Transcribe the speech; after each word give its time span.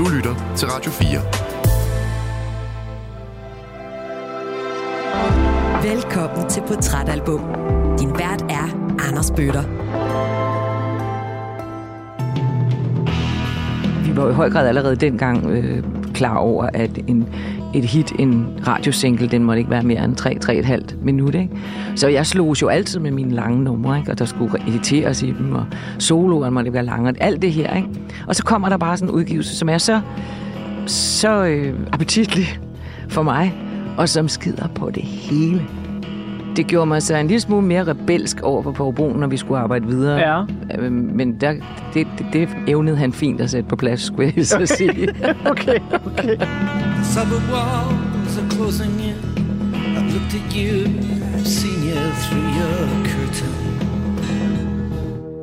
Du 0.00 0.04
lytter 0.08 0.54
til 0.56 0.68
Radio 0.68 0.90
4. 0.90 1.20
Velkommen 5.94 6.48
til 6.50 6.62
Portrætalbum. 6.68 7.40
Din 7.98 8.10
vært 8.10 8.42
er 8.42 8.96
Anders 9.08 9.30
Bøtter. 9.30 9.62
Vi 14.06 14.16
var 14.16 14.30
i 14.30 14.32
høj 14.32 14.50
grad 14.50 14.68
allerede 14.68 14.96
dengang 14.96 15.46
øh, 15.50 15.84
klar 16.14 16.36
over, 16.36 16.68
at 16.74 16.98
en, 17.06 17.34
et 17.74 17.84
hit, 17.84 18.12
en 18.18 18.46
radiosingle, 18.66 19.28
den 19.28 19.44
måtte 19.44 19.58
ikke 19.58 19.70
være 19.70 19.82
mere 19.82 20.04
end 20.04 20.20
3-3,5 20.90 21.04
minut. 21.04 21.34
Ikke? 21.34 21.50
Så 21.96 22.08
jeg 22.08 22.26
slog 22.26 22.62
jo 22.62 22.68
altid 22.68 23.00
med 23.00 23.10
mine 23.10 23.34
lange 23.34 23.64
numre, 23.64 23.98
ikke? 23.98 24.10
og 24.10 24.18
der 24.18 24.24
skulle 24.24 24.68
editeres 24.68 25.22
i 25.22 25.34
dem, 25.38 25.52
og 25.52 25.66
soloen 25.98 26.54
måtte 26.54 26.72
være 26.72 26.84
lange, 26.84 27.14
alt 27.20 27.42
det 27.42 27.52
her. 27.52 27.76
Ikke? 27.76 27.88
Og 28.26 28.36
så 28.36 28.44
kommer 28.44 28.68
der 28.68 28.76
bare 28.76 28.96
sådan 28.96 29.08
en 29.08 29.14
udgivelse, 29.14 29.56
som 29.56 29.68
er 29.68 29.78
så, 29.78 30.00
så 30.86 31.44
øh, 31.44 31.74
appetitlig 31.92 32.60
for 33.08 33.22
mig, 33.22 33.54
og 33.96 34.08
som 34.08 34.28
skider 34.28 34.68
på 34.68 34.90
det 34.90 35.02
hele. 35.02 35.62
Det 36.56 36.66
gjorde 36.66 36.86
mig 36.86 37.02
så 37.02 37.16
en 37.16 37.26
lille 37.26 37.40
smule 37.40 37.66
mere 37.66 37.84
rebelsk 37.84 38.40
over 38.42 38.62
på 38.62 38.72
Powerbrun, 38.72 39.18
når 39.18 39.26
vi 39.26 39.36
skulle 39.36 39.60
arbejde 39.60 39.86
videre. 39.86 40.18
Ja. 40.18 40.42
Øh, 40.78 40.92
men 40.92 41.40
der, 41.40 41.52
det, 41.94 42.06
det, 42.18 42.26
det 42.32 42.48
evnede 42.66 42.96
han 42.96 43.12
fint 43.12 43.40
at 43.40 43.50
sætte 43.50 43.68
på 43.68 43.76
plads, 43.76 44.00
skulle 44.00 44.32
jeg 44.36 44.46
så 44.46 44.56
okay. 44.56 44.66
sige. 44.66 45.08
okay, 45.50 45.78
okay. 46.06 46.36
Suburb 47.14 47.42
walls 47.52 48.38
are 48.38 48.48
closing 48.50 49.00
in. 49.00 49.16
I've 49.96 50.12
looked 50.14 50.34
at 50.40 50.54
you, 50.54 50.86
I've 51.34 51.46
seen 51.46 51.80
you 51.88 52.00
through 52.22 52.48
your 52.58 52.80
curtain. 53.04 53.50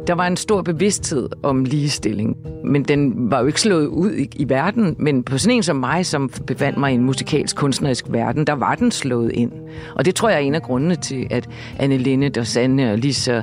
Der 0.08 0.14
var 0.14 0.28
en 0.28 0.38
stor 0.38 0.62
bevidsthed 0.62 1.30
om 1.44 1.66
ligestilling, 1.66 2.38
men 2.64 2.84
den 2.84 3.32
var 3.32 3.40
jo 3.40 3.48
ikke 3.48 3.62
slået 3.62 3.86
ud 3.86 4.12
i, 4.12 4.30
i 4.36 4.50
verden. 4.50 4.96
Men 5.00 5.24
på 5.24 5.38
sådan 5.38 5.56
en 5.56 5.64
som 5.64 5.76
mig, 5.76 6.06
som 6.06 6.30
befandt 6.48 6.80
mig 6.80 6.92
i 6.92 6.96
en 6.96 7.04
musikalsk 7.04 7.56
kunstnerisk 7.56 8.06
verden, 8.10 8.48
der 8.48 8.54
var 8.54 8.76
den 8.76 8.92
slået 8.92 9.32
ind. 9.34 9.52
Og 9.96 10.06
det 10.06 10.16
tror 10.16 10.30
jeg 10.30 10.36
er 10.36 10.42
en 10.42 10.56
af 10.56 10.62
grundene 10.62 10.96
til, 10.96 11.28
at 11.30 11.50
Anne 11.80 11.98
Linde, 11.98 12.40
og 12.40 12.48
Sanne 12.48 12.92
og 12.92 12.98
Lisa, 12.98 13.42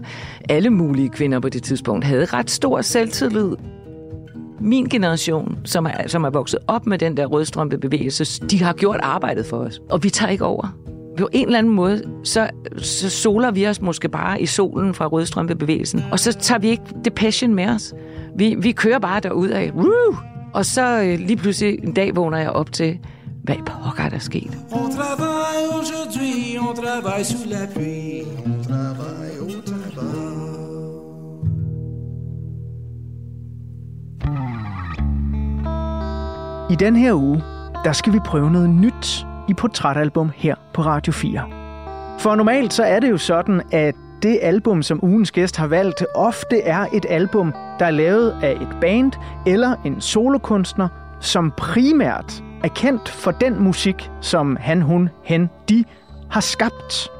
alle 0.48 0.70
mulige 0.70 1.08
kvinder 1.08 1.40
på 1.40 1.48
det 1.48 1.62
tidspunkt, 1.62 2.04
havde 2.04 2.24
ret 2.24 2.50
stor 2.50 2.80
selvtillid. 2.80 3.56
Min 4.60 4.84
generation, 4.84 5.58
som 5.64 5.86
er, 5.86 5.90
som 6.06 6.24
er 6.24 6.30
vokset 6.30 6.60
op 6.66 6.86
med 6.86 6.98
den 6.98 7.16
der 7.16 7.26
rødstrømpe 7.26 7.78
bevægelse, 7.78 8.40
de 8.46 8.62
har 8.62 8.72
gjort 8.72 9.00
arbejdet 9.02 9.46
for 9.46 9.56
os, 9.56 9.80
og 9.90 10.02
vi 10.02 10.10
tager 10.10 10.30
ikke 10.30 10.44
over 10.44 10.84
på 11.18 11.28
en 11.32 11.46
eller 11.46 11.58
anden 11.58 11.72
måde, 11.72 12.02
så, 12.24 12.50
så 12.78 13.10
soler 13.10 13.50
vi 13.50 13.66
os 13.66 13.80
måske 13.80 14.08
bare 14.08 14.40
i 14.40 14.46
solen 14.46 14.94
fra 14.94 15.06
rødstrømpebevægelsen, 15.06 16.04
og 16.12 16.20
så 16.20 16.32
tager 16.32 16.58
vi 16.58 16.68
ikke 16.68 16.82
depression 17.04 17.54
med 17.54 17.66
os. 17.66 17.94
Vi, 18.36 18.54
vi 18.58 18.72
kører 18.72 18.98
bare 18.98 19.20
derud 19.20 19.48
af, 19.48 19.70
Woo! 19.70 20.16
og 20.54 20.66
så 20.66 21.02
øh, 21.02 21.18
lige 21.18 21.36
pludselig 21.36 21.78
en 21.84 21.92
dag 21.92 22.16
vågner 22.16 22.38
jeg 22.38 22.50
op 22.50 22.72
til, 22.72 22.98
hvad 23.42 23.56
pokker 23.66 24.08
der 24.08 24.18
sket? 24.18 24.58
On 24.72 24.90
travaille 24.90 25.68
aujourd'hui, 25.80 26.58
on 26.58 26.76
travaille 26.76 27.24
sous 27.24 27.46
la 27.46 27.66
pluie. 27.74 28.22
On 28.46 28.64
travaille. 28.64 29.23
I 36.70 36.74
den 36.74 36.96
her 36.96 37.14
uge, 37.14 37.42
der 37.84 37.92
skal 37.92 38.12
vi 38.12 38.18
prøve 38.18 38.50
noget 38.50 38.70
nyt 38.70 39.26
i 39.48 39.54
portrætalbum 39.54 40.30
her 40.34 40.54
på 40.74 40.82
Radio 40.82 41.12
4. 41.12 41.42
For 42.18 42.34
normalt 42.34 42.72
så 42.72 42.82
er 42.82 43.00
det 43.00 43.10
jo 43.10 43.18
sådan, 43.18 43.62
at 43.72 43.94
det 44.22 44.38
album, 44.42 44.82
som 44.82 45.04
ugens 45.04 45.30
gæst 45.30 45.56
har 45.56 45.66
valgt, 45.66 46.04
ofte 46.14 46.60
er 46.60 46.86
et 46.92 47.06
album, 47.08 47.52
der 47.78 47.86
er 47.86 47.90
lavet 47.90 48.36
af 48.42 48.52
et 48.52 48.76
band 48.80 49.12
eller 49.46 49.74
en 49.84 50.00
solokunstner, 50.00 50.88
som 51.20 51.52
primært 51.56 52.42
er 52.62 52.68
kendt 52.68 53.08
for 53.08 53.30
den 53.30 53.62
musik, 53.62 54.10
som 54.20 54.56
han, 54.60 54.82
hun, 54.82 55.08
hen, 55.24 55.50
de 55.68 55.84
har 56.30 56.40
skabt. 56.40 57.10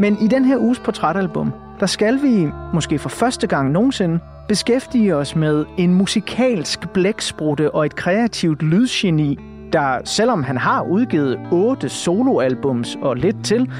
Men 0.00 0.18
i 0.20 0.28
den 0.28 0.44
her 0.44 0.58
uges 0.58 0.78
portrætalbum, 0.78 1.52
der 1.80 1.86
skal 1.86 2.22
vi, 2.22 2.48
måske 2.74 2.98
for 2.98 3.08
første 3.08 3.46
gang 3.46 3.70
nogensinde, 3.70 4.18
beskæftige 4.48 5.16
os 5.16 5.36
med 5.36 5.64
en 5.78 5.94
musikalsk 5.94 6.88
blæksprutte 6.88 7.74
og 7.74 7.86
et 7.86 7.96
kreativt 7.96 8.62
lydgeni, 8.62 9.38
der 9.72 9.98
selvom 10.04 10.42
han 10.42 10.56
har 10.56 10.82
udgivet 10.82 11.40
otte 11.52 11.88
soloalbums 11.88 12.98
og 13.02 13.16
lidt 13.16 13.44
til, 13.44 13.70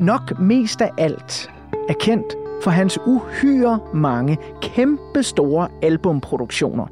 nok 0.00 0.40
mest 0.40 0.80
af 0.80 0.90
alt 0.98 1.50
er 1.88 1.94
kendt 2.00 2.36
for 2.62 2.70
hans 2.70 2.98
uhyre 3.06 3.80
mange 3.94 4.38
kæmpe 4.62 5.22
store 5.22 5.68
albumproduktioner. 5.82 6.86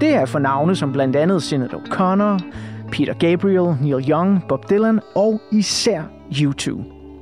Det 0.00 0.14
er 0.14 0.26
for 0.26 0.38
navne 0.38 0.76
som 0.76 0.92
blandt 0.92 1.16
andet 1.16 1.42
Senator 1.42 1.78
O'Connor, 1.78 2.42
Peter 2.92 3.14
Gabriel, 3.14 3.76
Neil 3.80 4.10
Young, 4.10 4.44
Bob 4.48 4.70
Dylan 4.70 5.00
og 5.14 5.40
især 5.52 6.02
U2. 6.32 6.80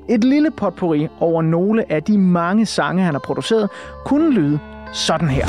Et 0.08 0.24
lille 0.24 0.50
potpourri 0.50 1.08
over 1.20 1.42
nogle 1.42 1.92
af 1.92 2.02
de 2.02 2.18
mange 2.18 2.66
sange, 2.66 3.02
han 3.02 3.14
har 3.14 3.20
produceret, 3.24 3.68
kunne 4.04 4.32
lyde 4.32 4.58
sådan 4.92 5.28
her. 5.28 5.46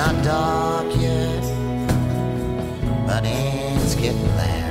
Not 0.00 0.24
dark 0.24 0.96
yet, 0.96 1.42
but 3.06 3.22
it's 3.24 3.94
getting 3.94 4.32
there. 4.36 4.70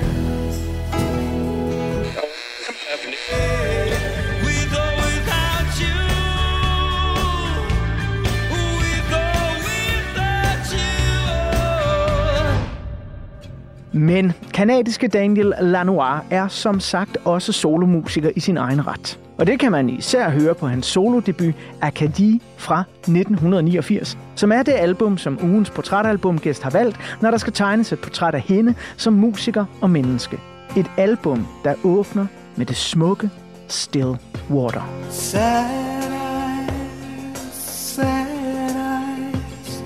Men 13.92 14.34
kanadiske 14.54 15.08
Daniel 15.08 15.54
Lanois 15.62 16.22
er 16.32 16.48
som 16.48 16.80
sagt 16.80 17.18
også 17.26 17.52
solomusiker 17.52 18.32
i 18.36 18.40
sin 18.40 18.58
egen 18.58 18.88
ret. 18.88 19.20
Og 19.40 19.48
det 19.48 19.60
kan 19.60 19.72
man 19.72 19.90
især 19.90 20.30
høre 20.30 20.56
på 20.56 20.68
hans 20.68 20.86
solodebut 20.86 21.54
Acadie 21.82 22.40
fra 22.58 22.84
1989, 23.00 24.18
som 24.36 24.52
er 24.52 24.64
det 24.64 24.72
album, 24.72 25.18
som 25.18 25.40
ugens 25.44 25.70
portrætalbumgæst 25.70 26.64
har 26.64 26.70
valgt, 26.70 27.00
når 27.22 27.32
der 27.32 27.38
skal 27.38 27.54
tegnes 27.54 27.92
et 27.92 28.00
portræt 28.00 28.36
af 28.36 28.42
hende 28.42 28.74
som 28.98 29.14
musiker 29.14 29.66
og 29.82 29.90
menneske. 29.90 30.40
Et 30.78 30.92
album, 30.98 31.48
der 31.64 31.74
åbner 31.84 32.26
med 32.56 32.66
det 32.66 32.78
smukke 32.78 33.30
Still 33.68 34.18
Water. 34.50 34.82
Sad 35.10 35.66
eyes, 36.12 37.40
sad 37.64 38.76
eyes, 38.76 39.84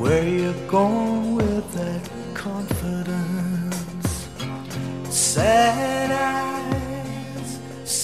where 0.00 0.24
you 0.24 0.52
going 0.68 1.36
with 1.36 1.76
that 1.76 2.10
confidence? 2.34 4.30
Sad 5.10 6.10
eyes, 6.10 6.67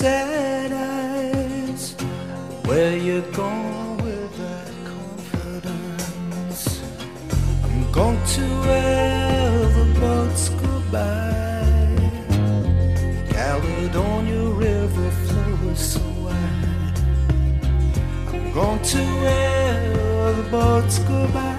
sad 0.04 0.70
eyes, 0.70 1.94
where 2.66 2.96
you 2.98 3.22
going 3.32 3.96
with 4.04 4.32
that 4.36 4.72
confidence? 4.92 6.62
I'm 7.64 7.80
going 7.90 8.22
to 8.34 8.44
where 8.66 9.60
the 9.78 9.86
boats 10.00 10.44
go 10.60 10.72
by, 10.92 11.32
Caledonia 13.32 14.44
River 14.66 15.10
flows 15.24 15.80
so 15.92 16.04
wide. 16.24 16.98
I'm 18.28 18.52
going 18.52 18.82
to 18.92 19.02
where 19.22 20.32
the 20.38 20.46
boats 20.50 20.98
go 21.10 21.20
by. 21.38 21.56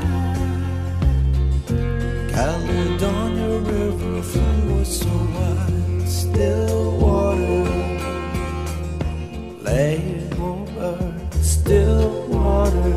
Caledonia 2.37 3.53
River 3.73 4.15
flows 4.21 4.89
so 4.99 5.13
wide, 5.35 6.07
still 6.07 7.14
lay 9.75 9.99
over, 10.39 10.97
still 11.43 12.07
water 12.29 12.95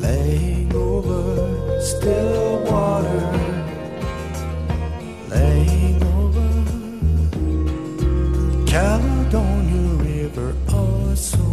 laying 0.00 0.74
over, 0.74 1.20
still 1.92 2.44
water 2.70 3.22
laying 5.34 6.02
over. 6.16 6.48
Caledonia 8.66 9.84
River, 10.06 10.52
oh 10.68 11.14
so. 11.14 11.46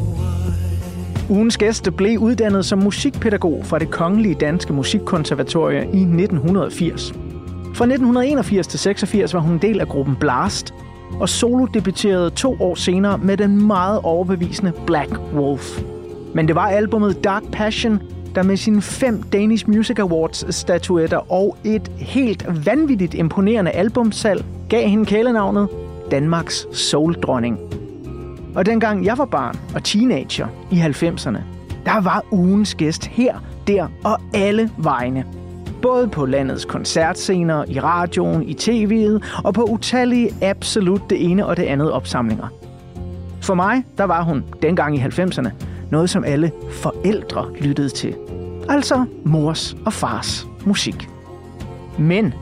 Ugens 1.30 1.58
gæst 1.58 1.90
blev 1.98 2.20
uddannet 2.20 2.66
som 2.66 2.80
musikpædagog 2.80 3.66
fra 3.66 3.80
det 3.80 3.92
Kongelige 3.92 4.36
Danske 4.36 4.74
Musikkonservatorie 4.74 5.84
i 5.84 6.02
1980. 6.02 7.14
Fra 7.74 7.86
1981 7.86 8.68
til 8.68 8.80
86 8.80 9.34
var 9.34 9.40
hun 9.40 9.54
en 9.54 9.62
del 9.62 9.80
af 9.80 9.88
gruppen 9.88 10.16
Blast, 10.16 10.74
og 11.20 11.30
solo 11.30 11.66
debuterede 11.66 12.30
to 12.30 12.58
år 12.60 12.76
senere 12.76 13.18
med 13.18 13.38
den 13.38 13.68
meget 13.68 14.00
overbevisende 14.04 14.74
Black 14.86 15.12
Wolf. 15.34 15.82
Men 16.34 16.48
det 16.48 16.56
var 16.56 16.68
albumet 16.68 17.24
Dark 17.24 17.44
Passion, 17.52 18.02
der 18.36 18.44
med 18.44 18.58
sine 18.58 18.82
fem 18.82 19.24
Danish 19.24 19.70
Music 19.70 20.00
Awards 20.00 20.56
statuetter 20.56 21.32
og 21.32 21.58
et 21.64 21.92
helt 21.98 22.66
vanvittigt 22.66 23.14
imponerende 23.14 23.72
albumsalg 23.72 24.46
gav 24.70 24.88
hende 24.88 25.06
kælenavnet 25.06 25.68
Danmarks 26.12 26.68
Soul-dronning. 26.72 27.60
Og 28.56 28.66
dengang 28.66 29.06
jeg 29.06 29.18
var 29.18 29.26
barn 29.26 29.60
og 29.76 29.84
teenager 29.84 30.48
i 30.72 30.76
90'erne, 30.76 31.38
der 31.86 32.02
var 32.02 32.26
ugens 32.32 32.76
gæst 32.76 33.06
her, 33.06 33.36
der 33.68 33.88
og 34.04 34.22
alle 34.34 34.70
vegne. 34.78 35.26
Både 35.82 36.08
på 36.08 36.26
landets 36.26 36.66
koncertscener, 36.66 37.66
i 37.68 37.80
radioen, 37.80 38.44
i 38.44 38.54
tv'et 38.54 39.42
og 39.44 39.54
på 39.54 39.64
utallige 39.64 40.30
absolut 40.42 41.10
det 41.10 41.32
ene 41.32 41.46
og 41.46 41.58
det 41.58 41.64
andet 41.64 41.92
opsamlinger. 41.92 42.48
For 43.42 43.54
mig, 43.54 43.84
der 43.98 44.04
var 44.04 44.24
hun 44.24 44.44
dengang 44.62 44.96
i 44.96 45.00
90'erne 45.00 45.50
noget, 45.92 46.10
som 46.10 46.24
alle 46.24 46.52
forældre 46.72 47.54
lyttede 47.62 47.90
til. 47.90 48.16
Altså 48.70 49.06
mors 49.24 49.76
og 49.86 49.94
fars 49.94 50.48
musik. 50.66 51.10
Men 52.00 52.34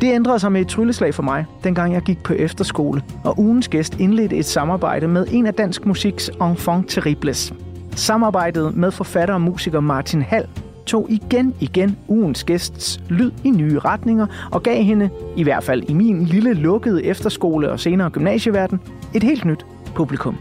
det 0.00 0.14
ændrede 0.14 0.38
sig 0.38 0.52
med 0.52 0.60
et 0.60 0.68
trylleslag 0.68 1.14
for 1.14 1.22
mig, 1.22 1.46
dengang 1.64 1.92
jeg 1.92 2.02
gik 2.02 2.22
på 2.22 2.32
efterskole, 2.32 3.02
og 3.24 3.38
ugens 3.38 3.68
gæst 3.68 4.00
indledte 4.00 4.36
et 4.36 4.46
samarbejde 4.46 5.08
med 5.08 5.26
en 5.30 5.46
af 5.46 5.54
dansk 5.54 5.86
musiks 5.86 6.30
enfant 6.42 6.88
terribles. 6.88 7.52
Samarbejdet 7.96 8.76
med 8.76 8.90
forfatter 8.90 9.34
og 9.34 9.40
musiker 9.40 9.80
Martin 9.80 10.22
Hall 10.22 10.46
tog 10.90 11.06
igen 11.10 11.54
igen 11.60 11.96
ugens 12.08 12.44
gæsts 12.44 13.00
lyd 13.08 13.30
i 13.44 13.50
nye 13.50 13.78
retninger 13.78 14.26
og 14.50 14.62
gav 14.62 14.82
hende, 14.82 15.10
i 15.36 15.42
hvert 15.42 15.64
fald 15.64 15.82
i 15.88 15.92
min 15.92 16.24
lille 16.24 16.54
lukkede 16.54 17.04
efterskole 17.04 17.70
og 17.70 17.80
senere 17.80 18.10
gymnasieverden, 18.10 18.80
et 19.14 19.22
helt 19.22 19.44
nyt 19.44 19.66
publikum. 19.94 20.36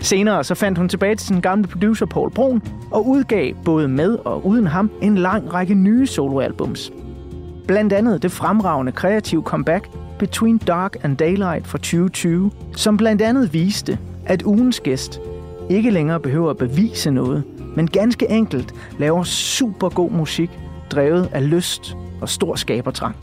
Senere 0.00 0.44
så 0.44 0.54
fandt 0.54 0.78
hun 0.78 0.88
tilbage 0.88 1.14
til 1.14 1.26
sin 1.26 1.40
gamle 1.40 1.66
producer 1.66 2.06
Paul 2.06 2.30
Brun 2.30 2.62
og 2.90 3.08
udgav 3.08 3.54
både 3.64 3.88
med 3.88 4.18
og 4.24 4.46
uden 4.46 4.66
ham 4.66 4.90
en 5.02 5.18
lang 5.18 5.54
række 5.54 5.74
nye 5.74 6.06
soloalbums. 6.06 6.92
Blandt 7.66 7.92
andet 7.92 8.22
det 8.22 8.32
fremragende 8.32 8.92
kreative 8.92 9.42
comeback 9.42 9.88
Between 10.18 10.58
Dark 10.58 10.96
and 11.04 11.16
Daylight 11.16 11.66
fra 11.66 11.78
2020, 11.78 12.50
som 12.76 12.96
blandt 12.96 13.22
andet 13.22 13.52
viste, 13.52 13.98
at 14.26 14.42
ugens 14.42 14.80
gæst 14.80 15.20
ikke 15.70 15.90
længere 15.90 16.20
behøver 16.20 16.50
at 16.50 16.56
bevise 16.56 17.10
noget, 17.10 17.44
men 17.76 17.86
ganske 17.86 18.30
enkelt 18.30 18.74
laver 18.98 19.22
super 19.22 19.88
god 19.88 20.10
musik, 20.10 20.50
drevet 20.90 21.28
af 21.32 21.50
lyst 21.50 21.96
og 22.20 22.28
stor 22.28 22.54
skabertrang. 22.54 23.16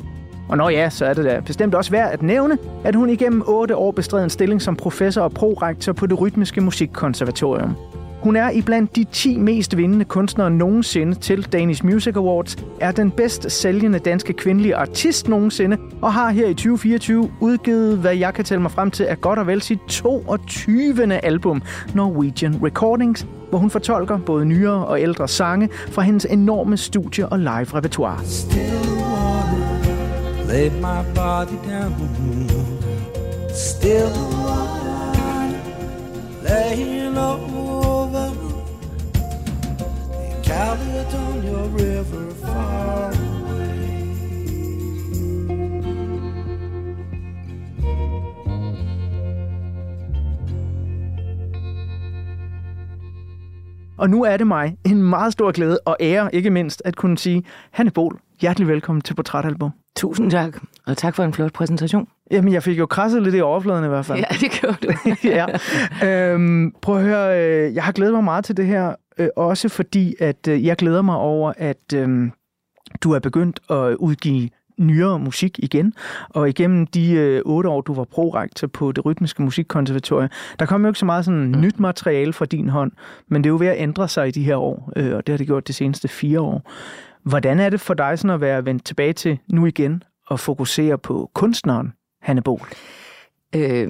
Og 0.49 0.57
når 0.57 0.69
ja, 0.69 0.89
så 0.89 1.05
er 1.05 1.13
det 1.13 1.25
da 1.25 1.39
bestemt 1.45 1.75
også 1.75 1.91
værd 1.91 2.11
at 2.11 2.21
nævne, 2.21 2.57
at 2.83 2.95
hun 2.95 3.09
igennem 3.09 3.43
8 3.47 3.75
år 3.75 3.91
bestred 3.91 4.23
en 4.23 4.29
stilling 4.29 4.61
som 4.61 4.75
professor 4.75 5.21
og 5.21 5.31
prorektor 5.31 5.93
på 5.93 6.05
det 6.05 6.21
Rytmiske 6.21 6.61
Musikkonservatorium. 6.61 7.75
Hun 8.21 8.35
er 8.35 8.49
i 8.49 8.61
blandt 8.61 8.95
de 8.95 9.03
10 9.03 9.37
mest 9.37 9.77
vindende 9.77 10.05
kunstnere 10.05 10.51
nogensinde 10.51 11.15
til 11.15 11.43
Danish 11.43 11.85
Music 11.85 12.15
Awards, 12.15 12.57
er 12.81 12.91
den 12.91 13.11
bedst 13.11 13.51
sælgende 13.51 13.99
danske 13.99 14.33
kvindelige 14.33 14.75
artist 14.75 15.27
nogensinde, 15.27 15.77
og 16.01 16.13
har 16.13 16.29
her 16.31 16.47
i 16.47 16.53
2024 16.53 17.31
udgivet, 17.41 17.97
hvad 17.97 18.15
jeg 18.15 18.33
kan 18.33 18.45
tælle 18.45 18.61
mig 18.61 18.71
frem 18.71 18.91
til, 18.91 19.05
er 19.09 19.15
godt 19.15 19.39
og 19.39 19.47
vel 19.47 19.61
sit 19.61 19.79
22. 19.87 21.13
album, 21.23 21.61
Norwegian 21.93 22.59
Recordings, 22.63 23.27
hvor 23.49 23.59
hun 23.59 23.69
fortolker 23.69 24.17
både 24.17 24.45
nyere 24.45 24.85
og 24.85 25.01
ældre 25.01 25.27
sange 25.27 25.69
fra 25.91 26.01
hendes 26.01 26.25
enorme 26.25 26.77
studie- 26.77 27.29
og 27.29 27.39
live-repertoire. 27.39 28.25
Still 28.25 28.59
wanna 28.99 29.89
lay 30.47 30.69
my 30.69 31.15
body 31.15 31.57
down. 31.69 32.49
Still 33.53 34.09
laying 36.43 37.17
over 37.17 37.58
Caledonia 40.49 41.59
River 41.77 42.33
far 42.41 43.13
away. 43.13 43.79
Og 53.97 54.09
nu 54.09 54.23
er 54.23 54.37
det 54.37 54.47
mig 54.47 54.77
en 54.85 55.03
meget 55.03 55.33
stor 55.33 55.51
glæde 55.51 55.79
og 55.85 55.97
ære, 55.99 56.35
ikke 56.35 56.49
mindst, 56.49 56.81
at 56.85 56.95
kunne 56.95 57.17
sige, 57.17 57.43
Hanne 57.71 57.91
Bol, 57.91 58.19
hjertelig 58.41 58.67
velkommen 58.67 59.01
til 59.01 59.13
Portrætalbum. 59.13 59.71
Tusind 59.95 60.31
tak, 60.31 60.57
og 60.85 60.97
tak 60.97 61.15
for 61.15 61.23
en 61.23 61.33
flot 61.33 61.53
præsentation. 61.53 62.07
Jamen, 62.31 62.53
jeg 62.53 62.63
fik 62.63 62.79
jo 62.79 62.85
krasset 62.85 63.23
lidt 63.23 63.35
i 63.35 63.41
overfladen 63.41 63.85
i 63.85 63.87
hvert 63.87 64.05
fald. 64.05 64.19
Ja, 64.19 64.35
det 64.39 64.51
gjorde 64.51 64.77
du. 64.87 65.15
ja. 66.03 66.33
Øhm, 66.33 66.73
prøv 66.81 66.97
at 66.97 67.03
høre, 67.03 67.39
øh, 67.39 67.75
jeg 67.75 67.83
har 67.83 67.91
glædet 67.91 68.13
mig 68.13 68.23
meget 68.23 68.45
til 68.45 68.57
det 68.57 68.65
her, 68.65 68.95
øh, 69.17 69.27
også 69.35 69.69
fordi, 69.69 70.15
at 70.19 70.47
øh, 70.47 70.65
jeg 70.65 70.75
glæder 70.75 71.01
mig 71.01 71.15
over, 71.15 71.53
at 71.57 71.93
øh, 71.95 72.31
du 73.03 73.11
er 73.11 73.19
begyndt 73.19 73.59
at 73.69 73.95
udgive 73.95 74.49
nyere 74.79 75.19
musik 75.19 75.59
igen. 75.63 75.93
Og 76.29 76.49
igennem 76.49 76.87
de 76.87 77.11
øh, 77.11 77.41
otte 77.45 77.69
år, 77.69 77.81
du 77.81 77.93
var 77.93 78.03
prorektor 78.03 78.67
på 78.67 78.91
det 78.91 79.05
rytmiske 79.05 79.43
musikkonservatorium, 79.43 80.29
der 80.59 80.65
kom 80.65 80.81
jo 80.81 80.87
ikke 80.87 80.99
så 80.99 81.05
meget 81.05 81.25
sådan 81.25 81.51
mm. 81.51 81.61
nyt 81.61 81.79
materiale 81.79 82.33
fra 82.33 82.45
din 82.45 82.69
hånd, 82.69 82.91
men 83.27 83.43
det 83.43 83.49
er 83.49 83.51
jo 83.51 83.57
ved 83.57 83.67
at 83.67 83.81
ændre 83.81 84.07
sig 84.07 84.27
i 84.27 84.31
de 84.31 84.43
her 84.43 84.55
år, 84.55 84.93
øh, 84.95 85.15
og 85.15 85.27
det 85.27 85.33
har 85.33 85.37
det 85.37 85.47
gjort 85.47 85.67
de 85.67 85.73
seneste 85.73 86.07
fire 86.07 86.39
år. 86.39 86.71
Hvordan 87.23 87.59
er 87.59 87.69
det 87.69 87.81
for 87.81 87.93
dig 87.93 88.19
sådan 88.19 88.33
at 88.35 88.41
være 88.41 88.65
vendt 88.65 88.85
tilbage 88.85 89.13
til 89.13 89.39
nu 89.51 89.65
igen 89.65 90.03
og 90.27 90.39
fokusere 90.39 90.97
på 90.97 91.29
kunstneren, 91.33 91.93
Hanne 92.21 92.41
Bol? 92.41 92.61
øh, 93.55 93.89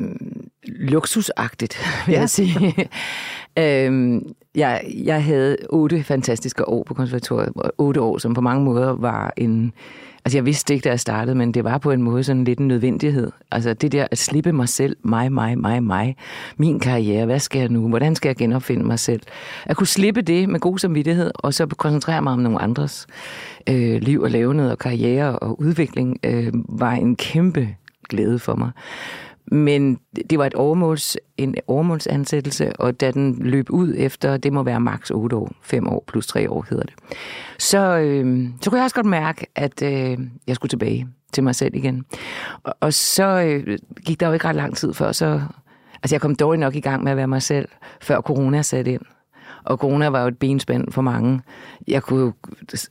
luksusagtigt, 0.67 1.77
vil 2.05 2.13
Ja. 2.13 2.19
jeg 2.19 2.29
sige. 2.29 2.75
øh, 3.59 4.21
jeg, 4.55 4.81
jeg 5.03 5.23
havde 5.23 5.57
otte 5.69 6.03
fantastiske 6.03 6.67
år 6.67 6.83
på 6.83 6.93
konservatoriet. 6.93 7.53
Otte 7.77 8.01
år, 8.01 8.17
som 8.17 8.33
på 8.33 8.41
mange 8.41 8.63
måder 8.63 8.91
var 8.95 9.33
en... 9.37 9.73
Altså, 10.25 10.37
jeg 10.37 10.45
vidste 10.45 10.73
ikke, 10.73 10.83
da 10.83 10.89
jeg 10.89 10.99
startede, 10.99 11.35
men 11.35 11.53
det 11.53 11.63
var 11.63 11.77
på 11.77 11.91
en 11.91 12.01
måde 12.01 12.23
sådan 12.23 12.43
lidt 12.43 12.59
en 12.59 12.67
nødvendighed. 12.67 13.31
Altså, 13.51 13.73
det 13.73 13.91
der 13.91 14.07
at 14.11 14.17
slippe 14.17 14.51
mig 14.51 14.69
selv, 14.69 14.97
mig, 15.03 15.31
mig, 15.31 15.57
mig, 15.57 15.83
mig, 15.83 16.15
min 16.57 16.79
karriere, 16.79 17.25
hvad 17.25 17.39
skal 17.39 17.59
jeg 17.59 17.69
nu, 17.69 17.89
hvordan 17.89 18.15
skal 18.15 18.29
jeg 18.29 18.35
genopfinde 18.35 18.85
mig 18.85 18.99
selv? 18.99 19.21
At 19.65 19.77
kunne 19.77 19.87
slippe 19.87 20.21
det 20.21 20.49
med 20.49 20.59
god 20.59 20.77
samvittighed, 20.77 21.31
og 21.35 21.53
så 21.53 21.65
koncentrere 21.65 22.21
mig 22.21 22.33
om 22.33 22.39
nogle 22.39 22.61
andres 22.61 23.07
øh, 23.69 24.01
liv 24.01 24.21
og 24.21 24.31
levende 24.31 24.71
og 24.71 24.77
karriere 24.77 25.39
og 25.39 25.61
udvikling, 25.61 26.19
øh, 26.23 26.53
var 26.53 26.91
en 26.91 27.15
kæmpe 27.15 27.67
glæde 28.09 28.39
for 28.39 28.55
mig. 28.55 28.71
Men 29.51 29.99
det 30.29 30.39
var 30.39 30.45
et 30.45 30.53
overmåls, 30.53 31.17
en 31.37 31.55
overmålsansættelse, 31.67 32.73
og 32.79 32.99
da 32.99 33.11
den 33.11 33.37
løb 33.41 33.69
ud 33.69 33.93
efter, 33.97 34.37
det 34.37 34.53
må 34.53 34.63
være 34.63 34.79
maks 34.79 35.11
8 35.11 35.35
år, 35.35 35.51
5 35.61 35.87
år 35.87 36.03
plus 36.07 36.27
3 36.27 36.49
år 36.49 36.65
hedder 36.69 36.83
det, 36.83 36.93
så, 37.59 37.97
øh, 37.97 38.47
så 38.61 38.69
kunne 38.69 38.77
jeg 38.77 38.83
også 38.83 38.95
godt 38.95 39.05
mærke, 39.05 39.45
at 39.55 39.81
øh, 39.81 40.17
jeg 40.47 40.55
skulle 40.55 40.69
tilbage 40.69 41.07
til 41.33 41.43
mig 41.43 41.55
selv 41.55 41.75
igen. 41.75 42.05
Og, 42.63 42.75
og 42.79 42.93
så 42.93 43.25
øh, 43.25 43.77
gik 44.05 44.19
der 44.19 44.27
jo 44.27 44.33
ikke 44.33 44.47
ret 44.47 44.55
lang 44.55 44.77
tid 44.77 44.93
før, 44.93 45.11
så... 45.11 45.41
Altså 46.03 46.15
jeg 46.15 46.21
kom 46.21 46.35
dårligt 46.35 46.59
nok 46.59 46.75
i 46.75 46.79
gang 46.79 47.03
med 47.03 47.11
at 47.11 47.17
være 47.17 47.27
mig 47.27 47.41
selv, 47.41 47.69
før 48.01 48.21
corona 48.21 48.61
satte 48.61 48.91
ind. 48.91 49.01
Og 49.69 49.77
corona 49.77 50.07
var 50.07 50.21
jo 50.21 50.27
et 50.27 50.37
benspænd 50.37 50.91
for 50.91 51.01
mange. 51.01 51.41
Jeg 51.87 52.03
kunne 52.03 52.19
jo 52.19 52.33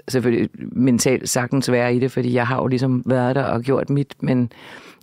selvfølgelig 0.08 0.48
mentalt 0.58 1.28
sagtens 1.28 1.70
være 1.70 1.94
i 1.94 1.98
det, 1.98 2.12
fordi 2.12 2.34
jeg 2.34 2.46
har 2.46 2.56
jo 2.56 2.66
ligesom 2.66 3.02
været 3.06 3.36
der 3.36 3.42
og 3.42 3.62
gjort 3.62 3.90
mit, 3.90 4.14
men 4.20 4.52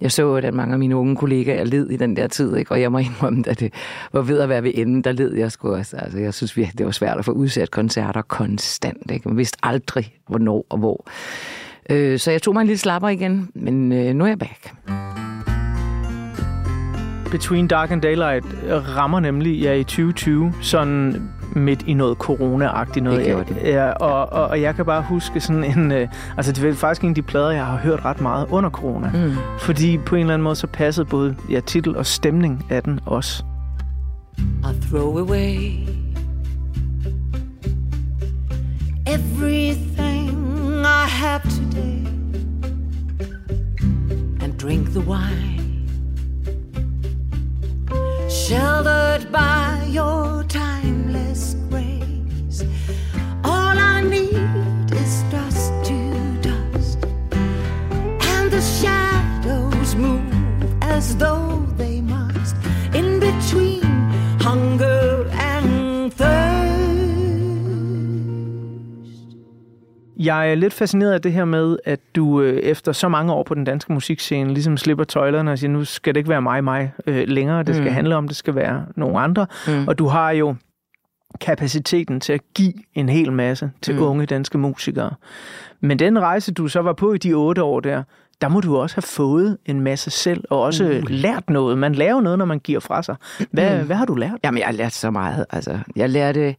jeg 0.02 0.12
så, 0.12 0.34
at 0.34 0.54
mange 0.54 0.74
af 0.74 0.80
mine 0.80 0.96
unge 0.96 1.16
kollegaer 1.16 1.64
led 1.64 1.90
i 1.90 1.98
den 1.98 2.16
der 2.16 2.28
tid, 2.28 2.56
ikke? 2.56 2.72
og 2.72 2.82
jeg 2.82 2.92
må 2.92 2.98
indrømme, 2.98 3.44
at 3.48 3.60
det 3.60 3.74
var 4.14 4.22
ved 4.22 4.40
at 4.40 4.50
være 4.50 4.64
ved 4.64 4.72
enden, 4.76 5.02
der 5.02 5.12
led 5.12 5.34
jeg 5.36 5.52
sgu 5.52 5.76
også. 5.76 5.98
Altså, 5.98 6.20
jeg 6.20 6.34
synes 6.34 6.58
virkelig, 6.58 6.78
det 6.78 6.86
var 6.86 6.92
svært 6.92 7.18
at 7.18 7.26
få 7.26 7.32
udsat 7.32 7.72
koncerter 7.72 8.22
konstant. 8.22 9.12
Ikke? 9.12 9.28
Man 9.28 9.38
vidste 9.38 9.58
aldrig, 9.64 10.14
hvornår 10.28 10.66
og 10.70 10.78
hvor. 10.78 11.08
Øh, 11.90 12.20
så 12.20 12.32
jeg 12.32 12.42
tog 12.42 12.54
mig 12.54 12.62
en 12.62 12.68
lille 12.68 12.80
slapper 12.80 13.10
igen, 13.10 13.50
men 13.54 13.92
øh, 13.92 14.14
nu 14.14 14.24
er 14.24 14.28
jeg 14.28 14.40
back. 14.40 14.74
Between 17.32 17.68
Dark 17.68 17.92
and 17.92 18.02
Daylight 18.02 18.46
rammer 18.70 19.20
nemlig 19.20 19.62
ja, 19.62 19.74
i 19.74 19.84
2020 19.84 20.54
sådan 20.62 21.30
midt 21.56 21.84
i 21.88 21.94
noget 21.94 22.18
corona-agtigt 22.18 23.04
noget. 23.04 23.20
Det 23.20 23.28
gjorde 23.28 23.54
det. 23.54 23.62
Ja, 23.64 23.92
og, 23.92 24.34
og, 24.34 24.48
og 24.48 24.62
jeg 24.62 24.76
kan 24.76 24.86
bare 24.86 25.02
huske 25.02 25.40
sådan 25.40 25.64
en... 25.64 25.92
Øh, 25.92 26.08
altså, 26.38 26.52
det 26.52 26.64
er 26.64 26.74
faktisk 26.74 27.04
en 27.04 27.10
af 27.10 27.16
de 27.16 27.22
plader, 27.22 27.52
jeg 27.52 27.66
har 27.66 27.78
hørt 27.78 28.06
ret 28.06 28.22
meget 28.22 28.48
under 28.50 28.70
corona. 28.70 29.12
Mm. 29.14 29.32
Fordi 29.60 29.98
på 29.98 30.16
en 30.16 30.22
eller 30.22 30.34
anden 30.34 30.44
måde, 30.44 30.56
så 30.56 30.68
passede 30.68 31.06
både 31.06 31.36
ja, 31.50 31.60
titel 31.60 31.98
og 31.98 32.06
stemning 32.06 32.66
af 32.70 32.84
den 32.84 33.00
også. 33.06 33.44
I 34.38 34.88
throw 34.90 35.18
away 35.18 35.72
everything 39.08 40.84
I 40.86 41.08
have 41.08 41.42
today 41.42 42.06
and 44.42 44.58
drink 44.58 44.90
the 44.90 45.00
wine. 45.00 45.75
sheltered 48.36 49.32
by 49.32 49.82
your 49.90 50.44
timeless 50.44 51.56
grace. 51.70 52.64
All 53.46 53.78
I 53.78 54.02
need 54.02 54.92
is 54.92 55.24
dust 55.32 55.72
to 55.86 55.98
dust, 56.42 56.98
and 58.34 58.52
the 58.52 58.62
shadows 58.62 59.96
move 59.96 60.84
as 60.84 61.16
though 61.16 61.66
they. 61.78 61.95
Jeg 70.20 70.52
er 70.52 70.56
lidt 70.56 70.74
fascineret 70.74 71.14
af 71.14 71.22
det 71.22 71.34
her 71.34 71.46
med, 71.46 71.78
at 71.86 72.00
du 72.16 72.42
øh, 72.42 72.58
efter 72.60 72.92
så 72.92 73.08
mange 73.08 73.34
år 73.34 73.44
på 73.44 73.54
den 73.54 73.64
danske 73.64 73.94
musikscene 73.94 74.54
ligesom 74.54 74.78
slipper 74.78 75.04
tøjlerne 75.04 75.52
og 75.52 75.60
siger, 75.60 75.72
nu 75.72 75.84
skal 75.86 76.14
det 76.16 76.20
ikke 76.20 76.30
være 76.30 76.42
mig, 76.42 76.64
mig 76.64 76.92
øh, 77.08 77.28
længere. 77.28 77.64
Det 77.64 77.76
skal 77.76 77.88
Mm. 77.88 77.94
handle 77.94 78.16
om, 78.16 78.28
det 78.28 78.38
skal 78.38 78.56
være 78.56 78.86
nogle 78.96 79.20
andre. 79.20 79.48
Mm. 79.68 79.88
Og 79.88 80.00
du 80.00 80.08
har 80.08 80.32
jo 80.32 80.56
kapaciteten 81.42 82.20
til 82.20 82.34
at 82.34 82.42
give 82.56 82.74
en 82.94 83.10
hel 83.10 83.32
masse 83.34 83.72
til 83.82 83.96
Mm. 83.96 84.02
unge 84.02 84.26
danske 84.26 84.58
musikere. 84.58 85.12
Men 85.82 86.00
den 86.00 86.20
rejse, 86.20 86.54
du 86.54 86.68
så 86.68 86.82
var 86.82 86.94
på 86.94 87.14
i 87.14 87.18
de 87.18 87.34
otte 87.34 87.64
år 87.64 87.80
der, 87.80 88.04
der 88.42 88.48
må 88.48 88.60
du 88.62 88.78
også 88.78 88.96
have 88.96 89.02
fået 89.02 89.58
en 89.66 89.82
masse 89.82 90.10
selv, 90.12 90.44
og 90.50 90.62
også 90.62 90.84
mm. 90.84 91.08
lært 91.10 91.50
noget. 91.50 91.78
Man 91.78 91.96
lærer 91.96 92.22
noget, 92.22 92.38
når 92.38 92.46
man 92.46 92.60
giver 92.60 92.80
fra 92.80 93.04
sig. 93.04 93.16
Hvad, 93.52 93.80
mm. 93.80 93.86
hvad 93.86 93.96
har 93.96 94.06
du 94.06 94.16
lært? 94.16 94.32
Jamen, 94.44 94.58
jeg 94.58 94.66
har 94.68 94.74
lært 94.74 94.94
så 94.94 95.12
meget. 95.12 95.46
Altså, 95.50 95.80
jeg 95.96 96.10
lærte, 96.10 96.56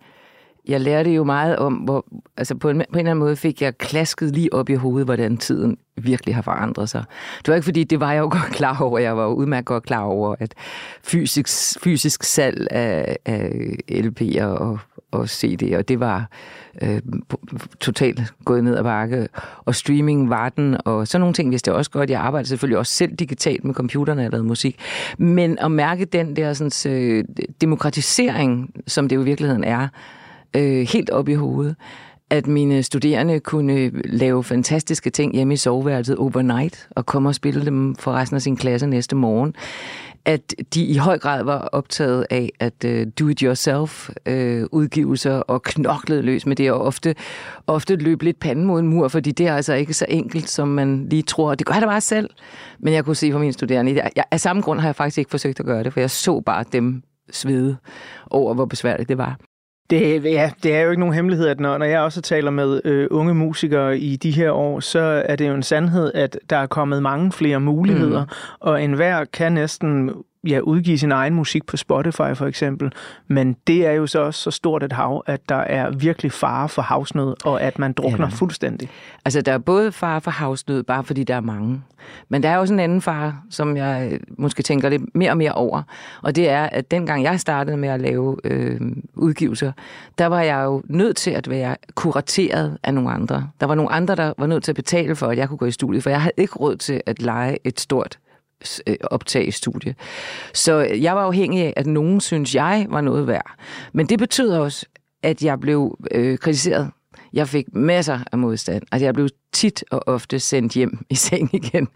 jeg 0.68 0.80
lærte 0.80 1.10
jo 1.10 1.24
meget 1.24 1.56
om, 1.56 1.74
hvor, 1.74 2.06
altså 2.36 2.54
på 2.54 2.68
en, 2.70 2.76
på 2.76 2.82
en 2.92 2.98
eller 2.98 3.10
anden 3.10 3.24
måde 3.24 3.36
fik 3.36 3.62
jeg 3.62 3.78
klasket 3.78 4.32
lige 4.32 4.52
op 4.52 4.68
i 4.68 4.74
hovedet, 4.74 5.06
hvordan 5.06 5.36
tiden 5.36 5.76
virkelig 5.96 6.34
har 6.34 6.42
forandret 6.42 6.88
sig. 6.88 7.04
Det 7.38 7.48
var 7.48 7.54
ikke 7.54 7.64
fordi, 7.64 7.84
det 7.84 8.00
var 8.00 8.12
jeg 8.12 8.20
jo 8.20 8.28
godt 8.30 8.52
klar 8.52 8.82
over. 8.82 8.98
Jeg 8.98 9.16
var 9.16 9.24
jo 9.24 9.32
udmærket 9.32 9.66
godt 9.66 9.84
klar 9.84 10.02
over, 10.02 10.34
at 10.38 10.54
fysisk, 11.04 11.48
fysisk 11.82 12.22
salg 12.22 12.68
af, 12.70 13.16
af 13.26 13.50
LP'er 13.90 14.44
og, 14.44 14.78
og 15.10 15.24
CD'er, 15.24 15.82
det 15.82 16.00
var 16.00 16.28
øh, 16.82 17.00
totalt 17.80 18.20
gået 18.44 18.64
ned 18.64 18.76
ad 18.76 18.82
bakke. 18.82 19.28
Og 19.64 19.74
streaming 19.74 20.30
var 20.30 20.48
den, 20.48 20.76
og 20.84 21.08
sådan 21.08 21.20
nogle 21.20 21.34
ting 21.34 21.50
vidste 21.50 21.68
jeg 21.68 21.76
også 21.76 21.90
godt. 21.90 22.10
Jeg 22.10 22.20
arbejdede 22.20 22.48
selvfølgelig 22.48 22.78
også 22.78 22.92
selv 22.92 23.14
digitalt 23.14 23.64
med 23.64 23.74
computerne, 23.74 24.24
og 24.26 24.30
lavede 24.30 24.46
musik. 24.46 24.80
Men 25.18 25.58
at 25.58 25.70
mærke 25.70 26.04
den 26.04 26.36
der 26.36 26.52
sådan, 26.52 26.92
øh, 26.92 27.24
demokratisering, 27.60 28.70
som 28.86 29.08
det 29.08 29.16
jo 29.16 29.20
i 29.20 29.24
virkeligheden 29.24 29.64
er, 29.64 29.88
øh, 30.56 30.86
helt 30.92 31.10
op 31.10 31.28
i 31.28 31.34
hovedet. 31.34 31.76
At 32.30 32.46
mine 32.46 32.82
studerende 32.82 33.40
kunne 33.40 33.90
lave 34.04 34.44
fantastiske 34.44 35.10
ting 35.10 35.34
hjemme 35.34 35.54
i 35.54 35.56
soveværelset 35.56 36.16
overnight, 36.16 36.88
og 36.90 37.06
komme 37.06 37.28
og 37.28 37.34
spille 37.34 37.64
dem 37.64 37.94
for 37.94 38.12
resten 38.12 38.34
af 38.34 38.42
sin 38.42 38.56
klasse 38.56 38.86
næste 38.86 39.16
morgen. 39.16 39.54
At 40.24 40.54
de 40.74 40.84
i 40.84 40.96
høj 40.96 41.18
grad 41.18 41.44
var 41.44 41.58
optaget 41.58 42.26
af 42.30 42.50
at 42.60 42.84
uh, 42.84 42.90
do-it-yourself 43.20 44.08
uh, 44.30 44.34
udgivelser 44.72 45.32
og 45.32 45.62
knoklede 45.62 46.22
løs 46.22 46.46
med 46.46 46.56
det, 46.56 46.72
og 46.72 46.80
ofte, 46.80 47.14
ofte 47.66 47.96
løb 47.96 48.22
lidt 48.22 48.40
panden 48.40 48.64
mod 48.64 48.80
en 48.80 48.88
mur, 48.88 49.08
fordi 49.08 49.32
det 49.32 49.46
er 49.46 49.56
altså 49.56 49.74
ikke 49.74 49.94
så 49.94 50.06
enkelt, 50.08 50.48
som 50.48 50.68
man 50.68 51.08
lige 51.08 51.22
tror. 51.22 51.54
Det 51.54 51.66
gør 51.66 51.74
jeg 51.74 51.82
da 51.82 51.86
bare 51.86 52.00
selv. 52.00 52.30
Men 52.78 52.94
jeg 52.94 53.04
kunne 53.04 53.16
se 53.16 53.32
på 53.32 53.38
mine 53.38 53.52
studerende, 53.52 53.94
jeg, 53.94 54.10
jeg, 54.16 54.24
af 54.30 54.40
samme 54.40 54.62
grund 54.62 54.80
har 54.80 54.88
jeg 54.88 54.96
faktisk 54.96 55.18
ikke 55.18 55.30
forsøgt 55.30 55.60
at 55.60 55.66
gøre 55.66 55.84
det, 55.84 55.92
for 55.92 56.00
jeg 56.00 56.10
så 56.10 56.40
bare 56.40 56.64
dem 56.72 57.02
svede 57.30 57.76
over, 58.30 58.54
hvor 58.54 58.64
besværligt 58.64 59.08
det 59.08 59.18
var. 59.18 59.38
Det, 59.90 60.24
ja, 60.24 60.50
det 60.62 60.74
er 60.74 60.80
jo 60.80 60.90
ikke 60.90 61.00
nogen 61.00 61.14
hemmelighed, 61.14 61.48
at 61.48 61.60
når, 61.60 61.78
når 61.78 61.86
jeg 61.86 62.00
også 62.00 62.20
taler 62.20 62.50
med 62.50 62.80
øh, 62.84 63.08
unge 63.10 63.34
musikere 63.34 63.98
i 63.98 64.16
de 64.16 64.30
her 64.30 64.50
år, 64.50 64.80
så 64.80 65.22
er 65.26 65.36
det 65.36 65.48
jo 65.48 65.54
en 65.54 65.62
sandhed, 65.62 66.12
at 66.14 66.38
der 66.50 66.56
er 66.56 66.66
kommet 66.66 67.02
mange 67.02 67.32
flere 67.32 67.60
muligheder, 67.60 68.24
mm. 68.24 68.30
og 68.60 68.82
enhver 68.82 69.24
kan 69.24 69.52
næsten 69.52 70.10
ja, 70.46 70.60
udgive 70.60 70.98
sin 70.98 71.12
egen 71.12 71.34
musik 71.34 71.66
på 71.66 71.76
Spotify 71.76 72.34
for 72.34 72.46
eksempel, 72.46 72.92
men 73.28 73.56
det 73.66 73.86
er 73.86 73.92
jo 73.92 74.06
så 74.06 74.20
også 74.20 74.40
så 74.40 74.50
stort 74.50 74.82
et 74.82 74.92
hav, 74.92 75.22
at 75.26 75.48
der 75.48 75.56
er 75.56 75.90
virkelig 75.90 76.32
fare 76.32 76.68
for 76.68 76.82
havsnød, 76.82 77.34
og 77.44 77.62
at 77.62 77.78
man 77.78 77.92
drukner 77.92 78.18
Jamen. 78.18 78.30
fuldstændig. 78.30 78.90
Altså, 79.24 79.40
der 79.40 79.52
er 79.52 79.58
både 79.58 79.92
far 79.92 80.18
for 80.18 80.30
havsnød, 80.30 80.82
bare 80.82 81.04
fordi 81.04 81.24
der 81.24 81.34
er 81.34 81.40
mange. 81.40 81.82
Men 82.28 82.42
der 82.42 82.48
er 82.48 82.58
også 82.58 82.74
en 82.74 82.80
anden 82.80 83.00
far, 83.00 83.42
som 83.50 83.76
jeg 83.76 84.08
øh, 84.12 84.20
måske 84.38 84.62
tænker 84.62 84.88
lidt 84.88 85.14
mere 85.14 85.30
og 85.30 85.36
mere 85.36 85.52
over. 85.52 85.82
Og 86.22 86.36
det 86.36 86.48
er, 86.48 86.62
at 86.62 86.90
dengang 86.90 87.22
jeg 87.22 87.40
startede 87.40 87.76
med 87.76 87.88
at 87.88 88.00
lave 88.00 88.36
øh, 88.44 88.80
udgivelser, 89.14 89.72
der 90.18 90.26
var 90.26 90.40
jeg 90.40 90.64
jo 90.64 90.82
nødt 90.84 91.16
til 91.16 91.30
at 91.30 91.50
være 91.50 91.76
kurateret 91.94 92.78
af 92.82 92.94
nogle 92.94 93.10
andre. 93.10 93.48
Der 93.60 93.66
var 93.66 93.74
nogle 93.74 93.92
andre, 93.92 94.14
der 94.14 94.32
var 94.38 94.46
nødt 94.46 94.64
til 94.64 94.72
at 94.72 94.76
betale 94.76 95.16
for, 95.16 95.26
at 95.26 95.38
jeg 95.38 95.48
kunne 95.48 95.58
gå 95.58 95.66
i 95.66 95.70
studiet, 95.70 96.02
for 96.02 96.10
jeg 96.10 96.20
havde 96.20 96.34
ikke 96.36 96.54
råd 96.54 96.76
til 96.76 97.00
at 97.06 97.22
lege 97.22 97.58
et 97.64 97.80
stort 97.80 98.18
Øh, 98.86 98.96
optage 99.10 99.52
studie. 99.52 99.94
Så 100.54 100.76
jeg 100.78 101.16
var 101.16 101.22
afhængig 101.22 101.62
af, 101.62 101.72
at 101.76 101.86
nogen 101.86 102.20
synes, 102.20 102.54
jeg 102.54 102.86
var 102.88 103.00
noget 103.00 103.26
værd. 103.26 103.54
Men 103.92 104.06
det 104.06 104.18
betød 104.18 104.50
også, 104.50 104.86
at 105.22 105.42
jeg 105.42 105.60
blev 105.60 105.98
øh, 106.10 106.38
kritiseret. 106.38 106.90
Jeg 107.32 107.48
fik 107.48 107.74
masser 107.74 108.18
af 108.32 108.38
modstand. 108.38 108.82
Altså, 108.92 109.04
jeg 109.04 109.14
blev 109.14 109.28
tit 109.52 109.84
og 109.90 110.02
ofte 110.06 110.40
sendt 110.40 110.72
hjem 110.72 110.98
i 111.10 111.14
seng 111.24 111.54
igen 111.54 111.88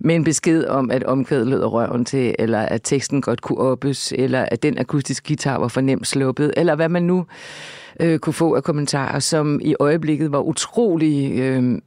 med 0.00 0.14
en 0.14 0.24
besked 0.24 0.66
om, 0.66 0.90
at 0.90 1.04
omkvædet 1.04 1.46
lød 1.46 1.64
røven 1.64 2.04
til, 2.04 2.34
eller 2.38 2.60
at 2.60 2.80
teksten 2.82 3.22
godt 3.22 3.40
kunne 3.40 3.58
oppes, 3.58 4.12
eller 4.18 4.42
at 4.50 4.62
den 4.62 4.78
akustiske 4.78 5.28
guitar 5.28 5.58
var 5.58 5.68
for 5.68 5.80
nemt 5.80 6.06
sluppet, 6.06 6.54
eller 6.56 6.74
hvad 6.74 6.88
man 6.88 7.02
nu 7.02 7.18
øh, 7.18 7.24
Øh, 8.00 8.18
kunne 8.18 8.32
få 8.32 8.54
af 8.54 8.64
kommentarer, 8.64 9.18
som 9.18 9.60
i 9.62 9.74
øjeblikket 9.80 10.32
var 10.32 10.40
utrolig 10.40 11.38
øh, 11.38 11.78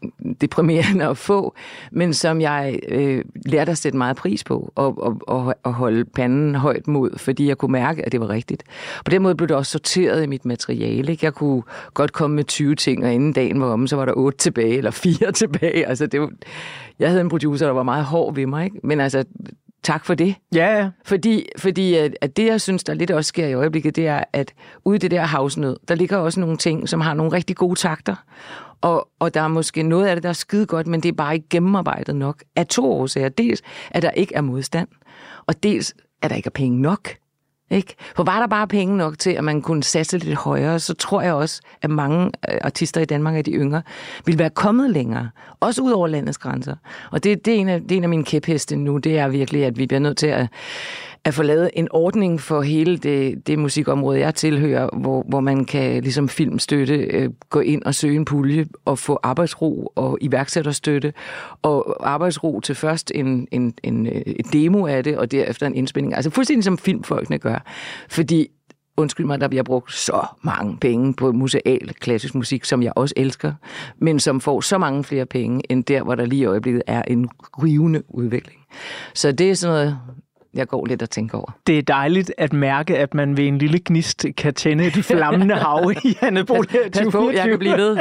deprimerende 0.42 1.06
at 1.06 1.18
få, 1.18 1.56
men 1.92 2.14
som 2.14 2.42
jeg 2.42 2.80
øh, 2.88 3.26
lærte 3.46 3.72
at 3.72 3.78
sætte 3.78 3.98
meget 3.98 4.16
pris 4.16 4.44
på, 4.44 4.72
og, 4.76 5.04
og, 5.04 5.18
og, 5.28 5.56
og 5.64 5.74
holde 5.74 6.06
panden 6.06 6.56
højt 6.56 6.88
mod, 6.88 7.18
fordi 7.18 7.48
jeg 7.48 7.58
kunne 7.58 7.72
mærke, 7.72 8.06
at 8.06 8.12
det 8.12 8.20
var 8.20 8.30
rigtigt. 8.30 8.64
På 9.06 9.12
den 9.12 9.22
måde 9.22 9.36
blev 9.36 9.48
det 9.48 9.58
også 9.58 9.72
sorteret 9.72 10.24
i 10.24 10.28
mit 10.28 10.46
materiale. 10.46 11.12
Ikke? 11.12 11.26
Jeg 11.26 11.34
kunne 11.34 11.64
godt 11.94 12.14
komme 12.14 12.36
med 12.36 12.44
20 12.44 12.76
ting, 12.76 13.06
og 13.06 13.14
inden 13.14 13.34
dagen 13.34 13.62
var 13.62 13.68
omme, 13.68 13.88
så 13.88 13.96
var 13.96 14.06
der 14.06 14.14
8 14.16 14.38
tilbage, 14.38 14.78
eller 14.78 14.92
4 14.92 15.32
tilbage. 15.42 15.88
Altså, 15.88 16.08
det 16.08 16.22
var, 16.22 16.30
jeg 17.00 17.10
havde 17.10 17.22
en 17.22 17.30
producer, 17.30 17.66
der 17.66 17.74
var 17.74 17.84
meget 17.84 18.06
hård 18.06 18.36
ved 18.36 18.46
mig, 18.46 18.66
ikke? 18.66 18.80
men 18.84 19.00
altså, 19.00 19.24
tak 19.84 20.06
for 20.06 20.14
det. 20.14 20.36
Ja, 20.56 20.78
ja. 20.78 20.90
Fordi, 21.06 21.46
fordi 21.58 21.96
at, 21.96 22.18
at 22.22 22.38
det, 22.38 22.46
jeg 22.46 22.62
synes, 22.62 22.84
der 22.84 22.94
lidt 22.94 23.12
også 23.12 23.28
sker 23.28 23.48
i 23.48 23.54
øjeblikket, 23.54 23.96
det 23.96 24.08
er, 24.08 24.24
at 24.34 24.54
ude 24.86 24.96
i 24.96 25.00
det 25.00 25.12
der 25.12 25.22
havsnød, 25.22 25.78
der 25.88 25.96
ligger 25.96 26.18
også 26.18 26.40
nogle 26.40 26.58
ting, 26.58 26.90
som 26.90 27.02
har 27.02 27.14
nogle 27.14 27.32
rigtig 27.32 27.56
gode 27.56 27.80
takter. 27.80 28.16
Og, 28.82 29.10
og 29.20 29.34
der 29.34 29.42
er 29.42 29.48
måske 29.48 29.84
noget 29.84 30.08
af 30.08 30.16
det, 30.16 30.24
der 30.24 30.30
er 30.30 30.34
skide 30.34 30.66
godt, 30.66 30.88
men 30.88 31.04
det 31.04 31.10
er 31.10 31.14
bare 31.14 31.34
ikke 31.34 31.50
gennemarbejdet 31.50 32.16
nok. 32.16 32.44
Af 32.56 32.68
to 32.68 32.92
årsager. 32.92 33.30
Dels, 33.30 33.62
at 33.92 34.02
der 34.02 34.12
ikke 34.12 34.36
er 34.36 34.42
modstand, 34.42 34.88
og 35.46 35.64
dels, 35.64 35.94
at 36.22 36.30
der 36.30 36.36
ikke 36.36 36.48
er 36.48 36.52
penge 36.52 36.82
nok. 36.82 37.10
Ikke? 37.74 37.96
For 38.16 38.24
var 38.24 38.40
der 38.40 38.48
bare 38.48 38.68
penge 38.68 38.98
nok 38.98 39.20
til, 39.20 39.30
at 39.30 39.44
man 39.44 39.62
kunne 39.62 39.84
satse 39.84 40.18
lidt 40.18 40.38
højere, 40.38 40.80
så 40.80 40.94
tror 40.94 41.22
jeg 41.22 41.34
også, 41.34 41.62
at 41.82 41.90
mange 41.90 42.26
øh, 42.26 42.58
artister 42.62 43.02
i 43.02 43.06
Danmark 43.06 43.36
af 43.36 43.44
de 43.44 43.52
yngre 43.52 43.82
ville 44.26 44.40
være 44.40 44.50
kommet 44.50 44.90
længere. 44.90 45.30
Også 45.60 45.82
ud 45.82 45.92
over 45.92 46.08
landets 46.08 46.38
grænser. 46.38 46.76
Og 47.12 47.24
det, 47.24 47.46
det, 47.46 47.54
er, 47.54 47.58
en 47.58 47.70
af, 47.70 47.82
det 47.82 47.92
er 47.92 47.98
en 47.98 48.04
af 48.04 48.10
mine 48.10 48.24
kæpheste 48.24 48.76
nu, 48.76 48.98
det 48.98 49.20
er 49.20 49.28
virkelig, 49.28 49.66
at 49.66 49.78
vi 49.78 49.88
bliver 49.88 50.00
nødt 50.00 50.18
til 50.18 50.28
at, 50.28 50.48
at 51.26 51.34
få 51.34 51.44
lavet 51.44 51.70
en 51.74 51.88
ordning 51.92 52.42
for 52.42 52.62
hele 52.62 52.98
det, 52.98 53.48
det 53.48 53.60
musikområde, 53.60 54.20
jeg 54.20 54.36
tilhører, 54.36 54.90
hvor, 54.98 55.26
hvor 55.30 55.40
man 55.40 55.66
kan 55.66 56.04
ligesom 56.04 56.30
filmstøtte 56.30 56.96
øh, 56.96 57.30
gå 57.50 57.60
ind 57.60 57.84
og 57.84 57.96
søge 57.96 58.16
en 58.16 58.26
pulje 58.26 58.66
og 58.86 59.00
få 59.00 59.20
arbejdsro 59.24 59.92
og 59.96 60.18
iværksætterstøtte 60.22 61.14
og 61.62 62.10
arbejdsro 62.12 62.60
til 62.60 62.76
først 62.76 63.12
en, 63.16 63.48
en, 63.52 63.74
en, 63.84 64.08
en 64.08 64.24
et 64.26 64.54
demo 64.54 64.86
af 64.88 65.04
det 65.04 65.18
og 65.18 65.32
derefter 65.32 65.68
en 65.68 65.76
indspilning. 65.76 66.16
Altså 66.16 66.30
fuldstændig 66.30 66.64
som 66.64 66.78
filmfolkene 66.78 67.38
gør. 67.38 67.64
Fordi 68.10 68.48
undskyld 68.98 69.26
mig, 69.26 69.42
der 69.42 69.48
bliver 69.48 69.64
brugt 69.64 69.94
så 69.94 70.26
mange 70.42 70.78
penge 70.78 71.14
på 71.14 71.32
museal 71.32 71.94
klassisk 72.00 72.36
musik, 72.36 72.66
som 72.66 72.84
jeg 72.84 72.94
også 72.96 73.14
elsker, 73.18 73.54
men 73.98 74.20
som 74.20 74.42
får 74.42 74.62
så 74.62 74.78
mange 74.78 75.04
flere 75.04 75.26
penge, 75.26 75.72
end 75.72 75.84
der, 75.84 76.04
hvor 76.04 76.16
der 76.16 76.26
lige 76.26 76.42
i 76.42 76.46
øjeblikket 76.46 76.84
er 76.88 77.02
en 77.08 77.30
rivende 77.64 78.04
udvikling. 78.10 78.60
Så 79.14 79.32
det 79.32 79.50
er 79.50 79.56
sådan 79.56 79.76
noget, 79.76 80.00
jeg 80.54 80.68
går 80.68 80.86
lidt 80.86 81.02
og 81.02 81.10
tænker 81.10 81.38
over. 81.38 81.52
Det 81.68 81.78
er 81.78 81.82
dejligt 81.82 82.34
at 82.38 82.54
mærke, 82.54 82.98
at 82.98 83.14
man 83.14 83.38
ved 83.38 83.48
en 83.48 83.58
lille 83.58 83.80
gnist 83.86 84.26
kan 84.38 84.54
tænde 84.54 84.86
et 84.86 85.06
flammende 85.06 85.56
hav 85.56 85.92
i 86.04 86.18
Annebo 86.22 86.54
Pas, 86.54 86.90
pas 86.94 87.08
på, 87.12 87.32
jeg 87.32 87.50
kan 87.50 87.60
blive 87.60 87.78
ved. 87.78 87.98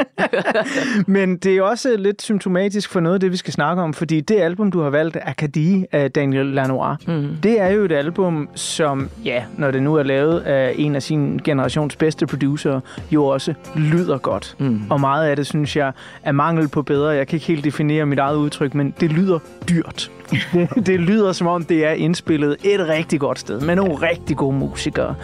Men 1.07 1.37
det 1.37 1.57
er 1.57 1.61
også 1.61 1.97
lidt 1.97 2.21
symptomatisk 2.21 2.89
for 2.89 2.99
noget 2.99 3.13
af 3.13 3.19
det, 3.19 3.31
vi 3.31 3.37
skal 3.37 3.53
snakke 3.53 3.81
om, 3.81 3.93
fordi 3.93 4.21
det 4.21 4.39
album, 4.39 4.71
du 4.71 4.81
har 4.81 4.89
valgt, 4.89 5.17
Acadie 5.21 5.87
af 5.91 6.11
Daniel 6.11 6.45
Lanois, 6.45 7.07
mm. 7.07 7.27
det 7.43 7.61
er 7.61 7.67
jo 7.67 7.85
et 7.85 7.91
album, 7.91 8.49
som, 8.55 9.09
ja, 9.25 9.43
når 9.57 9.71
det 9.71 9.83
nu 9.83 9.95
er 9.95 10.03
lavet 10.03 10.39
af 10.39 10.73
en 10.77 10.95
af 10.95 11.03
sin 11.03 11.39
generations 11.43 11.95
bedste 11.95 12.27
producer, 12.27 12.79
jo 13.11 13.25
også 13.25 13.53
lyder 13.75 14.17
godt. 14.17 14.55
Mm. 14.59 14.81
Og 14.89 14.99
meget 14.99 15.29
af 15.29 15.35
det, 15.35 15.45
synes 15.47 15.75
jeg, 15.75 15.91
er 16.23 16.31
mangel 16.31 16.67
på 16.67 16.81
bedre. 16.81 17.09
Jeg 17.09 17.27
kan 17.27 17.35
ikke 17.35 17.47
helt 17.47 17.63
definere 17.63 18.05
mit 18.05 18.19
eget 18.19 18.35
udtryk, 18.37 18.73
men 18.73 18.93
det 18.99 19.11
lyder 19.11 19.39
dyrt. 19.69 20.11
Det, 20.53 20.69
det 20.87 20.99
lyder 20.99 21.31
som 21.31 21.47
om, 21.47 21.63
det 21.63 21.85
er 21.85 21.91
indspillet 21.91 22.55
et 22.63 22.87
rigtig 22.89 23.19
godt 23.19 23.39
sted, 23.39 23.61
med 23.61 23.75
nogle 23.75 23.95
rigtig 23.95 24.37
gode 24.37 24.55
musikere. 24.57 25.15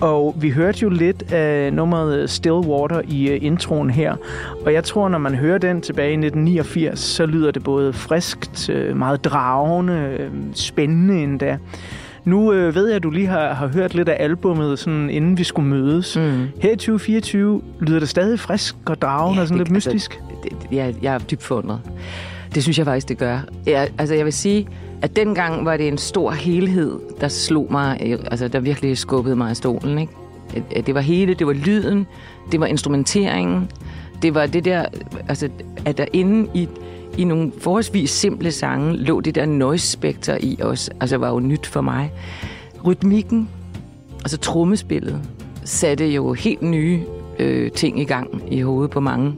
Og 0.00 0.34
vi 0.40 0.50
hørte 0.50 0.78
jo 0.82 0.88
lidt 0.88 1.32
af 1.32 1.72
nummeret 1.72 2.30
Still 2.30 2.52
Water 2.54 3.00
i 3.08 3.36
uh, 3.36 3.44
introen 3.44 3.90
her, 3.90 4.16
og 4.66 4.72
jeg 4.72 4.84
tror, 4.84 5.08
når 5.08 5.18
man 5.18 5.34
hører 5.34 5.58
den 5.58 5.80
tilbage 5.80 6.10
i 6.10 6.12
1989, 6.12 6.98
så 7.00 7.26
lyder 7.26 7.50
det 7.50 7.64
både 7.64 7.92
friskt, 7.92 8.70
øh, 8.70 8.96
meget 8.96 9.24
dragende, 9.24 10.16
øh, 10.18 10.30
spændende 10.54 11.22
endda. 11.22 11.58
Nu 12.24 12.52
øh, 12.52 12.74
ved 12.74 12.86
jeg, 12.86 12.96
at 12.96 13.02
du 13.02 13.10
lige 13.10 13.26
har, 13.26 13.54
har 13.54 13.66
hørt 13.68 13.94
lidt 13.94 14.08
af 14.08 14.16
albummet, 14.24 14.78
sådan, 14.78 15.10
inden 15.10 15.38
vi 15.38 15.44
skulle 15.44 15.68
mødes. 15.68 16.16
Mm. 16.16 16.48
Her 16.60 16.70
i 16.72 16.76
2024 16.76 17.62
lyder 17.80 17.98
det 17.98 18.08
stadig 18.08 18.40
frisk 18.40 18.76
og 18.86 19.02
dragende 19.02 19.36
ja, 19.36 19.42
og 19.42 19.48
sådan 19.48 19.58
det- 19.58 19.66
lidt 19.68 19.74
mystisk. 19.74 20.20
Altså, 20.30 20.36
det, 20.42 20.52
det, 20.70 20.76
jeg, 20.76 20.94
jeg 21.02 21.14
er 21.14 21.18
dybt 21.18 21.42
forundret. 21.42 21.80
Det 22.54 22.62
synes 22.62 22.78
jeg 22.78 22.86
faktisk, 22.86 23.08
det 23.08 23.18
gør. 23.18 23.40
Jeg, 23.66 23.88
altså, 23.98 24.14
jeg 24.14 24.24
vil 24.24 24.32
sige, 24.32 24.68
at 25.02 25.16
dengang 25.16 25.64
var 25.64 25.76
det 25.76 25.88
en 25.88 25.98
stor 25.98 26.30
helhed, 26.30 26.98
der 27.20 27.28
slog 27.28 27.66
mig, 27.70 28.00
øh, 28.06 28.18
altså 28.30 28.48
der 28.48 28.60
virkelig 28.60 28.98
skubbede 28.98 29.36
mig 29.36 29.52
i 29.52 29.54
stolen. 29.54 29.98
Ikke? 29.98 30.12
Det 30.86 30.94
var 30.94 31.00
hele, 31.00 31.34
det 31.34 31.46
var 31.46 31.52
lyden, 31.52 32.06
det 32.52 32.60
var 32.60 32.66
instrumenteringen, 32.66 33.70
det 34.22 34.34
var 34.34 34.46
det 34.46 34.64
der, 34.64 34.84
altså, 35.28 35.48
at 35.84 35.98
der 35.98 36.06
inde 36.12 36.50
i, 36.54 36.68
i 37.18 37.24
nogle 37.24 37.52
forholdsvis 37.58 38.10
simple 38.10 38.52
sange 38.52 38.96
lå 38.96 39.20
det 39.20 39.34
der 39.34 39.46
noise 39.46 39.86
spekter 39.86 40.38
i 40.40 40.58
os, 40.62 40.90
altså 41.00 41.16
var 41.16 41.28
jo 41.28 41.40
nyt 41.40 41.66
for 41.66 41.80
mig. 41.80 42.12
Rytmikken, 42.86 43.48
altså 44.18 44.38
trommespillet, 44.38 45.20
satte 45.64 46.08
jo 46.08 46.32
helt 46.32 46.62
nye 46.62 47.00
øh, 47.38 47.70
ting 47.70 48.00
i 48.00 48.04
gang 48.04 48.42
i 48.50 48.60
hovedet 48.60 48.90
på 48.90 49.00
mange. 49.00 49.34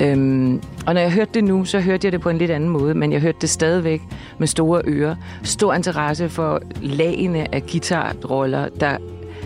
Øhm, 0.00 0.62
og 0.86 0.94
når 0.94 1.00
jeg 1.00 1.12
hørte 1.12 1.30
det 1.34 1.44
nu, 1.44 1.64
så 1.64 1.80
hørte 1.80 2.06
jeg 2.06 2.12
det 2.12 2.20
på 2.20 2.30
en 2.30 2.38
lidt 2.38 2.50
anden 2.50 2.70
måde, 2.70 2.94
men 2.94 3.12
jeg 3.12 3.20
hørte 3.20 3.38
det 3.40 3.50
stadigvæk 3.50 4.02
med 4.38 4.46
store 4.46 4.82
ører. 4.84 5.16
Stor 5.42 5.74
interesse 5.74 6.28
for 6.28 6.60
lagene 6.82 7.54
af 7.54 7.62
guitarroller, 7.66 8.68
der, 8.68 8.96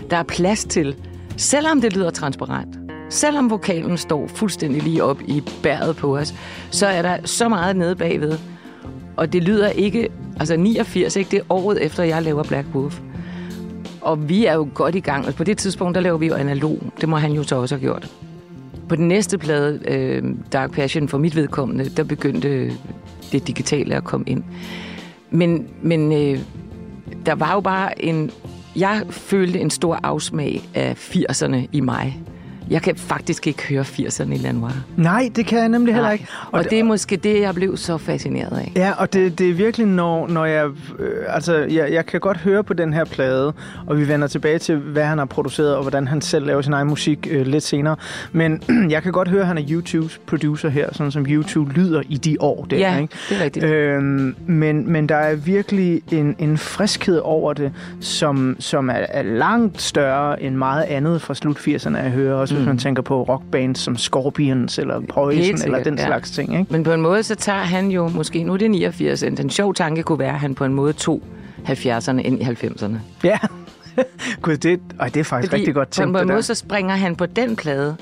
der 0.09 0.17
er 0.17 0.23
plads 0.23 0.65
til, 0.65 0.95
selvom 1.37 1.81
det 1.81 1.93
lyder 1.93 2.09
transparent. 2.09 2.79
Selvom 3.09 3.49
vokalen 3.49 3.97
står 3.97 4.27
fuldstændig 4.27 4.83
lige 4.83 5.03
op 5.03 5.21
i 5.27 5.43
bæret 5.63 5.95
på 5.95 6.17
os, 6.17 6.33
så 6.69 6.87
er 6.87 7.01
der 7.01 7.17
så 7.25 7.49
meget 7.49 7.75
nede 7.75 7.95
bagved. 7.95 8.37
Og 9.17 9.33
det 9.33 9.43
lyder 9.43 9.69
ikke, 9.69 10.09
altså 10.39 10.57
89, 10.57 11.15
ikke? 11.15 11.31
det 11.31 11.39
er 11.39 11.43
året 11.49 11.85
efter, 11.85 12.03
jeg 12.03 12.23
laver 12.23 12.43
Black 12.43 12.67
Wolf. 12.75 12.99
Og 14.01 14.29
vi 14.29 14.45
er 14.45 14.53
jo 14.53 14.69
godt 14.73 14.95
i 14.95 14.99
gang. 14.99 15.27
Og 15.27 15.33
på 15.33 15.43
det 15.43 15.57
tidspunkt, 15.57 15.95
der 15.95 16.01
laver 16.01 16.17
vi 16.17 16.27
jo 16.27 16.33
analog. 16.33 16.79
Det 17.01 17.09
må 17.09 17.15
han 17.15 17.31
jo 17.31 17.43
så 17.43 17.55
også 17.55 17.75
have 17.75 17.81
gjort. 17.81 18.09
På 18.89 18.95
den 18.95 19.07
næste 19.07 19.37
plade, 19.37 19.81
øh, 19.87 20.23
Dark 20.53 20.71
Passion, 20.71 21.07
for 21.07 21.17
mit 21.17 21.35
vedkommende, 21.35 21.89
der 21.89 22.03
begyndte 22.03 22.71
det 23.31 23.47
digitale 23.47 23.95
at 23.95 24.03
komme 24.03 24.25
ind. 24.29 24.43
Men, 25.29 25.67
men 25.81 26.11
øh, 26.11 26.39
der 27.25 27.35
var 27.35 27.53
jo 27.53 27.59
bare 27.59 28.03
en... 28.03 28.31
Jeg 28.75 29.03
følte 29.09 29.59
en 29.59 29.69
stor 29.69 29.99
afsmag 30.03 30.61
af 30.75 30.93
80'erne 31.15 31.57
i 31.71 31.79
mig. 31.79 32.21
Jeg 32.69 32.81
kan 32.81 32.95
faktisk 32.95 33.47
ikke 33.47 33.63
høre 33.69 33.81
80'erne 33.81 34.33
i 34.33 34.37
Lanois. 34.37 34.73
Nej, 34.97 35.29
det 35.35 35.45
kan 35.45 35.59
jeg 35.59 35.69
nemlig 35.69 35.93
heller 35.93 36.07
Nej. 36.07 36.13
ikke. 36.13 36.27
Og, 36.51 36.53
og 36.59 36.63
det 36.69 36.79
er 36.79 36.83
måske 36.83 37.15
det, 37.15 37.41
jeg 37.41 37.55
blev 37.55 37.77
så 37.77 37.97
fascineret 37.97 38.57
af. 38.57 38.71
Ja, 38.75 38.91
og 38.97 39.13
det, 39.13 39.39
det 39.39 39.49
er 39.49 39.53
virkelig, 39.53 39.87
når, 39.87 40.27
når 40.27 40.45
jeg... 40.45 40.65
Øh, 40.99 41.11
altså, 41.27 41.55
jeg, 41.55 41.91
jeg 41.91 42.05
kan 42.05 42.19
godt 42.19 42.37
høre 42.37 42.63
på 42.63 42.73
den 42.73 42.93
her 42.93 43.05
plade, 43.05 43.53
og 43.85 43.97
vi 43.97 44.07
vender 44.07 44.27
tilbage 44.27 44.59
til, 44.59 44.75
hvad 44.77 45.03
han 45.03 45.17
har 45.17 45.25
produceret, 45.25 45.75
og 45.75 45.81
hvordan 45.81 46.07
han 46.07 46.21
selv 46.21 46.45
laver 46.45 46.61
sin 46.61 46.73
egen 46.73 46.87
musik 46.87 47.27
øh, 47.31 47.45
lidt 47.47 47.63
senere. 47.63 47.95
Men 48.31 48.61
jeg 48.89 49.03
kan 49.03 49.11
godt 49.11 49.27
høre, 49.27 49.41
at 49.41 49.47
han 49.47 49.57
er 49.57 49.63
YouTubes 49.69 50.21
producer 50.25 50.69
her, 50.69 50.89
sådan 50.93 51.11
som 51.11 51.25
YouTube 51.29 51.73
lyder 51.73 52.01
i 52.09 52.17
de 52.17 52.37
år 52.39 52.67
der, 52.69 52.77
Ja, 52.77 52.97
ikke? 52.97 53.13
det 53.29 53.39
er 53.39 53.43
rigtigt. 53.43 53.65
Øhm, 53.65 54.35
men, 54.45 54.91
men 54.91 55.09
der 55.09 55.15
er 55.15 55.35
virkelig 55.35 56.01
en, 56.11 56.35
en 56.39 56.57
friskhed 56.57 57.17
over 57.23 57.53
det, 57.53 57.71
som, 57.99 58.55
som 58.59 58.89
er, 58.89 58.93
er 58.93 59.23
langt 59.23 59.81
større 59.81 60.43
end 60.43 60.55
meget 60.55 60.83
andet 60.83 61.21
fra 61.21 61.33
slut 61.33 61.57
80'erne, 61.57 61.97
jeg 61.97 62.11
hører. 62.11 62.35
Også. 62.35 62.56
Hvis 62.57 62.67
man 62.67 62.77
tænker 62.77 63.01
på 63.01 63.23
rockbands 63.23 63.79
som 63.79 63.97
Scorpions 63.97 64.79
eller 64.79 65.01
Poison 65.01 65.61
eller 65.65 65.83
den 65.83 65.97
ja. 65.97 66.05
slags 66.05 66.31
ting. 66.31 66.59
Ikke? 66.59 66.73
Men 66.73 66.83
på 66.83 66.91
en 66.93 67.01
måde, 67.01 67.23
så 67.23 67.35
tager 67.35 67.63
han 67.63 67.91
jo 67.91 68.07
måske, 68.07 68.43
nu 68.43 68.53
er 68.53 68.57
det 68.57 68.71
89, 68.71 69.23
en 69.23 69.49
sjov 69.49 69.73
tanke 69.73 70.03
kunne 70.03 70.19
være, 70.19 70.33
at 70.33 70.39
han 70.39 70.55
på 70.55 70.65
en 70.65 70.73
måde 70.73 70.93
tog 70.93 71.21
70'erne 71.65 72.17
ind 72.17 72.41
i 72.41 72.43
90'erne. 72.43 72.95
Ja. 73.23 73.37
Gud, 74.41 74.57
det, 74.57 74.79
og 74.99 75.13
det 75.13 75.19
er 75.19 75.23
faktisk 75.23 75.53
rigtig 75.53 75.73
godt 75.73 75.89
tænkt, 75.89 76.13
på 76.13 76.19
en 76.19 76.27
måde, 76.27 76.43
så 76.43 76.55
springer 76.55 76.95
han 76.95 77.15
på 77.15 77.25
den 77.25 77.55
plade, 77.55 77.95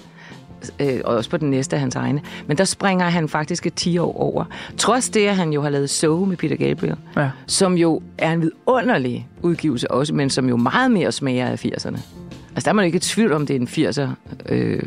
øh, 0.80 1.00
og 1.06 1.16
også 1.16 1.30
på 1.30 1.38
den 1.38 1.50
næste 1.50 1.76
af 1.76 1.80
hans 1.80 1.96
egne, 1.96 2.22
men 2.48 2.58
der 2.58 2.64
springer 2.64 3.10
han 3.10 3.30
faktisk 3.30 3.66
et 3.66 3.74
10 3.74 3.98
år 3.98 4.22
over. 4.22 4.46
Trods 4.78 5.10
det, 5.10 5.28
at 5.28 5.36
han 5.36 5.54
jo 5.54 5.62
har 5.62 5.70
lavet 5.70 5.90
So 5.90 6.26
med 6.26 6.38
Peter 6.38 6.56
Gabriel, 6.56 6.96
Ja. 7.18 7.30
som 7.48 7.74
jo 7.78 8.02
er 8.18 8.32
en 8.32 8.42
vidunderlig 8.42 9.28
udgivelse 9.42 9.92
også, 9.92 10.14
men 10.14 10.30
som 10.30 10.50
jo 10.50 10.58
meget 10.58 10.92
mere 10.92 11.12
smager 11.12 11.48
af 11.48 11.66
80'erne. 11.66 12.00
Altså, 12.56 12.66
der 12.66 12.70
er 12.70 12.74
man 12.74 12.86
ikke 12.86 12.96
i 12.96 13.00
tvivl 13.00 13.34
om, 13.34 13.46
det 13.48 13.56
er 13.56 13.60
en 13.60 13.88
80'er 13.90 14.08
øh, 14.50 14.82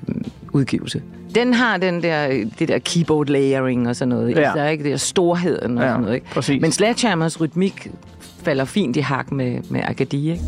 udgivelse. 0.52 1.02
Den 1.34 1.54
har 1.54 1.76
den 1.76 2.02
der, 2.02 2.44
det 2.58 2.68
der 2.68 2.78
keyboard 2.78 3.26
layering 3.26 3.88
og 3.88 3.96
sådan 3.96 4.08
noget. 4.08 4.36
Ja. 4.36 4.40
Der 4.40 4.62
er 4.62 4.68
ikke 4.68 4.84
det 4.84 4.90
der 4.90 4.96
storheden 4.96 5.78
og 5.78 5.84
Ja, 5.84 5.90
sådan 5.90 6.00
noget. 6.00 6.14
Ikke? 6.14 6.26
præcis. 6.26 6.60
Men 6.60 6.72
Sledgehammers 6.72 7.40
rytmik 7.40 7.90
falder 8.42 8.64
fint 8.64 8.96
i 8.96 9.00
hak 9.00 9.32
med, 9.32 9.58
med 9.70 9.80
Agadi, 9.84 10.30
ikke? 10.30 10.42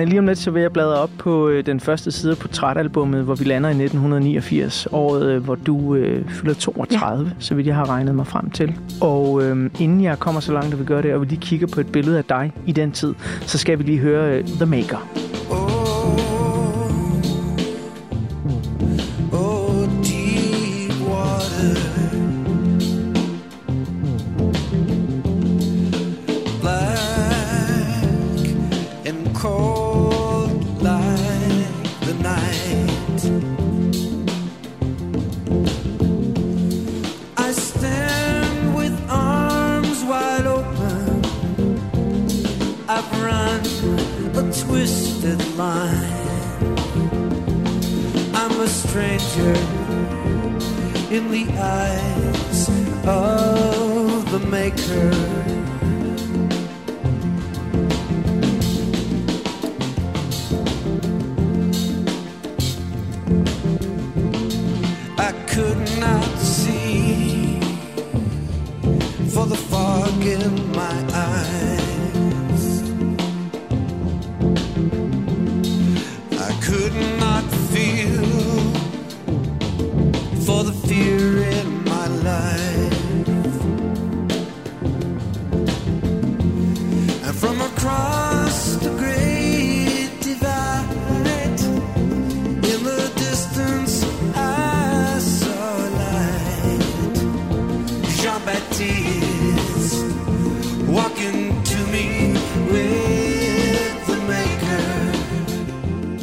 Er 0.00 0.04
lige 0.04 0.18
om 0.18 0.26
lidt 0.26 0.38
så 0.38 0.50
ved 0.50 0.62
at 0.62 0.72
bladre 0.72 0.96
op 0.96 1.10
på 1.18 1.48
øh, 1.48 1.66
den 1.66 1.80
første 1.80 2.10
side 2.10 2.36
på 2.36 2.48
Træt-albummet, 2.48 3.24
hvor 3.24 3.34
vi 3.34 3.44
lander 3.44 3.68
i 3.68 3.72
1989, 3.72 4.88
året 4.92 5.30
øh, 5.30 5.44
hvor 5.44 5.54
du 5.54 5.94
øh, 5.94 6.28
fylder 6.28 6.54
32, 6.54 7.24
ja. 7.24 7.30
så 7.38 7.54
vidt 7.54 7.66
jeg 7.66 7.74
har 7.74 7.88
regnet 7.90 8.14
mig 8.14 8.26
frem 8.26 8.50
til. 8.50 8.76
Og 9.00 9.42
øh, 9.42 9.70
inden 9.78 10.02
jeg 10.02 10.18
kommer 10.18 10.40
så 10.40 10.52
langt, 10.52 10.72
at 10.72 10.80
vi 10.80 10.84
gør 10.84 11.02
det, 11.02 11.14
og 11.14 11.20
vi 11.20 11.26
lige 11.26 11.40
kigger 11.40 11.66
på 11.66 11.80
et 11.80 11.92
billede 11.92 12.18
af 12.18 12.24
dig 12.24 12.52
i 12.66 12.72
den 12.72 12.92
tid, 12.92 13.14
så 13.40 13.58
skal 13.58 13.78
vi 13.78 13.82
lige 13.82 13.98
høre 13.98 14.38
øh, 14.38 14.44
The 14.44 14.66
Maker. 14.66 15.29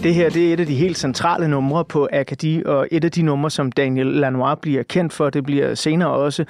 Det 0.08 0.16
her 0.16 0.30
det 0.30 0.50
er 0.50 0.54
et 0.54 0.60
af 0.60 0.66
de 0.66 0.76
helt 0.76 0.98
centrale 0.98 1.48
numre 1.48 1.86
på 1.86 2.08
Akadi, 2.14 2.64
og 2.66 2.88
et 2.92 3.04
af 3.04 3.12
de 3.12 3.22
numre, 3.22 3.50
som 3.50 3.72
Daniel 3.72 4.06
Lanois 4.06 4.58
bliver 4.62 4.84
kendt 4.84 5.14
for. 5.14 5.30
Det 5.30 5.44
bliver 5.44 5.76
senere 5.76 6.10
også 6.10 6.46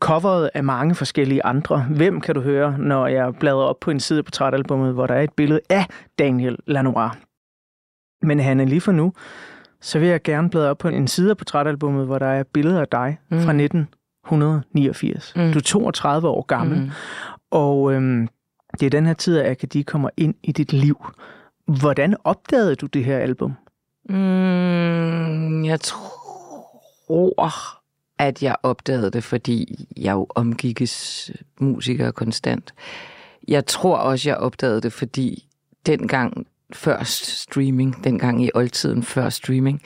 coveret 0.00 0.50
af 0.54 0.64
mange 0.64 0.94
forskellige 0.94 1.44
andre. 1.44 1.86
Hvem 1.90 2.20
kan 2.20 2.34
du 2.34 2.40
høre, 2.40 2.78
når 2.78 3.06
jeg 3.06 3.34
bladrer 3.34 3.64
op 3.64 3.80
på 3.80 3.90
en 3.90 4.00
side 4.00 4.22
på 4.22 4.30
trætalbummet, 4.30 4.94
hvor 4.94 5.06
der 5.06 5.14
er 5.14 5.22
et 5.22 5.32
billede 5.32 5.60
af 5.70 5.86
Daniel 6.18 6.56
Lanois? 6.66 7.12
Men 8.22 8.40
Hanne, 8.40 8.64
lige 8.64 8.80
for 8.80 8.92
nu, 8.92 9.12
så 9.80 9.98
vil 9.98 10.08
jeg 10.08 10.22
gerne 10.22 10.50
bladre 10.50 10.70
op 10.70 10.78
på 10.78 10.88
en 10.88 11.08
side 11.08 11.34
på 11.34 11.44
trætalbummet, 11.44 12.06
hvor 12.06 12.18
der 12.18 12.26
er 12.26 12.42
billeder 12.52 12.80
af 12.80 12.88
dig 12.88 13.18
mm. 13.30 13.40
fra 13.40 13.52
1989. 13.52 15.32
Mm. 15.36 15.52
Du 15.52 15.58
er 15.58 15.62
32 15.62 16.28
år 16.28 16.42
gammel, 16.42 16.80
mm. 16.80 16.90
og 17.50 17.92
øhm, 17.92 18.28
det 18.80 18.86
er 18.86 18.90
den 18.90 19.06
her 19.06 19.14
tid, 19.14 19.38
at 19.38 19.50
Akadi 19.50 19.82
kommer 19.82 20.10
ind 20.16 20.34
i 20.42 20.52
dit 20.52 20.72
liv. 20.72 20.96
Hvordan 21.78 22.16
opdagede 22.24 22.76
du 22.76 22.86
det 22.86 23.04
her 23.04 23.18
album? 23.18 23.52
Mm, 24.08 25.64
jeg 25.64 25.80
tror, 25.80 27.52
at 28.18 28.42
jeg 28.42 28.56
opdagede 28.62 29.10
det, 29.10 29.24
fordi 29.24 29.86
jeg 29.96 30.12
jo 30.12 30.26
omgikkes 30.34 31.30
musikere 31.60 32.12
konstant. 32.12 32.74
Jeg 33.48 33.66
tror 33.66 33.96
også, 33.96 34.28
jeg 34.28 34.36
opdagede 34.36 34.80
det, 34.80 34.92
fordi 34.92 35.46
dengang 35.86 36.46
før 36.72 37.02
streaming, 37.02 38.04
dengang 38.04 38.44
i 38.44 38.50
oldtiden 38.54 39.02
før 39.02 39.28
streaming, 39.28 39.82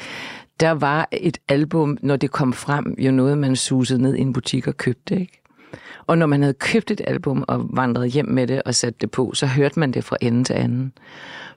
der 0.61 0.71
var 0.71 1.09
et 1.13 1.39
album, 1.49 1.99
når 2.03 2.17
det 2.17 2.31
kom 2.31 2.53
frem, 2.53 2.95
jo 2.99 3.11
noget, 3.11 3.39
man 3.39 3.57
susede 3.57 4.03
ned 4.03 4.15
i 4.15 4.21
en 4.21 4.33
butik 4.33 4.67
og 4.67 4.77
købte, 4.77 5.21
ikke? 5.21 5.44
Og 6.07 6.19
når 6.19 6.27
man 6.27 6.43
havde 6.43 6.55
købt 6.55 6.91
et 6.91 7.01
album 7.07 7.45
og 7.49 7.69
vandret 7.71 8.11
hjem 8.11 8.29
med 8.29 8.47
det 8.47 8.63
og 8.63 8.75
sat 8.75 9.01
det 9.01 9.11
på, 9.11 9.33
så 9.35 9.47
hørte 9.47 9.79
man 9.79 9.93
det 9.93 10.05
fra 10.05 10.17
ende 10.21 10.45
til 10.45 10.55
anden 10.55 10.93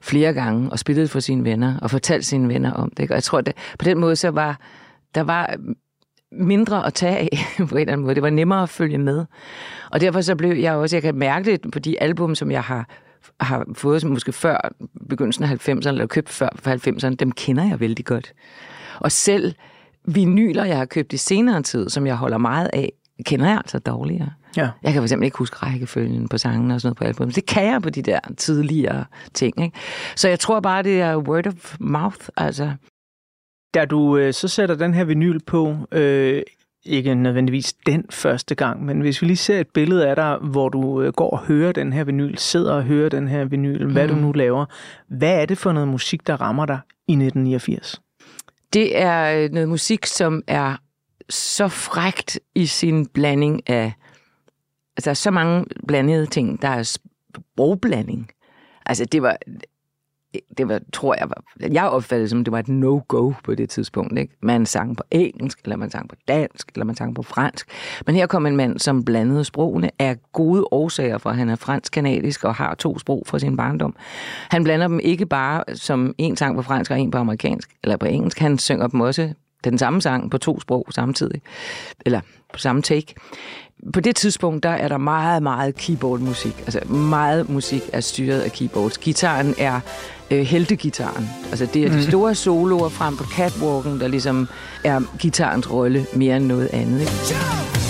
flere 0.00 0.32
gange 0.32 0.70
og 0.72 0.78
spillede 0.78 1.08
for 1.08 1.20
sine 1.20 1.44
venner 1.44 1.78
og 1.82 1.90
fortalte 1.90 2.26
sine 2.26 2.48
venner 2.48 2.72
om 2.72 2.90
det. 2.90 3.02
Ikke? 3.02 3.14
Og 3.14 3.16
jeg 3.16 3.22
tror, 3.22 3.38
at 3.38 3.52
på 3.78 3.84
den 3.84 3.98
måde 3.98 4.16
så 4.16 4.28
var 4.28 4.60
der 5.14 5.22
var 5.22 5.56
mindre 6.32 6.86
at 6.86 6.94
tage 6.94 7.16
af 7.18 7.38
på 7.68 7.74
en 7.74 7.80
eller 7.80 7.92
anden 7.92 8.04
måde. 8.04 8.14
Det 8.14 8.22
var 8.22 8.30
nemmere 8.30 8.62
at 8.62 8.68
følge 8.68 8.98
med. 8.98 9.24
Og 9.90 10.00
derfor 10.00 10.20
så 10.20 10.36
blev 10.36 10.56
jeg 10.56 10.74
også, 10.74 10.96
jeg 10.96 11.02
kan 11.02 11.14
mærke 11.14 11.50
det 11.50 11.70
på 11.72 11.78
de 11.78 12.02
album, 12.02 12.34
som 12.34 12.50
jeg 12.50 12.62
har 12.62 12.88
har 13.40 13.64
fået 13.74 14.00
som 14.00 14.10
måske 14.10 14.32
før 14.32 14.72
begyndelsen 15.08 15.44
af 15.44 15.68
90'erne, 15.68 15.88
eller 15.88 16.06
købt 16.06 16.28
før 16.28 16.48
for 16.54 16.70
90'erne, 16.70 17.14
dem 17.14 17.32
kender 17.32 17.68
jeg 17.68 17.80
vældig 17.80 18.04
godt. 18.04 18.32
Og 19.00 19.12
selv 19.12 19.54
vinyler, 20.04 20.64
jeg 20.64 20.76
har 20.76 20.84
købt 20.84 21.12
i 21.12 21.16
senere 21.16 21.62
tid, 21.62 21.88
som 21.88 22.06
jeg 22.06 22.16
holder 22.16 22.38
meget 22.38 22.70
af, 22.72 22.92
kender 23.26 23.46
jeg 23.46 23.56
altså 23.56 23.78
dårligere. 23.78 24.30
Ja. 24.56 24.68
Jeg 24.82 24.92
kan 24.92 25.02
fx 25.02 25.12
ikke 25.12 25.38
huske 25.38 25.56
rækkefølgen 25.56 26.28
på 26.28 26.38
sangen 26.38 26.70
og 26.70 26.80
sådan 26.80 26.88
noget 26.88 26.96
på 26.96 27.04
albumet. 27.04 27.36
Det 27.36 27.46
kan 27.46 27.66
jeg 27.66 27.82
på 27.82 27.90
de 27.90 28.02
der 28.02 28.20
tidligere 28.36 29.04
ting. 29.34 29.62
Ikke? 29.62 29.78
Så 30.16 30.28
jeg 30.28 30.40
tror 30.40 30.60
bare, 30.60 30.82
det 30.82 31.00
er 31.00 31.16
word 31.16 31.46
of 31.46 31.76
mouth. 31.80 32.28
Altså. 32.36 32.72
Da 33.74 33.84
du 33.84 34.16
øh, 34.16 34.34
så 34.34 34.48
sætter 34.48 34.74
den 34.74 34.94
her 34.94 35.04
vinyl 35.04 35.38
på, 35.46 35.76
øh, 35.92 36.42
ikke 36.84 37.14
nødvendigvis 37.14 37.72
den 37.72 38.04
første 38.10 38.54
gang, 38.54 38.84
men 38.84 39.00
hvis 39.00 39.22
vi 39.22 39.26
lige 39.26 39.36
ser 39.36 39.60
et 39.60 39.68
billede 39.74 40.08
af 40.08 40.16
dig, 40.16 40.36
hvor 40.42 40.68
du 40.68 41.02
øh, 41.02 41.12
går 41.12 41.30
og 41.30 41.38
hører 41.38 41.72
den 41.72 41.92
her 41.92 42.04
vinyl, 42.04 42.36
sidder 42.36 42.72
og 42.72 42.82
hører 42.82 43.08
den 43.08 43.28
her 43.28 43.44
vinyl, 43.44 43.92
hvad 43.92 44.08
mm. 44.08 44.14
du 44.14 44.20
nu 44.20 44.32
laver, 44.32 44.64
hvad 45.08 45.42
er 45.42 45.46
det 45.46 45.58
for 45.58 45.72
noget 45.72 45.88
musik, 45.88 46.26
der 46.26 46.40
rammer 46.40 46.66
dig 46.66 46.78
i 47.08 47.12
1989? 47.12 48.00
Det 48.72 49.02
er 49.02 49.44
øh, 49.44 49.50
noget 49.50 49.68
musik, 49.68 50.06
som 50.06 50.42
er 50.46 50.76
så 51.28 51.68
frægt 51.68 52.40
i 52.54 52.66
sin 52.66 53.06
blanding 53.06 53.68
af... 53.68 53.92
Altså, 54.96 55.04
der 55.04 55.10
er 55.10 55.14
så 55.14 55.30
mange 55.30 55.64
blandede 55.88 56.26
ting. 56.26 56.62
Der 56.62 56.68
er 56.68 56.82
sprogblanding. 56.82 58.30
Altså, 58.86 59.04
det 59.04 59.22
var 59.22 59.36
det 60.58 60.68
var, 60.68 60.80
tror 60.92 61.14
jeg, 61.18 61.28
var, 61.28 61.68
jeg 61.72 61.88
opfattede 61.88 62.28
som, 62.28 62.44
det 62.44 62.52
var 62.52 62.58
et 62.58 62.68
no-go 62.68 63.32
på 63.44 63.54
det 63.54 63.70
tidspunkt. 63.70 64.18
Ikke? 64.18 64.36
Man 64.42 64.66
sang 64.66 64.96
på 64.96 65.02
engelsk, 65.10 65.60
eller 65.64 65.76
man 65.76 65.90
sang 65.90 66.08
på 66.08 66.14
dansk, 66.28 66.68
eller 66.74 66.84
man 66.84 66.96
sang 66.96 67.14
på 67.14 67.22
fransk. 67.22 67.68
Men 68.06 68.14
her 68.14 68.26
kom 68.26 68.46
en 68.46 68.56
mand, 68.56 68.78
som 68.78 69.04
blandede 69.04 69.44
sprogene 69.44 69.90
af 69.98 70.16
gode 70.32 70.64
årsager, 70.70 71.18
for 71.18 71.30
han 71.30 71.48
er 71.48 71.56
fransk-kanadisk 71.56 72.44
og 72.44 72.54
har 72.54 72.74
to 72.74 72.98
sprog 72.98 73.22
fra 73.26 73.38
sin 73.38 73.56
barndom. 73.56 73.96
Han 74.50 74.64
blander 74.64 74.88
dem 74.88 75.00
ikke 75.00 75.26
bare 75.26 75.64
som 75.74 76.14
en 76.18 76.36
sang 76.36 76.56
på 76.56 76.62
fransk 76.62 76.90
og 76.90 77.00
en 77.00 77.10
på 77.10 77.18
amerikansk, 77.18 77.70
eller 77.82 77.96
på 77.96 78.06
engelsk. 78.06 78.38
Han 78.38 78.58
synger 78.58 78.86
dem 78.86 79.00
også 79.00 79.32
den 79.64 79.78
samme 79.78 80.02
sang 80.02 80.30
på 80.30 80.38
to 80.38 80.60
sprog 80.60 80.86
samtidig, 80.90 81.42
eller 82.06 82.20
på 82.52 82.58
samme 82.58 82.82
take 82.82 83.14
på 83.94 84.00
det 84.00 84.16
tidspunkt, 84.16 84.62
der 84.62 84.68
er 84.68 84.88
der 84.88 84.96
meget, 84.96 85.42
meget 85.42 85.76
keyboardmusik. 85.76 86.60
Altså 86.60 86.92
meget 86.92 87.48
musik 87.48 87.82
er 87.92 88.00
styret 88.00 88.40
af 88.40 88.52
keyboards. 88.52 88.98
Gitaren 88.98 89.54
er 89.58 89.80
øh, 90.30 90.40
heltegitaren. 90.40 91.28
Altså 91.50 91.66
det 91.74 91.84
er 91.84 91.88
de 91.88 91.96
mm. 91.96 92.02
store 92.02 92.34
soloer 92.34 92.88
frem 92.88 93.16
på 93.16 93.24
catwalken, 93.24 94.00
der 94.00 94.08
ligesom 94.08 94.48
er 94.84 95.00
gitarens 95.18 95.70
rolle 95.70 96.06
mere 96.16 96.36
end 96.36 96.46
noget 96.46 96.68
andet. 96.72 97.00
Ikke? 97.00 97.87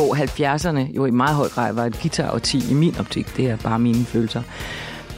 Hvor 0.00 0.14
70'erne 0.14 0.96
jo 0.96 1.04
i 1.04 1.10
meget 1.10 1.36
høj 1.36 1.48
grad 1.48 1.72
var 1.72 1.84
et 1.84 1.98
guitar 2.02 2.28
og 2.28 2.42
10 2.42 2.70
i 2.70 2.74
min 2.74 2.96
optik. 2.98 3.36
Det 3.36 3.50
er 3.50 3.56
bare 3.56 3.78
mine 3.78 4.04
følelser. 4.04 4.42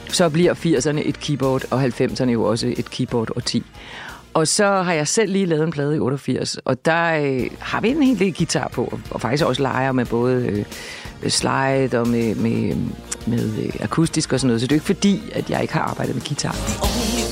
Så 0.09 0.29
bliver 0.29 0.53
80'erne 0.53 1.09
et 1.09 1.19
keyboard, 1.19 1.63
og 1.71 1.83
90'erne 1.83 2.29
jo 2.29 2.43
også 2.43 2.73
et 2.77 2.89
keyboard 2.89 3.29
og 3.35 3.45
10. 3.45 3.63
Og 4.33 4.47
så 4.47 4.81
har 4.81 4.93
jeg 4.93 5.07
selv 5.07 5.31
lige 5.31 5.45
lavet 5.45 5.63
en 5.63 5.71
plade 5.71 5.95
i 5.95 5.99
88, 5.99 6.57
og 6.65 6.85
der 6.85 7.13
øh, 7.13 7.49
har 7.59 7.81
vi 7.81 7.89
en 7.89 8.03
hel 8.03 8.19
del 8.19 8.33
guitar 8.33 8.67
på, 8.67 8.99
og 9.09 9.21
faktisk 9.21 9.45
også 9.45 9.61
leger 9.61 9.91
med 9.91 10.05
både 10.05 10.65
øh, 11.23 11.29
slide 11.29 11.99
og 11.99 12.07
med, 12.07 12.35
med, 12.35 12.75
med 13.27 13.57
øh, 13.63 13.73
akustisk 13.79 14.33
og 14.33 14.39
sådan 14.39 14.47
noget. 14.47 14.61
Så 14.61 14.67
det 14.67 14.71
er 14.71 14.75
ikke 14.75 14.85
fordi, 14.85 15.21
at 15.33 15.49
jeg 15.49 15.61
ikke 15.61 15.73
har 15.73 15.81
arbejdet 15.81 16.15
med 16.15 16.23
guitar. 16.23 17.22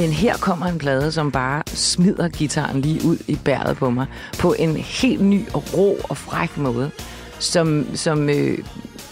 Men 0.00 0.12
her 0.12 0.36
kommer 0.36 0.66
en 0.66 0.78
plade, 0.78 1.12
som 1.12 1.32
bare 1.32 1.62
smider 1.66 2.28
gitaren 2.28 2.80
lige 2.80 3.04
ud 3.04 3.16
i 3.28 3.38
bæret 3.44 3.76
på 3.76 3.90
mig, 3.90 4.06
på 4.38 4.54
en 4.58 4.76
helt 4.76 5.24
ny 5.24 5.48
og 5.54 5.64
rå 5.74 5.96
og 6.08 6.16
fræk 6.16 6.56
måde. 6.56 6.90
Som, 7.38 7.86
som 7.94 8.28
øh, 8.28 8.58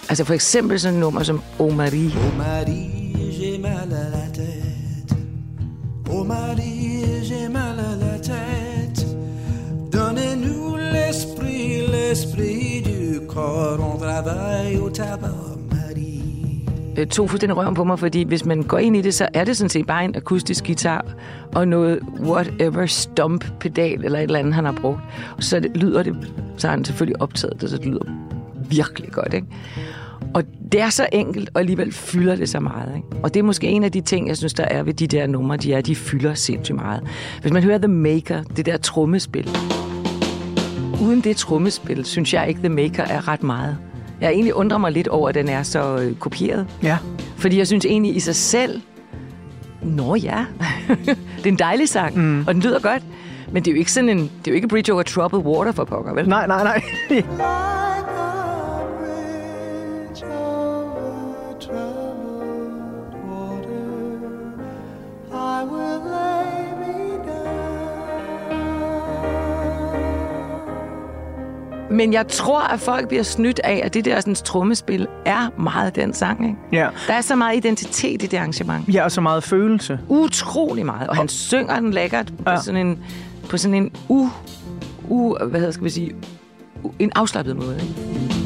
altså 0.08 0.24
for 0.24 0.34
eksempel 0.34 0.80
sådan 0.80 0.94
et 0.94 1.00
nummer 1.00 1.22
som 1.22 1.42
O 1.58 1.70
Marie. 1.70 2.12
Oh 2.16 2.38
Marie, 2.38 3.32
j'ai 3.38 3.58
mal 3.58 3.92
à 3.92 4.06
la 4.16 4.26
tête. 4.38 5.16
Oh 6.10 6.26
Marie, 6.26 7.24
j'ai 7.28 7.48
mal 7.48 7.78
à 7.90 7.94
la 8.04 8.18
tête. 8.30 9.06
Donnez-nous 9.92 10.76
l'esprit, 10.94 11.86
l'esprit 11.94 12.82
du 12.90 13.26
corps. 13.26 13.80
On 13.94 13.98
travaille 13.98 14.76
au 14.78 14.90
tabac 14.90 15.47
øh, 16.98 17.06
tog 17.06 17.30
fuldstændig 17.30 17.56
røven 17.56 17.74
på 17.74 17.84
mig, 17.84 17.98
fordi 17.98 18.22
hvis 18.22 18.44
man 18.44 18.62
går 18.62 18.78
ind 18.78 18.96
i 18.96 19.00
det, 19.00 19.14
så 19.14 19.28
er 19.34 19.44
det 19.44 19.56
sådan 19.56 19.68
set 19.68 19.86
bare 19.86 20.04
en 20.04 20.16
akustisk 20.16 20.66
guitar 20.66 21.04
og 21.54 21.68
noget 21.68 22.00
whatever 22.20 22.86
stomp 22.86 23.44
pedal 23.60 24.04
eller 24.04 24.18
et 24.18 24.22
eller 24.22 24.38
andet, 24.38 24.54
han 24.54 24.64
har 24.64 24.72
brugt. 24.72 25.00
Og 25.36 25.42
så 25.42 25.60
det, 25.60 25.76
lyder 25.76 26.02
det, 26.02 26.16
så 26.56 26.66
har 26.66 26.76
han 26.76 26.84
selvfølgelig 26.84 27.22
optaget 27.22 27.60
det, 27.60 27.70
så 27.70 27.76
det 27.76 27.86
lyder 27.86 28.04
virkelig 28.68 29.12
godt, 29.12 29.34
ikke? 29.34 29.46
Og 30.34 30.42
det 30.72 30.80
er 30.80 30.90
så 30.90 31.06
enkelt, 31.12 31.50
og 31.54 31.60
alligevel 31.60 31.92
fylder 31.92 32.36
det 32.36 32.48
så 32.48 32.60
meget. 32.60 32.96
Ikke? 32.96 33.08
Og 33.22 33.34
det 33.34 33.40
er 33.40 33.44
måske 33.44 33.66
en 33.66 33.84
af 33.84 33.92
de 33.92 34.00
ting, 34.00 34.28
jeg 34.28 34.36
synes, 34.36 34.54
der 34.54 34.64
er 34.64 34.82
ved 34.82 34.94
de 34.94 35.06
der 35.06 35.26
numre, 35.26 35.56
de 35.56 35.72
er, 35.72 35.80
de 35.80 35.96
fylder 35.96 36.34
sindssygt 36.34 36.76
meget. 36.76 37.02
Hvis 37.40 37.52
man 37.52 37.62
hører 37.62 37.78
The 37.78 37.88
Maker, 37.88 38.42
det 38.42 38.66
der 38.66 38.76
trommespil, 38.76 39.48
uden 41.02 41.20
det 41.20 41.36
trommespil, 41.36 42.04
synes 42.04 42.34
jeg 42.34 42.48
ikke, 42.48 42.60
The 42.60 42.68
Maker 42.68 43.02
er 43.02 43.28
ret 43.28 43.42
meget. 43.42 43.76
Jeg 44.20 44.30
egentlig 44.30 44.54
undrer 44.54 44.78
mig 44.78 44.92
lidt 44.92 45.08
over, 45.08 45.28
at 45.28 45.34
den 45.34 45.48
er 45.48 45.62
så 45.62 45.96
øh, 45.96 46.16
kopieret. 46.16 46.66
Ja. 46.82 46.98
Fordi 47.36 47.58
jeg 47.58 47.66
synes 47.66 47.84
egentlig 47.84 48.16
i 48.16 48.20
sig 48.20 48.36
selv, 48.36 48.80
nå 49.82 50.14
ja, 50.14 50.44
det 51.36 51.46
er 51.46 51.48
en 51.48 51.58
dejlig 51.58 51.88
sang, 51.88 52.16
mm. 52.16 52.44
og 52.46 52.54
den 52.54 52.62
lyder 52.62 52.80
godt. 52.80 53.02
Men 53.52 53.62
det 53.64 53.70
er 53.70 53.74
jo 53.74 53.78
ikke 53.78 53.92
sådan 53.92 54.10
en, 54.10 54.18
det 54.18 54.46
er 54.46 54.50
jo 54.50 54.54
ikke 54.54 54.68
Bridge 54.68 54.92
Over 54.92 55.02
Troubled 55.02 55.42
Water 55.42 55.72
for 55.72 55.84
pokker, 55.84 56.14
vel? 56.14 56.28
Nej, 56.28 56.46
nej, 56.46 56.64
nej. 56.64 56.82
Men 71.90 72.12
jeg 72.12 72.28
tror, 72.28 72.60
at 72.60 72.80
folk 72.80 73.08
bliver 73.08 73.22
snydt 73.22 73.60
af, 73.64 73.80
at 73.84 73.94
det 73.94 74.04
der 74.04 74.20
sådan, 74.20 74.34
trommespil 74.34 75.06
er 75.26 75.60
meget 75.60 75.96
den 75.96 76.14
sang. 76.14 76.44
Ikke? 76.46 76.56
ja. 76.72 76.88
Der 77.06 77.14
er 77.14 77.20
så 77.20 77.36
meget 77.36 77.56
identitet 77.56 78.22
i 78.22 78.26
det 78.26 78.36
arrangement. 78.36 78.94
ja, 78.94 79.04
og 79.04 79.12
så 79.12 79.20
meget 79.20 79.44
følelse. 79.44 79.98
Utrolig 80.08 80.86
meget. 80.86 81.08
Og 81.08 81.16
han 81.16 81.28
synger 81.28 81.80
den 81.80 81.90
lækkert 81.90 82.32
på 82.44 82.50
Ja. 82.50 82.60
sådan 82.60 82.86
en, 82.86 82.98
på 83.50 83.56
sådan 83.56 83.74
en 83.74 83.90
u, 84.08 84.28
u, 85.08 85.36
hvad 85.44 85.60
hedder, 85.60 85.72
skal 85.72 85.84
vi 85.84 85.90
sige, 85.90 86.12
en 86.98 87.12
afslappet 87.14 87.56
måde. 87.56 87.74
Ikke? 87.82 88.37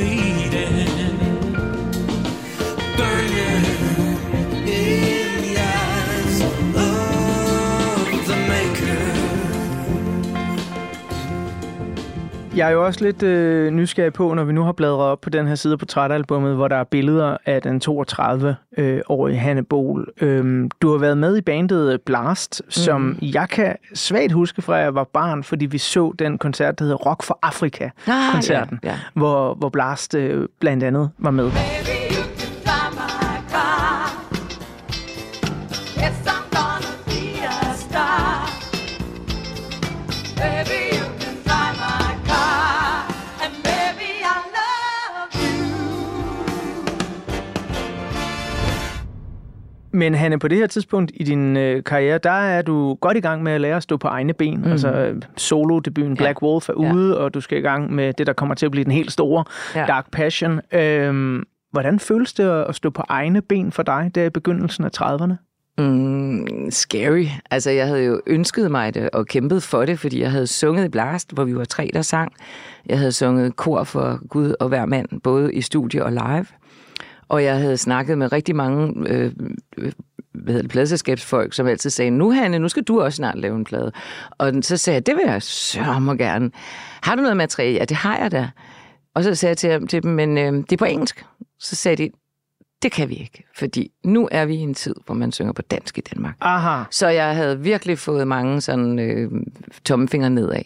Of 0.00 0.29
Jeg 12.56 12.68
er 12.68 12.70
jo 12.72 12.86
også 12.86 13.04
lidt 13.04 13.22
øh, 13.22 13.70
nysgerrig 13.70 14.12
på, 14.12 14.34
når 14.34 14.44
vi 14.44 14.52
nu 14.52 14.62
har 14.62 14.72
bladret 14.72 15.00
op 15.00 15.20
på 15.20 15.30
den 15.30 15.46
her 15.46 15.54
side 15.54 15.76
på 15.76 15.78
portrætalbummet, 15.78 16.54
hvor 16.56 16.68
der 16.68 16.76
er 16.76 16.84
billeder 16.84 17.36
af 17.46 17.62
den 17.62 17.80
32-årige 17.88 19.38
Hanne 19.38 19.64
Bol. 19.64 20.08
Øhm, 20.20 20.70
du 20.82 20.90
har 20.90 20.98
været 20.98 21.18
med 21.18 21.36
i 21.36 21.40
bandet 21.40 22.00
Blast, 22.00 22.62
som 22.68 23.00
mm. 23.00 23.18
jeg 23.22 23.48
kan 23.48 23.76
svagt 23.94 24.32
huske 24.32 24.62
fra, 24.62 24.78
at 24.78 24.84
jeg 24.84 24.94
var 24.94 25.04
barn, 25.04 25.44
fordi 25.44 25.66
vi 25.66 25.78
så 25.78 26.12
den 26.18 26.38
koncert, 26.38 26.78
der 26.78 26.84
hedder 26.84 26.96
Rock 26.98 27.22
for 27.22 27.38
Afrika-koncerten, 27.42 28.78
Ah, 28.82 28.86
ja, 28.86 28.90
ja. 28.90 28.98
Hvor, 29.14 29.54
hvor 29.54 29.68
Blast 29.68 30.14
øh, 30.14 30.48
blandt 30.60 30.84
andet 30.84 31.10
var 31.18 31.30
med. 31.30 31.50
Baby, 31.50 32.19
Men 49.92 50.14
Hanne, 50.14 50.38
på 50.38 50.48
det 50.48 50.58
her 50.58 50.66
tidspunkt 50.66 51.12
i 51.14 51.24
din 51.24 51.56
øh, 51.56 51.84
karriere, 51.84 52.18
der 52.18 52.30
er 52.30 52.62
du 52.62 52.94
godt 52.94 53.16
i 53.16 53.20
gang 53.20 53.42
med 53.42 53.52
at 53.52 53.60
lære 53.60 53.76
at 53.76 53.82
stå 53.82 53.96
på 53.96 54.08
egne 54.08 54.32
ben. 54.32 54.60
Mm. 54.60 54.70
Altså 54.72 54.88
øh, 54.92 55.22
solo-debuten 55.36 56.16
Black 56.16 56.42
Wolf 56.42 56.68
er 56.68 56.72
Ja. 56.82 56.92
ude, 56.92 57.18
og 57.20 57.34
du 57.34 57.40
skal 57.40 57.58
i 57.58 57.60
gang 57.60 57.92
med 57.92 58.12
det, 58.12 58.26
der 58.26 58.32
kommer 58.32 58.54
til 58.54 58.66
at 58.66 58.72
blive 58.72 58.84
den 58.84 58.92
helt 58.92 59.12
store 59.12 59.44
Ja. 59.74 59.84
Dark 59.86 60.10
Passion. 60.12 60.60
Øhm, 60.72 61.42
hvordan 61.72 61.98
føles 61.98 62.32
det 62.32 62.44
at 62.44 62.64
at 62.68 62.74
stå 62.74 62.90
på 62.90 63.02
egne 63.08 63.42
ben 63.42 63.72
for 63.72 63.82
dig 63.82 64.10
der 64.14 64.24
i 64.24 64.30
begyndelsen 64.30 64.84
af 64.84 64.90
30'erne? 65.02 65.32
Mm, 65.78 66.46
scary. 66.70 67.24
Altså, 67.50 67.70
jeg 67.70 67.86
havde 67.86 68.04
jo 68.04 68.20
ønsket 68.26 68.70
mig 68.70 68.94
det 68.94 69.10
og 69.10 69.26
kæmpet 69.26 69.62
for 69.62 69.84
det, 69.84 69.98
fordi 69.98 70.20
jeg 70.20 70.30
havde 70.30 70.46
sunget 70.46 70.84
i 70.84 70.88
Blast, 70.88 71.32
hvor 71.32 71.44
vi 71.44 71.56
var 71.56 71.64
tre, 71.64 71.90
der 71.94 72.02
sang. 72.02 72.32
Jeg 72.86 72.98
havde 72.98 73.12
sunget 73.12 73.56
kor 73.56 73.84
for 73.84 74.26
Gud 74.28 74.54
og 74.60 74.68
hver 74.68 74.86
mand, 74.86 75.20
både 75.20 75.54
i 75.54 75.60
studie 75.60 76.04
og 76.04 76.12
live. 76.12 76.46
Og 77.30 77.44
jeg 77.44 77.58
havde 77.58 77.76
snakket 77.76 78.18
med 78.18 78.32
rigtig 78.32 78.56
mange 78.56 79.08
øh, 79.08 79.32
øh, 79.78 79.92
hvad 80.32 80.54
hedder 80.54 80.62
det, 80.62 80.70
pladselskabsfolk, 80.70 81.52
som 81.52 81.66
altid 81.66 81.90
sagde, 81.90 82.10
nu 82.10 82.30
Hanne, 82.30 82.58
nu 82.58 82.68
skal 82.68 82.82
du 82.82 83.00
også 83.00 83.16
snart 83.16 83.38
lave 83.38 83.56
en 83.56 83.64
plade. 83.64 83.92
Og 84.30 84.52
så 84.62 84.76
sagde 84.76 84.94
jeg, 84.94 85.06
det 85.06 85.16
vil 85.16 85.24
jeg 85.26 85.42
sørme 85.42 86.16
gerne. 86.16 86.50
Har 87.02 87.14
du 87.14 87.22
noget 87.22 87.36
materiale? 87.36 87.78
Ja, 87.78 87.84
det 87.84 87.96
har 87.96 88.18
jeg 88.18 88.32
da. 88.32 88.50
Og 89.14 89.24
så 89.24 89.34
sagde 89.34 89.50
jeg 89.50 89.56
til, 89.56 89.88
til 89.88 90.02
dem, 90.02 90.10
men 90.10 90.38
øh, 90.38 90.52
det 90.52 90.72
er 90.72 90.76
på 90.76 90.84
engelsk. 90.84 91.24
Så 91.58 91.76
sagde 91.76 91.96
de, 91.96 92.10
det 92.82 92.92
kan 92.92 93.08
vi 93.08 93.14
ikke, 93.14 93.44
fordi 93.56 93.90
nu 94.04 94.28
er 94.32 94.44
vi 94.44 94.54
i 94.54 94.58
en 94.58 94.74
tid, 94.74 94.94
hvor 95.06 95.14
man 95.14 95.32
synger 95.32 95.52
på 95.52 95.62
dansk 95.62 95.98
i 95.98 96.00
Danmark. 96.00 96.34
Aha. 96.40 96.84
Så 96.90 97.08
jeg 97.08 97.34
havde 97.34 97.60
virkelig 97.60 97.98
fået 97.98 98.28
mange 98.28 98.60
sådan 98.60 98.98
øh, 98.98 99.30
tommelfingre 99.84 100.30
nedad. 100.30 100.62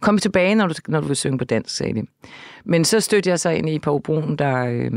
Kom 0.00 0.18
tilbage, 0.18 0.54
når 0.54 0.66
du, 0.66 0.74
når 0.88 1.00
du 1.00 1.06
vil 1.06 1.16
synge 1.16 1.38
på 1.38 1.44
dansk, 1.44 1.76
sagde 1.76 1.94
de. 1.94 2.06
Men 2.64 2.84
så 2.84 3.00
stødte 3.00 3.30
jeg 3.30 3.40
så 3.40 3.50
ind 3.50 3.68
i 3.68 3.78
Paul 3.78 4.02
Brun, 4.02 4.36
der, 4.36 4.66
øh, 4.66 4.92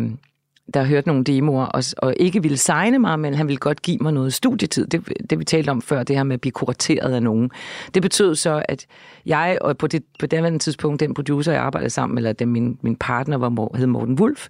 der 0.73 0.83
hørte 0.83 1.07
nogle 1.07 1.23
demoer, 1.23 1.65
og, 1.65 1.83
og 1.97 2.15
ikke 2.19 2.41
ville 2.41 2.57
signe 2.57 2.99
mig, 2.99 3.19
men 3.19 3.33
han 3.33 3.47
ville 3.47 3.57
godt 3.57 3.81
give 3.81 3.97
mig 4.01 4.13
noget 4.13 4.33
studietid. 4.33 4.87
Det, 4.87 5.13
det 5.29 5.39
vi 5.39 5.43
talte 5.43 5.69
om 5.69 5.81
før, 5.81 6.03
det 6.03 6.15
her 6.15 6.23
med 6.23 6.33
at 6.33 6.41
blive 6.41 6.51
kurateret 6.51 7.13
af 7.13 7.23
nogen. 7.23 7.51
Det 7.93 8.01
betød 8.01 8.35
så, 8.35 8.63
at 8.69 8.85
jeg, 9.25 9.57
og 9.61 9.77
på 9.77 9.87
det 9.87 10.03
på 10.19 10.25
daværende 10.25 10.59
tidspunkt, 10.59 10.99
den 10.99 11.13
producer, 11.13 11.51
jeg 11.51 11.61
arbejdede 11.61 11.89
sammen 11.89 12.15
med, 12.15 12.21
eller 12.21 12.33
den, 12.33 12.49
min, 12.49 12.77
min 12.81 12.95
partner 12.95 13.37
var, 13.37 13.77
hed 13.77 13.87
Morten 13.87 14.19
Wulf, 14.19 14.47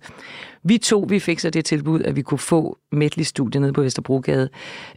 vi 0.63 0.78
to, 0.78 1.06
vi 1.10 1.19
fik 1.19 1.39
så 1.39 1.49
det 1.49 1.65
tilbud, 1.65 2.02
at 2.02 2.15
vi 2.15 2.21
kunne 2.21 2.39
få 2.39 2.78
medley-studiet 2.91 3.62
nede 3.62 3.73
på 3.73 3.82
Vesterbrogade, 3.82 4.49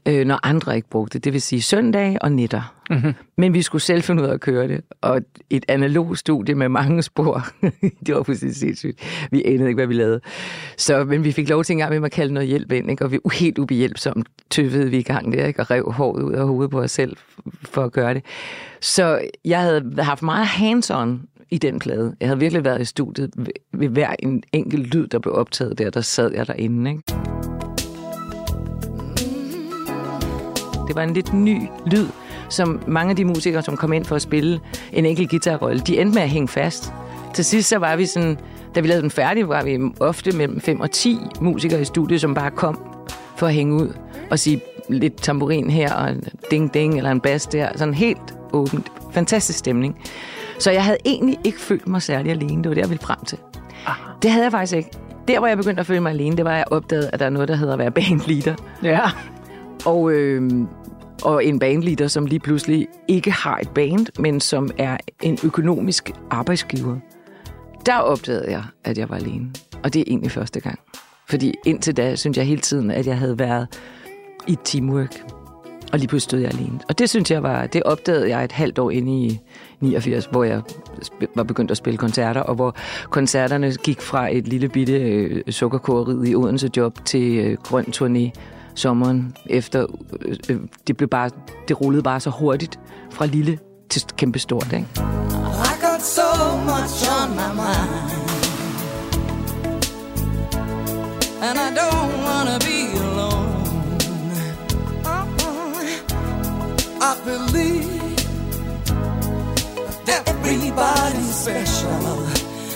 øh, 0.08 0.26
når 0.26 0.40
andre 0.42 0.76
ikke 0.76 0.88
brugte 0.88 1.18
det. 1.18 1.24
Det 1.24 1.32
vil 1.32 1.42
sige 1.42 1.62
søndag 1.62 2.18
og 2.20 2.32
nætter. 2.32 2.74
Mm-hmm. 2.90 3.12
Men 3.38 3.54
vi 3.54 3.62
skulle 3.62 3.82
selv 3.82 4.02
finde 4.02 4.22
ud 4.22 4.28
af 4.28 4.32
at 4.32 4.40
køre 4.40 4.68
det. 4.68 4.80
Og 5.00 5.20
et 5.50 5.64
analog 5.68 6.18
studie 6.18 6.54
med 6.54 6.68
mange 6.68 7.02
spor, 7.02 7.46
det 8.06 8.14
var 8.14 8.22
fuldstændig 8.22 8.56
sindssygt. 8.56 9.28
Vi 9.30 9.42
anede 9.44 9.68
ikke, 9.68 9.78
hvad 9.78 9.86
vi 9.86 9.94
lavede. 9.94 10.20
Så, 10.76 11.04
men 11.04 11.24
vi 11.24 11.32
fik 11.32 11.48
lov 11.48 11.64
til 11.64 11.72
engang 11.72 11.94
med 11.94 12.04
at 12.04 12.12
kalde 12.12 12.34
noget 12.34 12.48
hjælp 12.48 12.72
ind, 12.72 12.90
ikke? 12.90 13.04
og 13.04 13.12
vi 13.12 13.18
helt 13.32 13.58
ubehjælpsomt 13.58 14.28
tøvede 14.50 14.90
vi 14.90 14.98
i 14.98 15.02
gang 15.02 15.32
der, 15.32 15.46
ikke? 15.46 15.60
og 15.60 15.70
rev 15.70 15.92
håret 15.92 16.22
ud 16.22 16.32
af 16.32 16.46
hovedet 16.46 16.70
på 16.70 16.80
os 16.80 16.90
selv 16.90 17.16
for 17.62 17.84
at 17.84 17.92
gøre 17.92 18.14
det. 18.14 18.24
Så 18.80 19.20
jeg 19.44 19.60
havde 19.60 19.94
haft 19.98 20.22
meget 20.22 20.46
hands-on 20.46 21.28
i 21.50 21.58
den 21.58 21.78
plade. 21.78 22.16
Jeg 22.20 22.28
havde 22.28 22.40
virkelig 22.40 22.64
været 22.64 22.80
i 22.80 22.84
studiet 22.84 23.30
ved 23.72 23.88
hver 23.88 24.14
en 24.18 24.42
enkelt 24.52 24.94
lyd, 24.94 25.06
der 25.06 25.18
blev 25.18 25.34
optaget 25.34 25.78
der, 25.78 25.90
der 25.90 26.00
sad 26.00 26.32
jeg 26.32 26.46
derinde. 26.46 26.90
Ikke? 26.90 27.02
Det 30.88 30.94
var 30.94 31.02
en 31.02 31.14
lidt 31.14 31.34
ny 31.34 31.58
lyd, 31.86 32.06
som 32.48 32.82
mange 32.86 33.10
af 33.10 33.16
de 33.16 33.24
musikere, 33.24 33.62
som 33.62 33.76
kom 33.76 33.92
ind 33.92 34.04
for 34.04 34.16
at 34.16 34.22
spille 34.22 34.60
en 34.92 35.06
enkelt 35.06 35.30
guitarrolle, 35.30 35.80
de 35.80 36.00
endte 36.00 36.14
med 36.14 36.22
at 36.22 36.28
hænge 36.30 36.48
fast. 36.48 36.92
Til 37.34 37.44
sidst 37.44 37.68
så 37.68 37.78
var 37.78 37.96
vi 37.96 38.06
sådan, 38.06 38.38
da 38.74 38.80
vi 38.80 38.88
lavede 38.88 39.02
den 39.02 39.10
færdig, 39.10 39.48
var 39.48 39.64
vi 39.64 39.78
ofte 40.00 40.36
mellem 40.36 40.60
5 40.60 40.80
og 40.80 40.90
10 40.90 41.18
musikere 41.40 41.80
i 41.80 41.84
studiet, 41.84 42.20
som 42.20 42.34
bare 42.34 42.50
kom 42.50 42.80
for 43.36 43.46
at 43.46 43.54
hænge 43.54 43.74
ud 43.74 43.92
og 44.30 44.38
sige 44.38 44.60
lidt 44.88 45.22
tamburin 45.22 45.70
her 45.70 45.94
og 45.94 46.14
ding 46.50 46.74
ding 46.74 46.96
eller 46.96 47.10
en 47.10 47.20
bas 47.20 47.46
der. 47.46 47.68
Sådan 47.76 47.94
helt 47.94 48.34
åbent. 48.52 48.92
Fantastisk 49.12 49.58
stemning. 49.58 49.96
Så 50.58 50.70
jeg 50.70 50.84
havde 50.84 50.98
egentlig 51.04 51.38
ikke 51.44 51.60
følt 51.60 51.88
mig 51.88 52.02
særlig 52.02 52.32
alene. 52.32 52.62
Det 52.62 52.68
var 52.68 52.74
det, 52.74 52.80
jeg 52.80 52.90
ville 52.90 53.02
frem 53.02 53.18
til. 53.26 53.38
Det 54.22 54.30
havde 54.30 54.44
jeg 54.44 54.52
faktisk 54.52 54.76
ikke. 54.76 54.90
Der, 55.28 55.38
hvor 55.38 55.48
jeg 55.48 55.56
begyndte 55.56 55.80
at 55.80 55.86
føle 55.86 56.00
mig 56.00 56.10
alene, 56.10 56.36
det 56.36 56.44
var, 56.44 56.50
at 56.50 56.56
jeg 56.56 56.64
opdagede, 56.70 57.10
at 57.12 57.20
der 57.20 57.26
er 57.26 57.30
noget, 57.30 57.48
der 57.48 57.56
hedder 57.56 57.72
at 57.72 57.78
være 57.78 57.90
bandleader. 57.90 58.54
Ja. 58.82 59.00
Og, 59.84 60.10
øh, 60.12 60.52
og 61.24 61.44
en 61.44 61.58
bandleader, 61.58 62.08
som 62.08 62.26
lige 62.26 62.40
pludselig 62.40 62.88
ikke 63.08 63.30
har 63.30 63.58
et 63.58 63.68
band, 63.68 64.06
men 64.18 64.40
som 64.40 64.70
er 64.78 64.96
en 65.22 65.38
økonomisk 65.44 66.10
arbejdsgiver. 66.30 66.96
Der 67.86 67.98
opdagede 67.98 68.50
jeg, 68.50 68.64
at 68.84 68.98
jeg 68.98 69.08
var 69.08 69.16
alene. 69.16 69.50
Og 69.82 69.94
det 69.94 70.00
er 70.00 70.04
egentlig 70.06 70.30
første 70.30 70.60
gang. 70.60 70.78
Fordi 71.28 71.54
indtil 71.66 71.96
da, 71.96 72.16
synes 72.16 72.36
jeg 72.36 72.46
hele 72.46 72.60
tiden, 72.60 72.90
at 72.90 73.06
jeg 73.06 73.18
havde 73.18 73.38
været 73.38 73.66
i 74.46 74.58
teamwork. 74.64 75.22
Og 75.92 75.98
lige 75.98 76.08
pludselig 76.08 76.22
stod 76.22 76.40
jeg 76.40 76.50
alene. 76.54 76.80
Og 76.88 76.98
det 76.98 77.10
synes 77.10 77.30
jeg 77.30 77.42
var, 77.42 77.66
det 77.66 77.82
opdagede 77.82 78.28
jeg 78.28 78.44
et 78.44 78.52
halvt 78.52 78.78
år 78.78 78.90
inde 78.90 79.26
i 79.26 79.40
89, 79.80 80.26
hvor 80.26 80.44
jeg 80.44 80.62
var 81.34 81.42
begyndt 81.42 81.70
at 81.70 81.76
spille 81.76 81.98
koncerter, 81.98 82.40
og 82.40 82.54
hvor 82.54 82.76
koncerterne 83.10 83.72
gik 83.72 84.00
fra 84.00 84.34
et 84.34 84.48
lille 84.48 84.68
bitte 84.68 84.92
øh, 84.92 85.42
i 86.26 86.34
Odense 86.34 86.70
job 86.76 87.04
til 87.04 87.38
øh, 87.38 87.56
grøn 87.62 87.84
turné 87.84 88.30
sommeren 88.76 89.36
efter. 89.46 89.86
Øh, 90.20 90.36
øh, 90.50 90.60
det, 90.86 90.96
blev 90.96 91.08
bare, 91.08 91.30
det 91.68 91.80
rullede 91.80 92.02
bare 92.02 92.20
så 92.20 92.30
hurtigt 92.30 92.78
fra 93.10 93.26
lille 93.26 93.58
til 93.90 94.02
kæmpe 94.16 94.38
stort. 94.38 94.72
Ikke? 94.72 94.86
I 94.96 95.74
got 95.80 96.02
so 96.02 96.56
much 96.64 97.10
on 97.20 97.30
my 97.30 97.50
mind. 97.62 98.26
And 101.42 101.58
I 101.58 101.70
don't 101.80 102.12
wanna 102.26 102.58
be 102.58 102.78
alone. 102.98 103.56
I 107.00 107.14
believe 107.24 108.16
that 110.06 110.28
everybody's 110.28 111.34
special. 111.42 112.26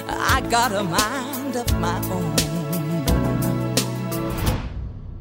I 0.08 0.40
got 0.50 0.72
a 0.72 0.82
mind 0.82 1.56
of 1.56 1.80
my 1.80 1.98
own. 2.12 2.39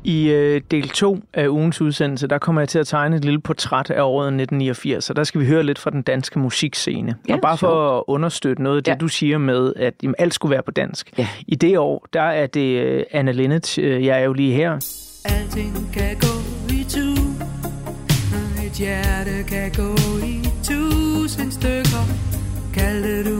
I 0.10 0.30
øh, 0.30 0.62
del 0.72 0.90
2 0.90 1.20
af 1.34 1.48
ugens 1.48 1.82
udsendelse, 1.82 2.28
der 2.28 2.38
kommer 2.38 2.62
jeg 2.62 2.70
til 2.70 2.80
at 2.80 2.88
tegne 2.88 3.16
et 3.16 3.26
lille 3.26 3.40
portræt 3.42 3.90
af 3.90 4.02
året 4.02 4.26
1989, 4.28 5.10
og 5.10 5.16
der 5.16 5.24
skal 5.24 5.42
vi 5.42 5.46
høre 5.46 5.64
lidt 5.64 5.80
fra 5.80 5.90
den 5.90 6.02
danske 6.02 6.40
musikscene. 6.40 7.16
Ja, 7.30 7.34
og 7.36 7.42
bare 7.42 7.58
for 7.58 7.98
at 7.98 8.04
understøtte 8.08 8.64
noget 8.64 8.78
af 8.78 8.84
det, 8.84 8.92
Ja. 8.92 8.96
du 8.98 9.08
siger 9.08 9.38
med, 9.38 9.74
at 9.76 9.94
jamen, 10.04 10.16
alt 10.20 10.34
skulle 10.34 10.52
være 10.52 10.64
på 10.64 10.72
dansk. 10.72 11.12
Ja. 11.18 11.28
I 11.48 11.56
det 11.56 11.78
år, 11.78 12.08
der 12.14 12.22
er 12.22 12.48
det 12.48 12.84
øh, 12.84 13.04
Anna 13.12 13.32
Linnet, 13.32 13.78
øh, 13.80 14.06
jeg 14.06 14.20
er 14.20 14.24
jo 14.26 14.34
lige 14.34 14.54
her. 14.54 14.72
Alting 15.26 15.90
kan 15.94 16.16
gå 16.22 16.34
i 16.74 16.84
tu 16.90 17.22
Et 18.66 18.72
hjerte 18.74 19.44
kan 19.48 19.72
gå 19.78 19.96
i 20.26 20.50
tusind 20.64 21.52
stykker 21.52 22.04
Kaldte 22.74 23.30
du 23.36 23.39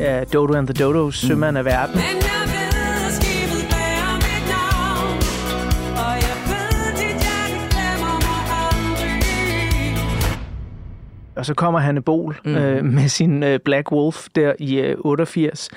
Er 0.00 0.24
Dodo 0.24 0.54
and 0.54 0.66
the 0.66 0.84
Dodos, 0.84 1.14
Sømand 1.14 1.58
af 1.58 1.64
verden. 1.64 2.00
Og 11.36 11.46
så 11.46 11.54
kommer 11.54 11.80
Hanne 11.80 12.02
Bol 12.02 12.36
mm. 12.44 12.54
øh, 12.54 12.84
med 12.84 13.08
sin 13.08 13.42
øh, 13.42 13.58
Black 13.64 13.92
Wolf 13.92 14.26
der 14.34 14.52
i 14.58 14.80
øh, 14.80 14.96
88. 14.98 15.68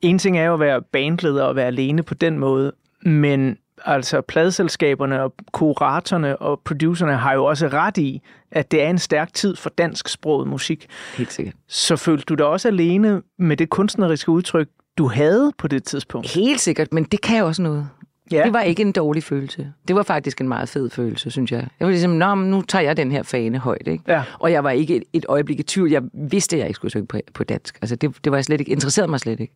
En 0.00 0.18
ting 0.18 0.38
er 0.38 0.44
jo 0.44 0.54
at 0.54 0.60
være 0.60 0.82
bandleder 0.92 1.44
og 1.44 1.56
være 1.56 1.66
alene 1.66 2.02
på 2.02 2.14
den 2.14 2.38
måde, 2.38 2.72
men 3.02 3.56
altså 3.84 4.20
pladeselskaberne 4.20 5.22
og 5.22 5.34
kuratorerne 5.52 6.36
og 6.36 6.60
producerne 6.64 7.16
har 7.16 7.32
jo 7.32 7.44
også 7.44 7.68
ret 7.68 7.98
i, 7.98 8.22
at 8.50 8.70
det 8.70 8.82
er 8.82 8.90
en 8.90 8.98
stærk 8.98 9.34
tid 9.34 9.56
for 9.56 9.70
dansksproget 9.70 10.48
musik. 10.48 10.86
Helt 11.16 11.32
sikkert. 11.32 11.54
Så 11.68 11.96
følte 11.96 12.24
du 12.24 12.34
dig 12.34 12.46
også 12.46 12.68
alene 12.68 13.22
med 13.38 13.56
det 13.56 13.70
kunstneriske 13.70 14.30
udtryk, 14.30 14.68
du 14.98 15.08
havde 15.08 15.52
på 15.58 15.68
det 15.68 15.84
tidspunkt? 15.84 16.30
Helt 16.30 16.60
sikkert, 16.60 16.92
men 16.92 17.04
det 17.04 17.20
kan 17.20 17.38
jo 17.38 17.46
også 17.46 17.62
noget. 17.62 17.88
Ja. 18.32 18.44
Det 18.44 18.52
var 18.52 18.60
ikke 18.60 18.82
en 18.82 18.92
dårlig 18.92 19.22
følelse. 19.22 19.72
Det 19.88 19.96
var 19.96 20.02
faktisk 20.02 20.40
en 20.40 20.48
meget 20.48 20.68
fed 20.68 20.90
følelse, 20.90 21.30
synes 21.30 21.52
jeg. 21.52 21.68
Jeg 21.80 21.86
var 21.86 21.90
ligesom, 21.90 22.10
Nå, 22.10 22.34
men 22.34 22.50
nu 22.50 22.62
tager 22.62 22.82
jeg 22.82 22.96
den 22.96 23.12
her 23.12 23.22
fane 23.22 23.58
højt. 23.58 23.88
Ikke? 23.88 24.04
Ja. 24.08 24.22
Og 24.38 24.52
jeg 24.52 24.64
var 24.64 24.70
ikke 24.70 24.96
et, 24.96 25.02
et 25.12 25.26
øjeblik 25.28 25.60
i 25.60 25.62
tvivl. 25.62 25.90
Jeg 25.90 26.02
vidste, 26.30 26.56
at 26.56 26.60
jeg 26.60 26.68
ikke 26.68 26.76
skulle 26.76 26.90
synge 26.90 27.06
på, 27.06 27.18
på 27.34 27.44
dansk. 27.44 27.78
Altså, 27.82 27.96
det, 27.96 28.24
det 28.24 28.32
var 28.32 28.38
jeg 28.38 28.44
slet 28.44 28.60
ikke, 28.60 28.72
interesserede 28.72 29.10
mig 29.10 29.20
slet 29.20 29.40
ikke. 29.40 29.54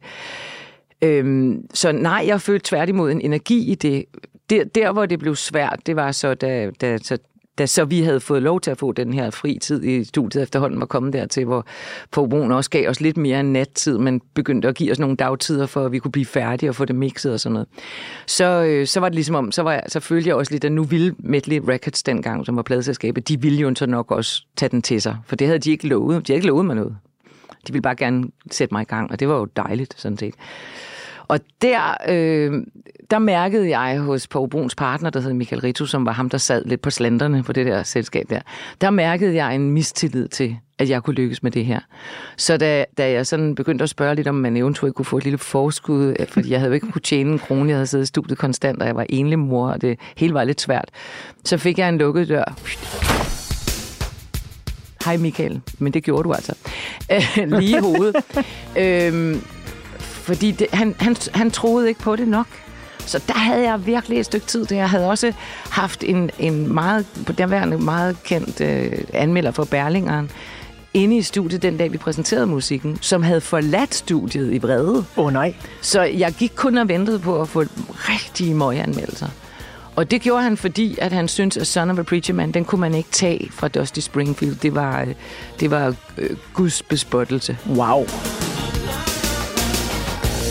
Øhm, 1.02 1.66
så 1.74 1.92
nej, 1.92 2.24
jeg 2.26 2.40
følte 2.40 2.68
tværtimod 2.68 3.11
en 3.11 3.20
energi 3.20 3.72
i 3.72 3.74
det. 3.74 4.04
Der, 4.50 4.64
der 4.64 4.92
hvor 4.92 5.06
det 5.06 5.18
blev 5.18 5.37
svært, 5.37 5.80
det 5.87 5.96
var 5.96 6.12
så, 6.12 6.35
da, 6.35 6.70
da, 6.80 6.98
så, 6.98 7.18
da 7.59 7.66
så 7.66 7.85
vi 7.85 8.00
havde 8.00 8.20
fået 8.20 8.42
lov 8.42 8.61
til 8.61 8.70
at 8.70 8.78
få 8.78 8.92
den 8.92 9.12
her 9.12 9.30
fri 9.30 9.59
tid 9.62 9.85
i 9.85 10.04
studiet 10.04 10.42
efterhånden 10.42 10.80
var 10.80 10.87
kommet 10.87 11.12
dertil, 11.12 11.44
hvor 11.44 11.66
Forbrugen 12.12 12.52
også 12.52 12.70
gav 12.70 12.88
os 12.88 13.00
lidt 13.00 13.16
mere 13.16 13.42
nattid, 13.42 13.98
men 13.98 14.20
begyndte 14.35 14.68
at 14.68 14.74
give 14.74 14.92
os 14.92 14.98
nogle 14.98 15.16
dagtider, 15.16 15.66
for 15.66 15.85
at 15.85 15.92
vi 15.92 15.98
kunne 15.98 16.12
blive 16.12 16.26
færdige 16.26 16.70
og 16.70 16.74
få 16.74 16.85
det 16.85 16.96
mixet 16.96 17.32
og 17.32 17.40
sådan 17.40 17.52
noget. 17.52 17.68
Så, 18.26 18.64
øh, 18.64 18.87
så 18.87 19.00
var 19.00 19.09
det 19.09 19.14
ligesom 19.14 19.35
om, 19.35 19.52
så, 19.52 19.62
var 19.62 19.72
jeg, 19.72 19.82
så 19.88 20.00
følte 20.00 20.28
jeg 20.28 20.37
også 20.37 20.52
lidt, 20.52 20.64
at 20.64 20.72
nu 20.72 20.85
ville 20.85 21.14
Medley 21.18 21.61
Records 21.68 22.02
dengang, 22.02 22.46
som 22.46 22.56
var 22.56 22.62
pladeselskabet, 22.62 23.28
de 23.28 23.40
ville 23.40 23.59
jo 23.59 23.74
så 23.74 23.87
nok 23.87 24.11
også 24.11 24.44
tage 24.56 24.70
den 24.70 24.82
til 24.82 25.02
sig, 25.02 25.16
for 25.26 25.37
det 25.37 25.46
havde 25.46 25.59
de 25.59 25.70
ikke 25.70 25.88
lovet. 25.88 26.26
De 26.26 26.32
havde 26.32 26.37
ikke 26.37 26.46
lovet 26.46 26.66
mig 26.66 26.76
noget. 26.76 26.96
De 27.66 27.72
ville 27.72 27.82
bare 27.82 27.96
gerne 27.96 28.24
sætte 28.50 28.74
mig 28.74 28.82
i 28.82 28.85
gang, 28.85 29.11
og 29.11 29.20
det 29.20 29.28
var 29.28 29.37
jo 29.37 29.44
dejligt, 29.44 29.94
sådan 30.00 30.18
set. 30.18 30.35
Og 31.28 31.40
der, 31.62 31.96
øh, 32.09 32.62
der 33.11 33.18
mærkede 33.18 33.78
jeg 33.78 34.00
hos 34.00 34.26
Paul 34.26 34.48
Bruns 34.48 34.74
partner, 34.74 35.11
der 35.11 35.20
hed 35.20 35.32
Michael 35.32 35.61
Ritu, 35.61 35.87
som 35.87 36.06
var 36.06 36.12
ham, 36.12 36.30
der 36.30 36.38
sad 36.38 36.64
lidt 36.64 36.80
på 36.80 36.90
slanterne 36.90 37.42
på 37.42 37.52
det 37.52 37.66
der 37.66 37.82
selskab 37.82 38.26
der, 38.30 38.40
der 38.80 38.90
mærkede 38.90 39.35
jeg 39.35 39.54
en 39.54 39.70
mistillid 39.70 40.28
til, 40.28 40.56
at 40.78 40.90
jeg 40.90 41.02
kunne 41.02 41.14
lykkes 41.14 41.42
med 41.42 41.50
det 41.50 41.64
her. 41.64 41.80
Så 42.37 42.56
da, 42.56 42.85
da 42.98 43.11
jeg 43.11 43.26
sådan 43.26 43.54
begyndte 43.54 43.82
at 43.82 43.88
spørge 43.88 44.14
lidt, 44.14 44.28
om 44.28 44.35
man 44.35 44.56
eventuelt 44.56 44.94
kunne 44.94 45.04
få 45.04 45.16
et 45.16 45.24
lille 45.24 45.38
forskud, 45.38 46.16
øh, 46.20 46.26
fordi 46.26 46.50
jeg 46.50 46.61
havde 46.61 46.70
jo 46.70 46.74
ikke 46.74 46.90
kunne 46.90 47.02
tjene 47.02 47.32
en 47.32 47.38
krone, 47.38 47.68
jeg 47.68 47.76
havde 47.76 47.87
siddet 47.87 48.04
i 48.04 48.06
studiet 48.06 48.38
konstant, 48.38 48.80
og 48.82 48.87
jeg 48.87 48.96
var 48.96 49.06
enlig 49.09 49.38
mor, 49.38 49.68
og 49.68 49.80
det 49.80 49.98
hele 50.16 50.35
var 50.35 50.44
lidt 50.44 50.61
svært, 50.61 50.90
så 51.44 51.59
fik 51.59 51.78
jeg 51.78 51.88
en 51.88 51.98
lukket 51.98 52.28
dør. 52.28 52.54
Hej 55.06 55.16
Michael, 55.16 55.60
men 55.78 55.92
det 55.92 56.02
gjorde 56.02 56.22
du 56.22 56.32
altså. 56.32 56.52
Øh, 57.12 57.52
lige 57.58 57.78
i 57.78 57.80
hovedet. 57.80 58.16
øhm, 58.76 59.42
fordi 59.98 60.50
det, 60.50 60.66
han, 60.72 60.94
han, 60.98 61.16
han 61.34 61.50
troede 61.50 61.88
ikke 61.88 62.00
på 62.00 62.16
det 62.16 62.28
nok. 62.28 62.46
Så 62.98 63.22
der 63.28 63.34
havde 63.34 63.62
jeg 63.62 63.86
virkelig 63.86 64.18
et 64.18 64.26
stykke 64.26 64.46
tid. 64.46 64.66
Jeg 64.70 64.90
havde 64.90 65.08
også 65.08 65.32
haft 65.70 66.04
en, 66.04 66.30
en 66.38 66.74
meget, 66.74 67.06
på 67.26 67.32
derværende 67.32 67.78
meget 67.78 68.16
kendt 68.24 68.60
øh, 68.60 68.92
anmelder 69.12 69.50
for 69.50 69.64
Berlingeren, 69.64 70.30
inde 70.94 71.16
i 71.16 71.22
studiet 71.22 71.62
den 71.62 71.76
dag, 71.76 71.92
vi 71.92 71.98
præsenterede 71.98 72.46
musikken, 72.46 72.98
som 73.00 73.22
havde 73.22 73.40
forladt 73.40 73.94
studiet 73.94 74.54
i 74.54 74.58
vrede. 74.58 75.04
Åh 75.16 75.26
oh, 75.26 75.32
nej. 75.32 75.54
Så 75.80 76.02
jeg 76.02 76.32
gik 76.32 76.52
kun 76.56 76.78
og 76.78 76.88
ventede 76.88 77.18
på 77.18 77.40
at 77.40 77.48
få 77.48 77.64
rigtige 77.84 78.54
møgeanmeldelser. 78.54 79.28
Og 79.96 80.11
det 80.11 80.22
gjorde 80.22 80.42
han, 80.42 80.56
fordi 80.56 80.98
at 81.00 81.12
han 81.12 81.28
syntes, 81.28 81.56
at 81.56 81.66
Son 81.66 81.90
of 81.90 81.98
a 81.98 82.02
Preacher 82.02 82.35
Man, 82.35 82.52
den 82.52 82.64
kunne 82.64 82.80
man 82.80 82.94
ikke 82.94 83.11
tage 83.11 83.48
fra 83.52 83.68
Dusty 83.68 84.00
Springfield. 84.00 84.56
Det 84.56 84.74
var, 84.74 85.00
øh, 85.00 85.14
det 85.61 85.70
var 85.70 85.94
øh, 86.18 86.37
Guds 86.54 86.82
bespottelse. 86.82 87.59
Wow. 87.68 88.00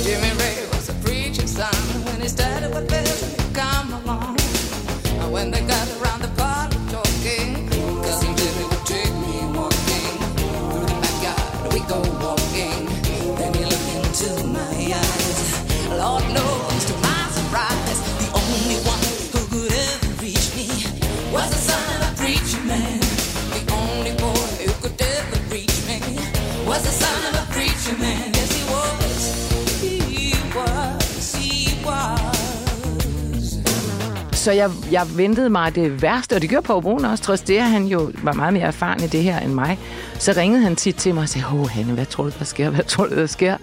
Jimmy 0.05 0.31
Ray 0.41 0.57
was 0.73 0.89
a 0.89 0.93
preacher's 1.05 1.49
son 1.49 2.05
when 2.05 2.21
he 2.21 2.29
started 2.29 2.75
with 2.75 2.94
Så 34.45 34.51
jeg, 34.51 34.71
jeg 34.91 35.17
ventede 35.17 35.49
mig 35.49 35.75
det 35.75 36.01
værste, 36.01 36.35
og 36.35 36.41
det 36.41 36.49
gjorde 36.49 36.65
Paul 36.65 36.81
Brun 36.81 37.05
også, 37.05 37.23
trods 37.23 37.41
det, 37.41 37.57
at 37.57 37.69
han 37.69 37.85
jo 37.85 38.11
var 38.23 38.33
meget 38.33 38.53
mere 38.53 38.63
erfaren 38.63 39.03
i 39.03 39.07
det 39.07 39.23
her 39.23 39.39
end 39.39 39.53
mig. 39.53 39.79
Så 40.19 40.33
ringede 40.37 40.63
han 40.63 40.75
tit 40.75 40.95
til 40.95 41.13
mig 41.13 41.21
og 41.21 41.29
sagde, 41.29 41.47
åh 41.53 41.69
Hanne, 41.69 41.93
hvad 41.93 42.05
tror 42.05 42.23
du, 42.23 42.31
der 42.39 42.45
sker? 42.45 42.69
Hvad 42.75 42.83
tror 42.83 43.05
du, 43.05 43.15
der 43.15 43.25
sker? 43.25 43.57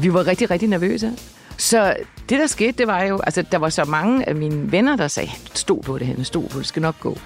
Vi 0.00 0.12
var 0.14 0.26
rigtig, 0.26 0.50
rigtig 0.50 0.68
nervøse. 0.68 1.12
Så 1.56 1.96
det, 2.28 2.38
der 2.38 2.46
skete, 2.46 2.72
det 2.72 2.86
var 2.86 3.02
jo, 3.02 3.20
altså 3.20 3.44
der 3.52 3.58
var 3.58 3.68
så 3.68 3.84
mange 3.84 4.28
af 4.28 4.34
mine 4.34 4.72
venner, 4.72 4.96
der 4.96 5.08
sagde, 5.08 5.30
stå 5.54 5.82
på 5.82 5.98
det, 5.98 6.06
Hanne, 6.06 6.24
stå 6.24 6.40
på 6.40 6.48
det, 6.48 6.56
det 6.56 6.66
skal 6.66 6.82
nok 6.82 7.00
gå. 7.00 7.18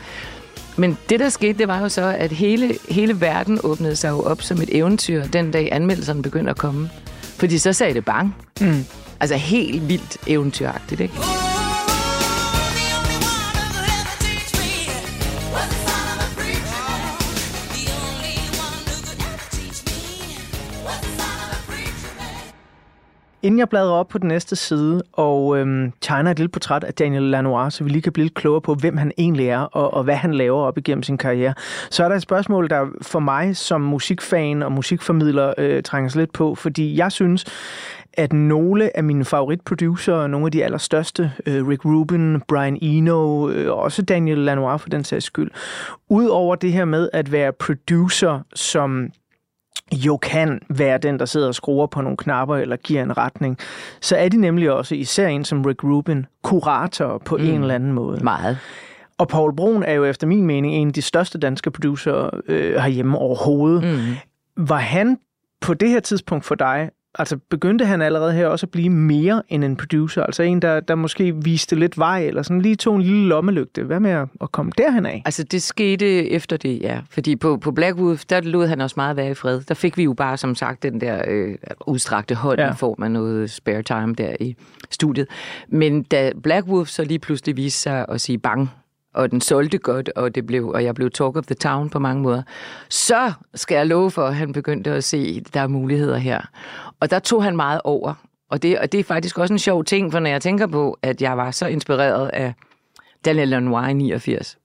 Men 0.76 0.98
det, 1.08 1.20
der 1.20 1.28
skete, 1.28 1.58
det 1.58 1.68
var 1.68 1.80
jo 1.80 1.88
så, 1.88 2.14
at 2.18 2.32
hele, 2.32 2.74
hele 2.88 3.20
verden 3.20 3.58
åbnede 3.64 3.96
sig 3.96 4.10
jo 4.10 4.20
op 4.20 4.42
som 4.42 4.62
et 4.62 4.76
eventyr, 4.76 5.24
den 5.24 5.50
dag 5.50 5.68
anmeldelserne 5.72 6.22
begyndte 6.22 6.50
at 6.50 6.58
komme. 6.58 6.90
Fordi 7.22 7.58
så 7.58 7.72
sagde 7.72 7.94
det 7.94 8.04
bang. 8.04 8.36
Mm. 8.60 8.84
Altså 9.20 9.36
helt 9.36 9.88
vildt 9.88 10.16
eventyragtigt, 10.26 11.00
ikke? 11.00 11.14
Inden 23.42 23.58
jeg 23.58 23.68
bladrer 23.68 23.92
op 23.92 24.08
på 24.08 24.18
den 24.18 24.28
næste 24.28 24.56
side 24.56 25.02
og 25.12 25.58
øhm, 25.58 25.92
tegner 26.00 26.30
et 26.30 26.38
lille 26.38 26.48
portræt 26.48 26.84
af 26.84 26.94
Daniel 26.94 27.22
Lanois, 27.22 27.74
så 27.74 27.84
vi 27.84 27.90
lige 27.90 28.02
kan 28.02 28.12
blive 28.12 28.24
lidt 28.24 28.34
klogere 28.34 28.60
på, 28.60 28.74
hvem 28.74 28.96
han 28.96 29.12
egentlig 29.18 29.48
er 29.48 29.58
og, 29.58 29.94
og 29.94 30.04
hvad 30.04 30.14
han 30.14 30.34
laver 30.34 30.62
op 30.62 30.78
igennem 30.78 31.02
sin 31.02 31.18
karriere, 31.18 31.54
så 31.90 32.04
er 32.04 32.08
der 32.08 32.16
et 32.16 32.22
spørgsmål, 32.22 32.70
der 32.70 32.86
for 33.02 33.18
mig 33.18 33.56
som 33.56 33.80
musikfan 33.80 34.62
og 34.62 34.72
musikformidler 34.72 35.54
øh, 35.58 35.82
trænger 35.82 36.10
sig 36.10 36.18
lidt 36.18 36.32
på, 36.32 36.54
fordi 36.54 36.96
jeg 36.96 37.12
synes, 37.12 37.44
at 38.12 38.32
nogle 38.32 38.96
af 38.96 39.04
mine 39.04 39.24
favoritproducer, 39.24 40.26
nogle 40.26 40.46
af 40.46 40.52
de 40.52 40.64
allerstørste, 40.64 41.32
øh, 41.46 41.68
Rick 41.68 41.84
Rubin, 41.84 42.40
Brian 42.40 42.78
Eno, 42.82 43.48
øh, 43.48 43.72
også 43.76 44.02
Daniel 44.02 44.38
Lanois 44.38 44.82
for 44.82 44.88
den 44.88 45.04
sags 45.04 45.24
skyld, 45.24 45.50
udover 46.08 46.54
det 46.54 46.72
her 46.72 46.84
med 46.84 47.08
at 47.12 47.32
være 47.32 47.52
producer, 47.52 48.40
som 48.54 49.10
jo 49.92 50.16
kan 50.16 50.60
være 50.68 50.98
den, 50.98 51.18
der 51.18 51.24
sidder 51.24 51.48
og 51.48 51.54
skruer 51.54 51.86
på 51.86 52.02
nogle 52.02 52.16
knapper 52.16 52.56
eller 52.56 52.76
giver 52.76 53.02
en 53.02 53.16
retning, 53.16 53.58
så 54.00 54.16
er 54.16 54.28
de 54.28 54.36
nemlig 54.36 54.70
også, 54.70 54.94
især 54.94 55.28
en 55.28 55.44
som 55.44 55.62
Rick 55.62 55.84
Rubin, 55.84 56.26
kurator 56.42 57.22
på 57.24 57.36
mm. 57.36 57.44
en 57.44 57.60
eller 57.60 57.74
anden 57.74 57.92
måde. 57.92 58.24
Meget. 58.24 58.58
Og 59.18 59.28
Paul 59.28 59.56
Brun 59.56 59.82
er 59.82 59.92
jo 59.92 60.04
efter 60.04 60.26
min 60.26 60.46
mening 60.46 60.74
en 60.74 60.88
af 60.88 60.94
de 60.94 61.02
største 61.02 61.38
danske 61.38 61.70
producer 61.70 62.30
øh, 62.48 62.74
herhjemme 62.74 63.18
overhovedet. 63.18 63.82
Mm. 63.84 64.14
Var 64.66 64.78
han 64.78 65.18
på 65.60 65.74
det 65.74 65.88
her 65.88 66.00
tidspunkt 66.00 66.44
for 66.44 66.54
dig, 66.54 66.90
altså 67.18 67.36
begyndte 67.36 67.84
han 67.86 68.02
allerede 68.02 68.32
her 68.32 68.46
også 68.46 68.66
at 68.66 68.70
blive 68.70 68.90
mere 68.90 69.42
end 69.48 69.64
en 69.64 69.76
producer? 69.76 70.22
Altså 70.22 70.42
en, 70.42 70.62
der, 70.62 70.80
der 70.80 70.94
måske 70.94 71.34
viste 71.44 71.76
lidt 71.76 71.98
vej, 71.98 72.26
eller 72.26 72.42
sådan 72.42 72.60
lige 72.62 72.76
tog 72.76 72.96
en 72.96 73.02
lille 73.02 73.28
lommelygte. 73.28 73.82
Hvad 73.82 74.00
med 74.00 74.10
at, 74.10 74.28
at 74.40 74.52
komme 74.52 74.72
derhen 74.78 75.06
af? 75.06 75.22
Altså, 75.24 75.42
det 75.42 75.62
skete 75.62 76.30
efter 76.30 76.56
det, 76.56 76.80
ja. 76.82 77.00
Fordi 77.10 77.36
på, 77.36 77.56
på 77.56 77.72
Blackwood, 77.72 78.16
der 78.30 78.40
lod 78.40 78.66
han 78.66 78.80
også 78.80 78.94
meget 78.96 79.16
være 79.16 79.30
i 79.30 79.34
fred. 79.34 79.60
Der 79.60 79.74
fik 79.74 79.96
vi 79.96 80.02
jo 80.02 80.12
bare, 80.12 80.36
som 80.36 80.54
sagt, 80.54 80.82
den 80.82 81.00
der 81.00 81.22
øh, 81.28 81.54
udstrakte 81.86 82.34
hånd 82.34 82.60
Ja. 82.60 82.70
i 82.72 82.76
form 82.76 83.02
af 83.02 83.10
noget 83.10 83.50
spare 83.50 83.82
time 83.82 84.14
der 84.14 84.36
i 84.40 84.56
studiet. 84.90 85.26
Men 85.68 86.02
da 86.02 86.32
Blackwood 86.42 86.86
så 86.86 87.04
lige 87.04 87.18
pludselig 87.18 87.56
viste 87.56 87.80
sig 87.80 88.06
at 88.08 88.20
sige 88.20 88.38
bang, 88.38 88.70
og 89.14 89.30
den 89.30 89.40
solgte 89.40 89.78
godt, 89.78 90.10
og, 90.16 90.34
det 90.34 90.46
blev, 90.46 90.68
og 90.68 90.84
jeg 90.84 90.94
blev 90.94 91.10
talk 91.10 91.36
of 91.36 91.46
the 91.46 91.54
town 91.54 91.90
på 91.90 91.98
mange 91.98 92.22
måder, 92.22 92.42
så 92.88 93.32
skal 93.54 93.74
jeg 93.74 93.86
love 93.86 94.10
for, 94.10 94.26
at 94.26 94.34
han 94.34 94.52
begyndte 94.52 94.90
at 94.90 95.04
se, 95.04 95.42
at 95.46 95.54
der 95.54 95.60
er 95.60 95.66
muligheder 95.66 96.16
her. 96.16 96.40
Og 97.00 97.10
der 97.10 97.18
tog 97.18 97.44
han 97.44 97.56
meget 97.56 97.80
over. 97.84 98.14
Og 98.50 98.62
det, 98.62 98.78
og 98.78 98.92
det 98.92 99.00
er 99.00 99.04
faktisk 99.04 99.38
også 99.38 99.54
en 99.54 99.58
sjov 99.58 99.84
ting, 99.84 100.12
for 100.12 100.18
når 100.20 100.30
jeg 100.30 100.42
tænker 100.42 100.66
på, 100.66 100.98
at 101.02 101.22
jeg 101.22 101.36
var 101.36 101.50
så 101.50 101.66
inspireret 101.66 102.28
af 102.28 102.54
Daniel 103.24 103.48
Lanois 103.48 103.90
i 103.90 103.92
89, 103.92 104.58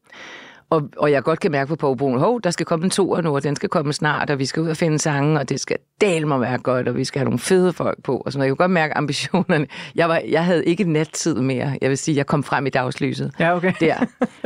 og, 0.70 0.90
og 0.98 1.12
jeg 1.12 1.24
godt 1.24 1.40
kan 1.40 1.52
mærke 1.52 1.70
på 1.70 1.76
Paul 1.76 1.98
Brun, 1.98 2.20
hov, 2.20 2.42
der 2.42 2.52
skal 2.52 2.66
komme 2.66 2.86
en 2.86 2.90
toer 2.90 3.22
nu, 3.22 3.36
og 3.36 3.44
den 3.44 3.56
skal 3.56 3.70
komme 3.70 3.94
snart, 3.94 4.30
og 4.30 4.40
vi 4.40 4.46
skal 4.46 4.64
ud 4.64 4.70
og 4.70 4.78
finde 4.78 5.00
sange, 5.00 5.40
og 5.40 5.50
det 5.50 5.60
skal 5.60 5.78
del 6.02 6.28
mig 6.28 6.42
være 6.42 6.58
godt, 6.58 6.88
og 6.88 6.96
vi 6.96 7.04
skal 7.04 7.20
have 7.20 7.26
nogle 7.26 7.40
fede 7.40 7.74
folk 7.74 8.04
på. 8.04 8.18
Og 8.18 8.32
sådan 8.32 8.40
noget. 8.40 8.48
Jeg 8.48 8.52
kunne 8.52 8.64
godt 8.64 8.72
mærke 8.72 8.98
ambitionerne. 8.98 9.68
Jeg, 9.96 10.10
var, 10.10 10.22
jeg 10.30 10.46
havde 10.46 10.66
ikke 10.66 10.84
nattid 10.84 11.36
mere. 11.36 11.78
Jeg 11.82 11.90
vil 11.90 11.98
sige, 11.98 12.18
jeg 12.18 12.26
kom 12.26 12.44
frem 12.44 12.66
i 12.66 12.70
dagslyset. 12.70 13.32
Ja, 13.40 13.56
okay. 13.56 13.74
Der. 13.80 13.96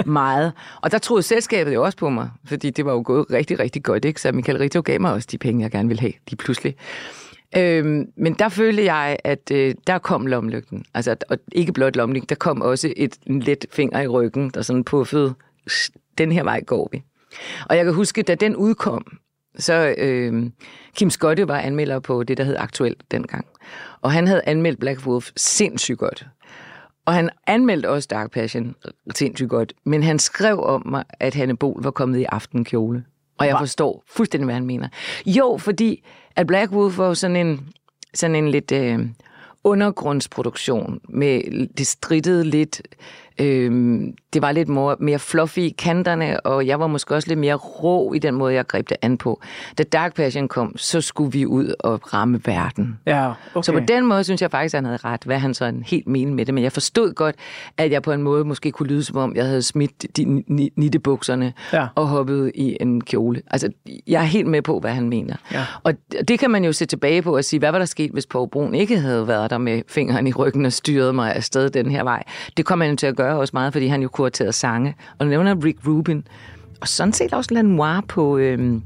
Meget. 0.05 0.53
Og 0.81 0.91
der 0.91 0.97
troede 0.97 1.23
selskabet 1.23 1.73
jo 1.73 1.83
også 1.83 1.97
på 1.97 2.09
mig, 2.09 2.29
fordi 2.45 2.69
det 2.69 2.85
var 2.85 2.91
jo 2.91 3.03
gået 3.05 3.25
rigtig, 3.31 3.59
rigtig 3.59 3.83
godt. 3.83 4.05
Ikke? 4.05 4.21
Så 4.21 4.31
Michael 4.31 4.57
Rito 4.57 4.81
gav 4.81 5.01
mig 5.01 5.13
også 5.13 5.27
de 5.31 5.37
penge, 5.37 5.63
jeg 5.63 5.71
gerne 5.71 5.87
ville 5.87 6.01
have, 6.01 6.13
de 6.29 6.35
pludselig. 6.35 6.75
Øhm, 7.57 8.05
men 8.17 8.33
der 8.33 8.49
følte 8.49 8.83
jeg, 8.83 9.17
at 9.23 9.51
øh, 9.51 9.75
der 9.87 9.97
kom 9.97 10.27
lomlygten. 10.27 10.85
Altså, 10.93 11.15
og 11.29 11.37
ikke 11.51 11.73
blot 11.73 11.95
lomlygten, 11.95 12.29
der 12.29 12.35
kom 12.35 12.61
også 12.61 12.93
et 12.97 13.15
en 13.27 13.39
let 13.39 13.65
finger 13.71 14.01
i 14.01 14.07
ryggen, 14.07 14.49
der 14.49 14.61
sådan 14.61 14.83
puffede, 14.83 15.33
den 16.17 16.31
her 16.31 16.43
vej 16.43 16.61
går 16.61 16.89
vi. 16.91 17.03
Og 17.69 17.77
jeg 17.77 17.85
kan 17.85 17.93
huske, 17.93 18.23
da 18.23 18.35
den 18.35 18.55
udkom, 18.55 19.17
så 19.57 19.95
øh, 19.97 20.49
Kim 20.95 21.09
Skotte 21.09 21.47
var 21.47 21.59
anmelder 21.59 21.99
på 21.99 22.23
det, 22.23 22.37
der 22.37 22.43
hed 22.43 22.55
Aktuelt 22.59 23.03
dengang. 23.11 23.45
Og 24.01 24.11
han 24.11 24.27
havde 24.27 24.41
anmeldt 24.45 24.79
Black 24.79 25.07
Wolf 25.07 25.31
sindssygt 25.37 25.97
godt. 25.97 26.27
Og 27.05 27.13
han 27.13 27.29
anmeldte 27.47 27.89
også 27.89 28.07
Dark 28.11 28.31
Passion 28.31 28.75
sindssygt 29.15 29.49
godt. 29.49 29.73
Men 29.83 30.03
han 30.03 30.19
skrev 30.19 30.59
om 30.63 30.87
mig, 30.87 31.03
at 31.19 31.35
Hanne 31.35 31.57
Bol 31.57 31.83
var 31.83 31.91
kommet 31.91 32.19
i 32.19 32.23
aftenkjole. 32.23 33.05
Og 33.37 33.47
jeg 33.47 33.55
forstår 33.59 34.03
fuldstændig, 34.07 34.45
hvad 34.45 34.53
han 34.53 34.65
mener. 34.65 34.87
Jo, 35.25 35.57
fordi 35.57 36.03
at 36.35 36.47
Black 36.47 36.71
Wolf 36.71 36.97
var 36.97 37.07
jo 37.07 37.13
sådan 37.13 37.35
en, 37.35 37.69
sådan 38.13 38.35
en 38.35 38.49
lidt 38.49 38.71
øh, 38.71 38.99
undergrundsproduktion. 39.63 40.99
Med, 41.09 41.67
det 41.77 41.87
strittede 41.87 42.43
lidt. 42.43 42.81
Øh, 43.39 44.01
det 44.33 44.41
var 44.41 44.51
lidt 44.51 44.69
mere, 44.69 44.95
mere 44.99 45.19
fluffy 45.19 45.59
i 45.59 45.75
kanterne, 45.77 46.39
og 46.45 46.67
jeg 46.67 46.79
var 46.79 46.87
måske 46.87 47.15
også 47.15 47.27
lidt 47.27 47.39
mere 47.39 47.53
rå 47.55 48.13
i 48.13 48.19
den 48.19 48.35
måde, 48.35 48.53
jeg 48.53 48.67
greb 48.67 48.89
det 48.89 48.97
an 49.01 49.17
på. 49.17 49.41
Da 49.77 49.83
Dark 49.83 50.15
Passion 50.15 50.47
kom, 50.47 50.77
så 50.77 51.01
skulle 51.01 51.31
vi 51.31 51.45
ud 51.45 51.73
og 51.79 52.13
ramme 52.13 52.39
verden. 52.45 52.99
Ja, 53.05 53.31
okay. 53.55 53.65
Så 53.65 53.71
på 53.71 53.79
den 53.79 54.05
måde 54.05 54.23
synes 54.23 54.41
jeg 54.41 54.51
faktisk, 54.51 54.73
at 54.75 54.77
han 54.77 54.85
havde 54.85 54.97
ret, 55.05 55.23
hvad 55.23 55.39
han 55.39 55.53
så 55.53 55.73
helt 55.85 56.07
mente 56.07 56.33
med 56.33 56.45
det. 56.45 56.53
Men 56.53 56.63
jeg 56.63 56.71
forstod 56.71 57.13
godt, 57.13 57.35
at 57.77 57.91
jeg 57.91 58.01
på 58.01 58.11
en 58.11 58.21
måde 58.21 58.45
måske 58.45 58.71
kunne 58.71 58.87
lyde, 58.89 59.03
som 59.03 59.17
om 59.17 59.35
jeg 59.35 59.45
havde 59.45 59.61
smidt 59.61 60.17
de 60.17 60.23
ni- 60.47 60.71
nittebukserne 60.75 61.53
Ja. 61.73 61.87
og 61.95 62.07
hoppet 62.07 62.51
i 62.55 62.77
en 62.79 63.01
kjole. 63.03 63.41
Altså, 63.51 63.69
jeg 64.07 64.19
er 64.21 64.25
helt 64.25 64.47
med 64.47 64.61
på, 64.61 64.79
hvad 64.79 64.91
han 64.91 65.09
mener. 65.09 65.35
Ja. 65.51 65.65
Og 65.83 65.93
det 66.27 66.39
kan 66.39 66.51
man 66.51 66.63
jo 66.65 66.73
se 66.73 66.85
tilbage 66.85 67.21
på 67.21 67.35
og 67.35 67.43
sige, 67.43 67.59
hvad 67.59 67.71
var 67.71 67.77
der 67.79 67.85
sket, 67.85 68.11
hvis 68.11 68.25
Poul 68.27 68.49
Brun 68.49 68.75
ikke 68.75 68.99
havde 68.99 69.27
været 69.27 69.49
der 69.49 69.57
med 69.57 69.81
fingeren 69.87 70.27
i 70.27 70.33
ryggen 70.33 70.65
og 70.65 70.73
styret 70.73 71.15
mig 71.15 71.35
afsted 71.35 71.69
den 71.69 71.91
her 71.91 72.03
vej. 72.03 72.23
Det 72.57 72.65
kom 72.65 72.81
han 72.81 72.97
til 72.97 73.07
at 73.07 73.15
gøre 73.23 73.37
også 73.37 73.51
meget, 73.53 73.73
fordi 73.73 73.87
han 73.87 74.01
jo 74.01 74.09
kuraterede 74.09 74.53
sange. 74.53 74.95
Og 75.19 75.27
nævner 75.27 75.55
Rick 75.65 75.77
Rubin, 75.87 76.27
og 76.81 76.87
sådan 76.87 77.13
set 77.13 77.33
også 77.33 77.53
Lanois 77.53 78.03
på, 78.07 78.37
øh, 78.37 78.81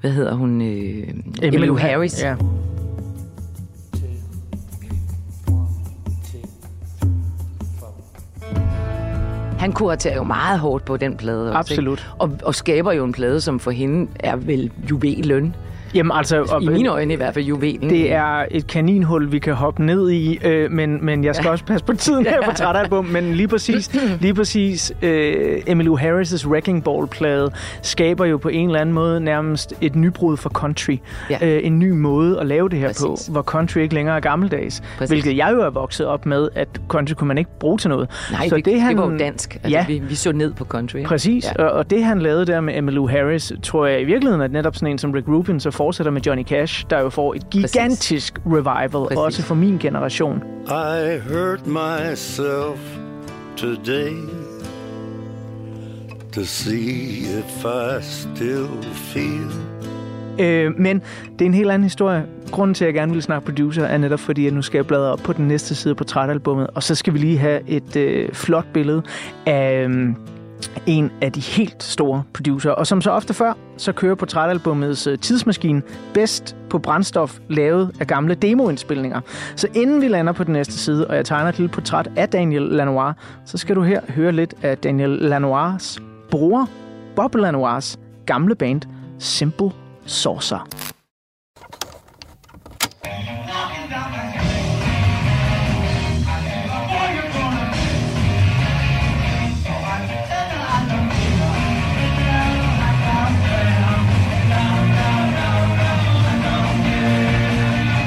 hvad 0.00 0.10
hedder 0.10 0.34
hun, 0.34 0.62
øh, 0.62 1.08
Emmylou 1.42 1.76
Harris. 1.76 2.22
Ja. 2.22 2.36
Han 9.58 9.72
kuraterer 9.72 10.16
jo 10.16 10.22
meget 10.22 10.58
hårdt 10.58 10.84
på 10.84 10.96
den 10.96 11.16
plade. 11.16 11.48
Også, 11.48 11.58
Absolut. 11.58 11.98
Ikke? 11.98 12.10
Og, 12.18 12.30
og 12.44 12.54
skaber 12.54 12.92
jo 12.92 13.04
en 13.04 13.12
plade, 13.12 13.40
som 13.40 13.60
for 13.60 13.70
hende 13.70 14.10
er 14.20 14.36
vel 14.36 14.70
juvelen. 14.90 15.54
Jamen 15.94 16.12
altså... 16.14 16.42
Og, 16.42 16.62
I 16.62 16.68
mine 16.68 16.88
øjne 16.88 17.12
i 17.12 17.16
hvert 17.16 17.34
fald 17.34 17.44
juvelen. 17.44 17.90
Det 17.90 18.12
er 18.12 18.44
et 18.50 18.66
kaninhul, 18.66 19.32
vi 19.32 19.38
kan 19.38 19.54
hoppe 19.54 19.84
ned 19.84 20.10
i, 20.10 20.38
øh, 20.44 20.70
men, 20.70 21.04
men 21.04 21.24
jeg 21.24 21.34
skal 21.34 21.46
ja. 21.46 21.50
også 21.52 21.64
passe 21.64 21.86
på 21.86 21.92
tiden 21.92 22.26
her 22.26 22.42
på 22.42 22.50
trætalbum, 22.62 23.04
men 23.04 23.32
lige 23.34 23.48
præcis, 23.48 23.90
lige 24.20 24.34
præcis 24.34 24.92
øh, 25.02 25.62
Emmylou 25.66 25.98
Harris' 25.98 26.48
Wrecking 26.48 26.84
Ball-plade 26.84 27.50
skaber 27.82 28.24
jo 28.24 28.36
på 28.38 28.48
en 28.48 28.68
eller 28.68 28.80
anden 28.80 28.94
måde 28.94 29.20
nærmest 29.20 29.74
et 29.80 29.96
nybrud 29.96 30.36
for 30.36 30.50
country. 30.50 30.96
Ja. 31.30 31.38
Øh, 31.42 31.60
en 31.66 31.78
ny 31.78 31.90
måde 31.90 32.40
at 32.40 32.46
lave 32.46 32.68
det 32.68 32.78
her 32.78 32.86
Præcis. 32.88 33.02
på, 33.02 33.16
hvor 33.32 33.42
country 33.42 33.78
ikke 33.78 33.94
længere 33.94 34.16
er 34.16 34.20
gammeldags. 34.20 34.82
Præcis. 34.98 35.10
Hvilket 35.10 35.36
jeg 35.36 35.50
jo 35.52 35.60
er 35.60 35.70
vokset 35.70 36.06
op 36.06 36.26
med, 36.26 36.48
at 36.54 36.68
country 36.88 37.12
kunne 37.14 37.28
man 37.28 37.38
ikke 37.38 37.50
bruge 37.60 37.78
til 37.78 37.90
noget. 37.90 38.10
Nej, 38.32 38.48
Så 38.48 38.54
vi, 38.54 38.60
det, 38.60 38.80
han, 38.80 38.96
det 38.96 39.02
var 39.04 39.10
jo 39.12 39.18
dansk. 39.18 39.54
Altså, 39.54 39.68
Ja. 39.70 39.84
vi, 39.88 39.98
vi 40.08 40.14
så 40.14 40.32
ned 40.32 40.52
på 40.52 40.64
country. 40.64 40.96
ikke? 40.96 41.08
Præcis, 41.08 41.44
Ja. 41.44 41.62
ja. 41.62 41.68
og, 41.68 41.78
og 41.78 41.90
det 41.90 42.04
han 42.04 42.18
lavede 42.18 42.46
der 42.46 42.60
med 42.60 42.78
Emmylou 42.78 43.08
Harris, 43.08 43.52
tror 43.62 43.86
jeg 43.86 44.00
i 44.00 44.04
virkeligheden, 44.04 44.40
at 44.42 44.52
netop 44.52 44.74
sådan 44.76 44.88
en 44.88 44.98
som 44.98 45.10
Rick 45.12 45.28
Rubin 45.28 45.60
så 45.60 45.70
fortsætter 45.84 46.12
med 46.12 46.20
Johnny 46.20 46.44
Cash, 46.44 46.84
der 46.90 47.00
jo 47.00 47.10
får 47.10 47.34
et 47.34 47.50
gigantisk 47.50 48.38
revival, 48.46 48.90
Præcis. 48.90 49.18
også 49.18 49.42
for 49.42 49.54
min 49.54 49.78
generation. 49.78 50.42
I 50.66 51.18
hurt 51.28 51.66
myself 51.66 52.80
today 53.56 54.12
to 56.32 56.44
see 56.44 57.38
if 57.38 57.64
I 57.64 58.02
still 58.02 58.68
feel. 58.94 59.50
Øh, 60.38 60.72
men 60.78 61.02
det 61.32 61.40
er 61.40 61.46
en 61.46 61.54
helt 61.54 61.70
anden 61.70 61.84
historie. 61.84 62.26
Grunden 62.50 62.74
til, 62.74 62.84
at 62.84 62.86
jeg 62.86 62.94
gerne 62.94 63.12
vil 63.12 63.22
snakke 63.22 63.46
producer, 63.46 63.84
er 63.84 63.98
netop 63.98 64.20
fordi, 64.20 64.46
at 64.46 64.52
nu 64.52 64.62
skal 64.62 64.78
jeg 64.78 64.86
bladre 64.86 65.12
op 65.12 65.18
på 65.18 65.32
den 65.32 65.48
næste 65.48 65.74
side 65.74 65.94
på 65.94 65.98
portrætalbummet, 65.98 66.66
og 66.74 66.82
så 66.82 66.94
skal 66.94 67.14
vi 67.14 67.18
lige 67.18 67.38
have 67.38 67.60
et 67.68 67.96
øh, 67.96 68.32
flot 68.32 68.66
billede 68.72 69.02
af 69.46 69.86
øh, 69.88 70.14
en 70.86 71.10
af 71.20 71.32
de 71.32 71.40
helt 71.40 71.82
store 71.82 72.22
producer. 72.34 72.70
Og 72.70 72.86
som 72.86 73.00
så 73.00 73.10
ofte 73.10 73.34
før, 73.34 73.52
så 73.76 73.92
kører 73.92 74.14
portrætalbummets 74.14 75.06
øh, 75.06 75.18
tidsmaskine 75.18 75.82
bedst 76.14 76.56
på 76.70 76.78
brændstof 76.78 77.38
lavet 77.48 77.96
af 78.00 78.06
gamle 78.06 78.34
demoindspilninger. 78.34 79.20
Så 79.56 79.68
inden 79.74 80.00
vi 80.00 80.08
lander 80.08 80.32
på 80.32 80.44
den 80.44 80.52
næste 80.52 80.72
side, 80.72 81.06
og 81.06 81.16
jeg 81.16 81.24
tegner 81.24 81.48
et 81.48 81.58
lille 81.58 81.72
portræt 81.72 82.10
af 82.16 82.28
Daniel 82.28 82.62
Lanois, 82.62 83.14
så 83.44 83.58
skal 83.58 83.76
du 83.76 83.82
her 83.82 84.00
høre 84.08 84.32
lidt 84.32 84.54
af 84.62 84.78
Daniel 84.78 85.32
Lanois' 85.32 86.00
bror, 86.30 86.68
Bob 87.16 87.36
Lanois' 87.36 87.96
gamle 88.26 88.54
band, 88.54 88.82
Simple 89.18 89.70
Saucer. 90.06 90.93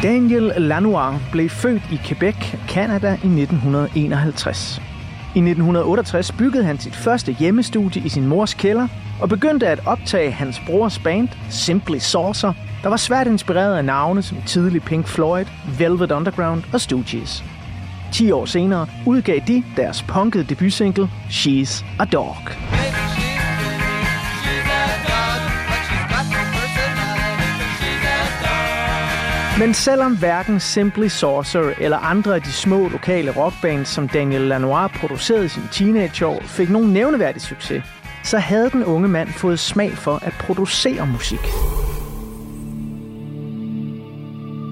Daniel 0.04 0.54
Lanois 0.58 1.16
blev 1.32 1.50
født 1.50 1.82
i 1.91 2.00
Quebec, 2.06 2.36
Canada 2.68 3.08
i 3.08 3.28
1951. 3.41 4.82
I 5.36 5.39
1968 5.39 6.32
byggede 6.32 6.64
han 6.64 6.80
sit 6.80 6.95
første 6.95 7.32
hjemmestudie 7.32 8.02
i 8.06 8.10
sin 8.10 8.28
mors 8.28 8.54
kælder 8.54 8.88
og 9.22 9.30
begyndte 9.30 9.68
at 9.68 9.80
optage 9.86 10.32
hans 10.32 10.62
brors 10.68 11.00
band, 11.00 11.30
Simply 11.50 11.98
Saucer, 11.98 12.54
der 12.84 12.89
var 12.89 12.98
svært 12.98 13.28
inspireret 13.28 13.78
af 13.78 13.86
navne 13.86 14.22
som 14.22 14.38
tidlig 14.45 14.82
Pink 14.84 15.08
Floyd, 15.08 15.45
Velvet 15.78 16.12
Underground 16.12 16.64
og 16.74 16.82
Stooges. 16.82 17.43
10 18.14 18.32
år 18.32 18.45
senere 18.45 18.88
udgav 19.06 19.39
de 19.48 19.64
deres 19.78 20.04
punkede 20.04 20.43
debutsingle, 20.43 21.10
She's 21.30 21.86
a 22.00 22.06
Dog. 22.06 22.76
Men 29.60 29.74
selvom 29.74 30.18
hverken 30.18 30.60
Simply 30.60 31.08
Saucer 31.08 31.74
eller 31.80 31.97
andre 31.97 32.36
af 32.36 32.41
de 32.41 32.51
små 32.51 32.88
lokale 32.88 33.32
rockbands, 33.32 33.89
som 33.89 34.08
Daniel 34.08 34.41
Lanois 34.41 34.91
producerede 34.99 35.45
i 35.45 35.47
sin 35.47 35.64
teenageår, 35.72 36.41
fik 36.43 36.70
nogen 36.70 36.93
nævneværdig 36.93 37.41
succes, 37.41 37.84
så 38.24 38.38
havde 38.38 38.70
den 38.70 38.84
unge 38.84 39.08
mand 39.08 39.30
fået 39.30 39.60
smag 39.60 39.91
for 39.91 40.20
at 40.26 40.34
producere 40.39 41.08
musik. 41.08 41.39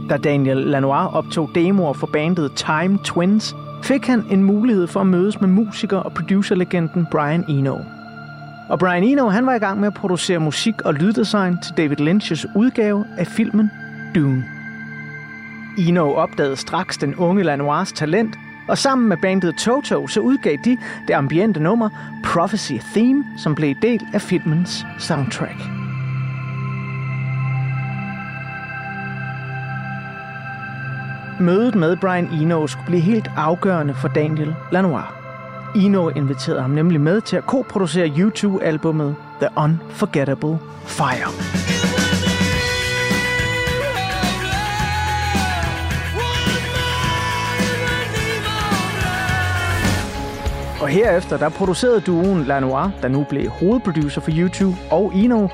Da 0.10 0.18
Daniel 0.18 0.58
Lanois 0.58 1.14
optog 1.14 1.50
demoer 1.56 1.94
for 1.94 2.08
bandet 2.08 2.52
Time 2.56 3.00
Twins, 3.04 3.56
fik 3.84 4.06
han 4.08 4.24
en 4.32 4.44
mulighed 4.44 4.88
for 4.88 5.00
at 5.00 5.08
mødes 5.08 5.42
med 5.42 5.50
musiker 5.50 5.98
og 5.98 6.14
producerlegenden 6.14 7.08
Brian 7.12 7.46
Eno. 7.50 7.78
Og 8.70 8.80
Brian 8.80 9.04
Eno 9.04 9.30
han 9.30 9.46
var 9.46 9.56
i 9.56 9.60
gang 9.60 9.80
med 9.80 9.88
at 9.88 9.94
producere 9.94 10.40
musik 10.40 10.82
og 10.82 10.94
lyddesign 10.94 11.58
til 11.64 11.74
David 11.78 12.02
Lynch's 12.02 12.58
udgave 12.58 13.06
af 13.18 13.28
filmen 13.28 13.72
Dune. 14.16 14.55
Eno 15.78 16.14
opdagede 16.14 16.58
straks 16.58 16.98
den 16.98 17.16
unge 17.16 17.44
Lanois 17.44 17.92
talent, 17.92 18.36
og 18.68 18.78
sammen 18.78 19.10
med 19.10 19.18
bandet 19.18 19.56
Toto 19.56 20.08
så 20.08 20.20
udgav 20.20 20.58
de 20.66 20.78
det 21.08 21.14
ambiente 21.14 21.60
nummer 21.60 21.90
Prophecy 22.24 22.74
Theme, 22.94 23.26
som 23.38 23.56
blev 23.56 23.70
en 23.70 23.78
del 23.82 24.02
af 24.14 24.22
filmens 24.22 24.86
soundtrack. 25.00 25.58
Mødet 31.40 31.76
med 31.76 31.98
Brian 31.98 32.28
Eno 32.34 32.68
skulle 32.68 32.86
blive 32.86 33.02
helt 33.02 33.32
afgørende 33.36 33.94
for 33.94 34.08
Daniel 34.08 34.56
Lanois. 34.72 35.06
Eno 35.76 36.10
inviterede 36.10 36.62
ham 36.62 36.72
nemlig 36.72 37.02
med 37.02 37.22
til 37.22 37.36
at 37.36 37.46
koproducere 37.46 38.08
U2-albummet 38.08 39.16
The 39.40 39.50
Unforgettable 39.58 40.58
Fire. 40.86 41.65
Og 50.86 50.90
herefter 50.92 51.38
der 51.38 51.50
producerede 51.50 52.02
duoen 52.02 52.44
Lanois, 52.44 52.92
der 53.02 53.08
nu 53.08 53.26
blev 53.30 53.50
hovedproducer 53.50 54.22
for 54.22 54.32
YouTube, 54.38 54.78
og 54.92 55.12
Eno, 55.16 55.48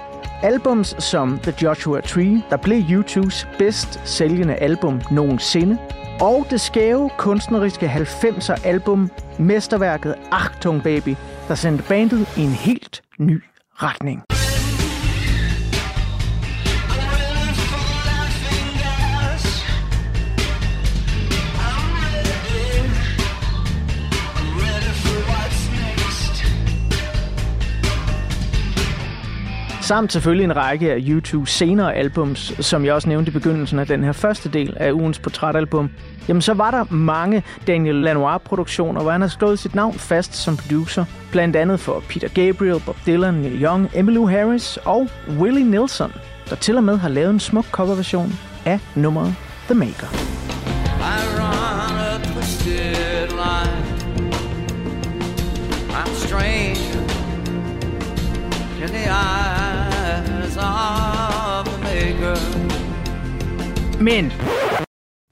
albums 0.44 0.96
som 1.00 1.40
The 1.44 1.54
Joshua 1.64 2.02
Tree, 2.02 2.42
der 2.50 2.58
blev 2.58 2.84
YouTubes 2.90 3.48
bedst 3.58 4.00
sælgende 4.06 4.56
album 4.56 5.02
nogensinde, 5.12 5.78
og 6.22 6.46
det 6.50 6.62
skæve 6.62 7.10
kunstneriske 7.18 7.86
90'er 7.86 8.68
album 8.68 9.10
Mesterværket 9.40 10.16
Achtung 10.32 10.84
Baby, 10.84 11.16
der 11.48 11.56
sendte 11.56 11.84
bandet 11.84 12.38
i 12.38 12.42
en 12.42 12.52
helt 12.52 13.02
ny 13.20 13.44
retning. 13.76 14.24
Samt 29.82 30.14
selvfølgelig 30.14 30.44
en 30.44 30.56
række 30.56 30.92
af 30.92 30.98
U2's 31.00 31.46
senere 31.46 31.96
albums, 31.96 32.54
som 32.60 32.86
jeg 32.86 32.94
også 32.94 33.10
nævnte 33.10 33.30
i 33.30 33.34
begyndelsen 33.34 33.80
af 33.80 33.88
den 33.88 34.04
her 34.04 34.12
første 34.12 34.50
del 34.50 34.74
af 34.80 34.92
ugens 34.92 35.20
portrætalbum. 35.20 35.90
Jamen 36.28 36.42
så 36.42 36.54
var 36.54 36.72
der 36.72 36.86
mange 36.90 37.44
Daniel 37.68 37.96
Lanois-produktioner, 37.96 39.02
hvor 39.02 39.12
han 39.12 39.22
har 39.22 39.28
slået 39.28 39.60
sit 39.60 39.76
navn 39.76 39.94
fast 39.94 40.36
som 40.36 40.58
producer. 40.58 41.06
Blandt 41.32 41.56
andet 41.56 41.80
for 41.80 42.04
Peter 42.10 42.28
Gabriel, 42.28 42.82
Bob 42.86 42.98
Dylan, 43.06 43.34
Neil 43.34 43.64
Young, 43.64 43.90
Emmylou 43.96 44.28
Harris 44.28 44.78
og 44.86 45.08
Willie 45.40 45.64
Nelson, 45.64 46.14
der 46.50 46.56
til 46.56 46.78
og 46.78 46.84
med 46.84 46.98
har 46.98 47.10
lavet 47.10 47.30
en 47.30 47.40
smuk 47.40 47.66
coverversion 47.72 48.34
af 48.66 48.80
nummeret 48.96 49.36
The 49.66 49.76
Maker. 49.76 50.08
I 51.02 51.20
run 51.40 51.98
a 52.00 52.34
twisted 52.34 53.30
line. 53.30 53.82
I'm 55.94 56.14
strange 56.16 56.82
in 58.82 58.88
the 58.88 59.06
eye 59.10 59.61
of 60.62 61.66
the 61.66 61.84
maker. 61.84 62.36
Men 64.03 64.32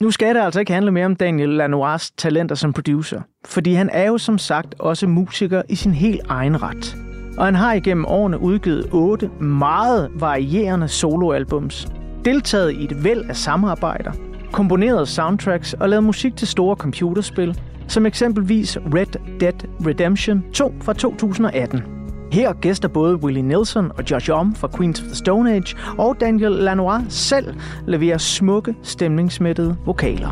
nu 0.02 0.12
skal 0.12 0.36
det 0.36 0.42
altså 0.42 0.60
ikke 0.60 0.74
handle 0.74 0.92
mere 0.92 1.06
om 1.06 1.16
Daniel 1.16 1.50
Lanois 1.50 2.12
talenter 2.12 2.56
som 2.56 2.74
producer, 2.74 3.22
fordi 3.46 3.74
han 3.74 3.90
er 3.94 4.08
jo 4.08 4.18
som 4.18 4.38
sagt 4.38 4.76
også 4.80 5.08
musiker 5.08 5.62
i 5.70 5.76
sin 5.76 5.94
helt 5.94 6.22
egen 6.30 6.64
ret. 6.64 6.96
Og 7.38 7.46
han 7.46 7.56
har 7.56 7.74
igennem 7.74 8.06
årene 8.06 8.40
udgivet 8.40 8.90
otte 8.92 9.28
meget 9.42 10.10
varierende 10.16 10.88
soloalbums, 10.88 11.88
deltaget 12.26 12.72
i 12.74 12.84
et 12.84 13.04
væld 13.04 13.30
af 13.30 13.36
samarbejder, 13.36 14.12
komponeret 14.52 15.08
soundtracks 15.08 15.74
og 15.74 15.90
lavet 15.90 16.04
musik 16.04 16.36
til 16.36 16.48
store 16.48 16.76
computerspil, 16.76 17.62
som 17.88 18.06
eksempelvis 18.06 18.78
Red 18.78 19.40
Dead 19.40 19.86
Redemption 19.88 20.44
2 20.54 20.74
fra 20.82 20.94
2018. 20.94 21.99
Her 22.32 22.54
gæster 22.54 22.88
både 22.88 23.16
Willie 23.16 23.44
Nelson 23.44 23.92
og 23.98 24.12
Josh 24.12 24.32
Homme 24.32 24.56
fra 24.56 24.70
Queens 24.78 25.00
of 25.00 25.06
the 25.06 25.16
Stone 25.16 25.54
Age, 25.54 25.76
og 25.98 26.18
Daniel 26.20 26.52
Lanois 26.52 27.04
selv 27.10 27.54
leverer 27.88 28.18
smukke, 28.18 28.76
stemningsmættede 28.84 29.78
vokaler. 29.86 30.30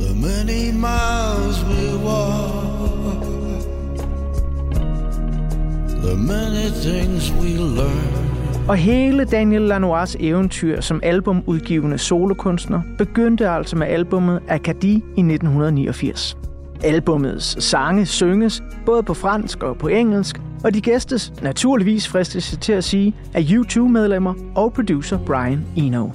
The 0.00 0.14
many 0.14 0.72
miles 0.72 1.64
we 1.64 2.06
walk, 2.06 3.22
the 6.04 6.16
many 6.16 6.68
things 6.82 7.32
we 7.42 7.48
learn. 7.76 8.26
Og 8.68 8.76
hele 8.76 9.24
Daniel 9.24 9.62
Lanois 9.62 10.16
eventyr 10.20 10.80
som 10.80 11.00
albumudgivende 11.02 11.98
solokunstner 11.98 12.80
begyndte 12.98 13.50
altså 13.50 13.76
med 13.76 13.86
albummet 13.86 14.40
Acadie 14.48 15.02
i 15.16 15.20
1989. 15.20 16.36
Albumets 16.84 17.64
sange 17.64 18.06
synges 18.06 18.62
både 18.86 19.02
på 19.02 19.14
fransk 19.14 19.62
og 19.62 19.78
på 19.78 19.88
engelsk, 19.88 20.40
og 20.64 20.74
de 20.74 20.80
gæstes 20.80 21.32
naturligvis 21.42 22.08
fristes 22.08 22.58
til 22.60 22.72
at 22.72 22.84
sige 22.84 23.14
af 23.34 23.40
U2-medlemmer 23.40 24.34
og 24.54 24.72
producer 24.72 25.18
Brian 25.18 25.66
Eno. 25.76 26.08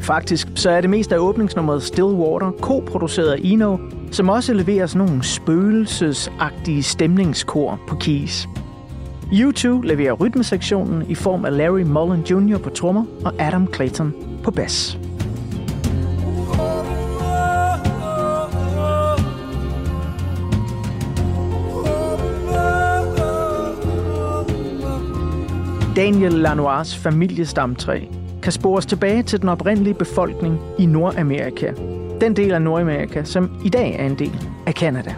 Faktisk 0.00 0.48
så 0.54 0.70
er 0.70 0.80
det 0.80 0.90
mest 0.90 1.12
af 1.12 1.18
åbningsnummeret 1.18 1.82
Stillwater 1.82 2.50
co-produceret 2.60 3.32
af 3.32 3.38
Eno, 3.42 3.76
som 4.10 4.28
også 4.28 4.54
leverer 4.54 4.86
sådan 4.86 5.06
nogle 5.06 5.24
spøgelsesagtige 5.24 6.82
stemningskor 6.82 7.80
på 7.88 7.96
keys. 7.96 8.46
U2 9.32 9.68
leverer 9.82 10.12
rytmesektionen 10.12 11.10
i 11.10 11.14
form 11.14 11.44
af 11.44 11.56
Larry 11.56 11.82
Mullen 11.82 12.20
Jr. 12.20 12.58
på 12.58 12.70
trommer 12.70 13.04
og 13.24 13.32
Adam 13.38 13.74
Clayton 13.74 14.14
på 14.44 14.50
bas. 14.50 14.99
Daniel 26.00 26.32
Lanois 26.32 26.96
familiestamtræ 26.96 28.00
kan 28.42 28.52
spores 28.52 28.86
tilbage 28.86 29.22
til 29.22 29.40
den 29.40 29.48
oprindelige 29.48 29.94
befolkning 29.94 30.60
i 30.78 30.86
Nordamerika. 30.86 31.72
Den 32.20 32.36
del 32.36 32.52
af 32.52 32.62
Nordamerika, 32.62 33.24
som 33.24 33.60
i 33.64 33.68
dag 33.68 33.96
er 33.98 34.06
en 34.06 34.18
del 34.18 34.46
af 34.66 34.74
Kanada. 34.74 35.14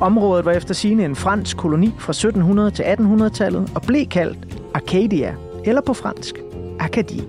Området 0.00 0.44
var 0.44 0.52
efter 0.52 0.74
sigende 0.74 1.04
en 1.04 1.16
fransk 1.16 1.56
koloni 1.56 1.94
fra 1.98 2.10
1700 2.10 2.70
til 2.70 2.82
1800-tallet 2.82 3.72
og 3.74 3.82
blev 3.82 4.06
kaldt 4.06 4.38
Arcadia, 4.74 5.34
eller 5.64 5.80
på 5.80 5.94
fransk, 5.94 6.34
Acadie. 6.80 7.24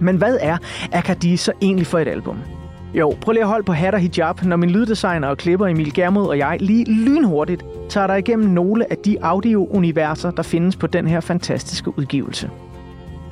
Men 0.00 0.16
hvad 0.16 0.38
er 0.40 0.56
Acadie 0.92 1.38
så 1.38 1.52
egentlig 1.62 1.86
for 1.86 1.98
et 1.98 2.08
album? 2.08 2.38
Jo, 2.94 3.14
prøv 3.20 3.32
lige 3.32 3.42
at 3.42 3.48
holde 3.48 3.64
på 3.64 3.72
hat 3.72 3.94
og 3.94 4.00
hijab, 4.00 4.44
når 4.44 4.56
min 4.56 4.70
lyddesigner 4.70 5.28
og 5.28 5.38
klipper 5.38 5.66
Emil 5.66 5.94
Germod 5.94 6.26
og 6.26 6.38
jeg 6.38 6.56
lige 6.60 6.84
lynhurtigt 6.84 7.64
tager 7.88 8.06
dig 8.06 8.18
igennem 8.18 8.48
nogle 8.48 8.92
af 8.92 8.98
de 8.98 9.16
audio-universer, 9.22 10.30
der 10.30 10.42
findes 10.42 10.76
på 10.76 10.86
den 10.86 11.06
her 11.06 11.20
fantastiske 11.20 11.98
udgivelse. 11.98 12.50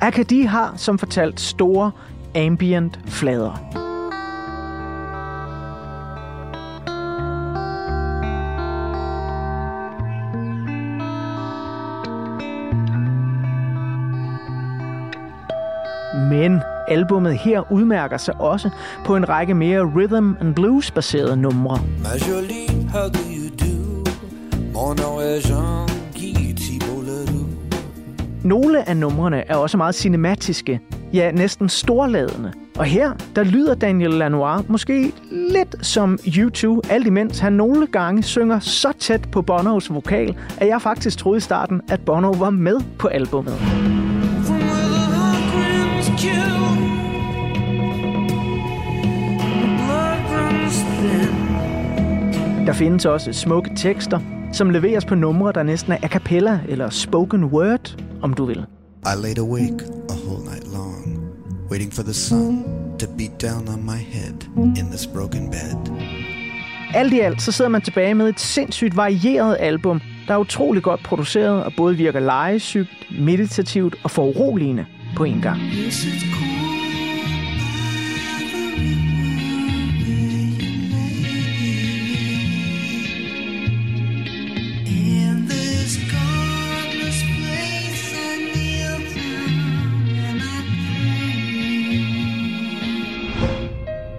Akadi 0.01 0.41
har, 0.41 0.73
som 0.77 0.97
fortalt, 0.97 1.39
store 1.39 1.91
ambient 2.35 2.99
flader. 3.07 3.85
Men 16.29 16.61
albummet 16.87 17.37
her 17.37 17.71
udmærker 17.71 18.17
sig 18.17 18.41
også 18.41 18.69
på 19.05 19.15
en 19.15 19.29
række 19.29 19.53
mere 19.53 19.81
rhythm 19.95 20.31
and 20.39 20.55
blues 20.55 20.91
baserede 20.91 21.37
numre. 21.37 21.79
Ma 22.03 22.09
nogle 28.43 28.89
af 28.89 28.97
numrene 28.97 29.47
er 29.47 29.55
også 29.55 29.77
meget 29.77 29.95
cinematiske, 29.95 30.79
ja 31.13 31.31
næsten 31.31 31.69
storladende. 31.69 32.53
Og 32.77 32.85
her, 32.85 33.11
der 33.35 33.43
lyder 33.43 33.75
Daniel 33.75 34.09
Lanois 34.09 34.61
måske 34.67 35.11
lidt 35.31 35.85
som 35.85 36.19
U2, 36.25 36.79
alt 36.89 37.07
imens 37.07 37.39
han 37.39 37.53
nogle 37.53 37.87
gange 37.87 38.23
synger 38.23 38.59
så 38.59 38.93
tæt 38.99 39.31
på 39.31 39.41
Bonos 39.41 39.93
vokal, 39.93 40.37
at 40.57 40.67
jeg 40.67 40.81
faktisk 40.81 41.17
troede 41.17 41.37
i 41.37 41.41
starten, 41.41 41.81
at 41.89 42.01
Bono 42.05 42.31
var 42.31 42.49
med 42.49 42.79
på 42.99 43.07
albummet. 43.07 43.53
Der 52.65 52.73
findes 52.73 53.05
også 53.05 53.33
smukke 53.33 53.71
tekster, 53.75 54.19
som 54.55 54.69
leveres 54.69 55.05
på 55.05 55.15
numre, 55.15 55.51
der 55.51 55.63
næsten 55.63 55.91
er 55.91 55.97
a 56.03 56.07
cappella 56.07 56.59
eller 56.67 56.89
spoken 56.89 57.43
word, 57.43 57.97
om 58.21 58.33
du 58.33 58.45
vil. 58.45 58.65
I 59.05 59.21
laid 59.23 59.37
awake 59.37 59.85
a 60.09 60.13
whole 60.25 60.43
night 60.43 60.67
long, 60.73 61.19
waiting 61.71 61.93
for 61.93 62.03
the 62.03 62.13
sun 62.13 62.63
to 62.99 63.07
beat 63.17 63.41
down 63.41 63.67
on 63.67 63.85
my 63.85 63.97
head 63.97 64.47
in 64.57 64.85
this 64.85 65.07
broken 65.07 65.49
bed. 65.49 65.95
Alt 66.93 67.13
i 67.13 67.19
alt, 67.19 67.41
så 67.41 67.51
sidder 67.51 67.69
man 67.69 67.81
tilbage 67.81 68.15
med 68.15 68.29
et 68.29 68.39
sindssygt 68.39 68.97
varieret 68.97 69.57
album, 69.59 70.01
der 70.27 70.33
er 70.33 70.37
utrolig 70.37 70.83
godt 70.83 71.03
produceret 71.03 71.63
og 71.63 71.73
både 71.77 71.97
virker 71.97 72.19
legesygt, 72.19 72.89
meditativt 73.19 73.95
og 74.03 74.11
foruroligende 74.11 74.85
på 75.17 75.23
en 75.23 75.41
gang. 75.41 75.59
Yes, 75.61 76.05
it's 76.05 76.35
cool 76.35 76.54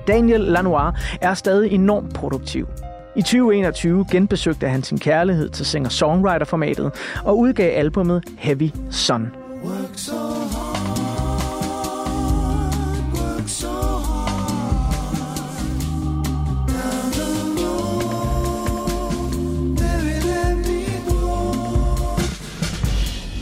Daniel 0.06 0.40
Lanois 0.40 0.94
er 1.20 1.34
stadig 1.34 1.72
enormt 1.72 2.14
produktiv. 2.14 2.68
I 3.16 3.22
2021 3.22 4.06
genbesøgte 4.10 4.68
han 4.68 4.82
sin 4.82 4.98
kærlighed 4.98 5.48
til 5.48 5.66
singer-songwriter-formatet 5.66 6.92
og 7.24 7.38
udgav 7.38 7.78
albummet 7.78 8.24
Heavy 8.38 8.70
Sun. 8.90 9.28
Work 9.64 9.98
so. 9.98 10.36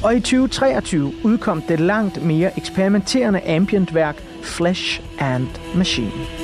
Og 0.04 0.16
i 0.16 0.20
2023 0.20 1.12
udkom 1.24 1.62
det 1.62 1.80
langt 1.80 2.24
mere 2.24 2.58
eksperimenterende 2.58 3.40
ambientværk 3.48 4.22
Flesh 4.42 5.00
and 5.18 5.48
Machine. 5.76 6.43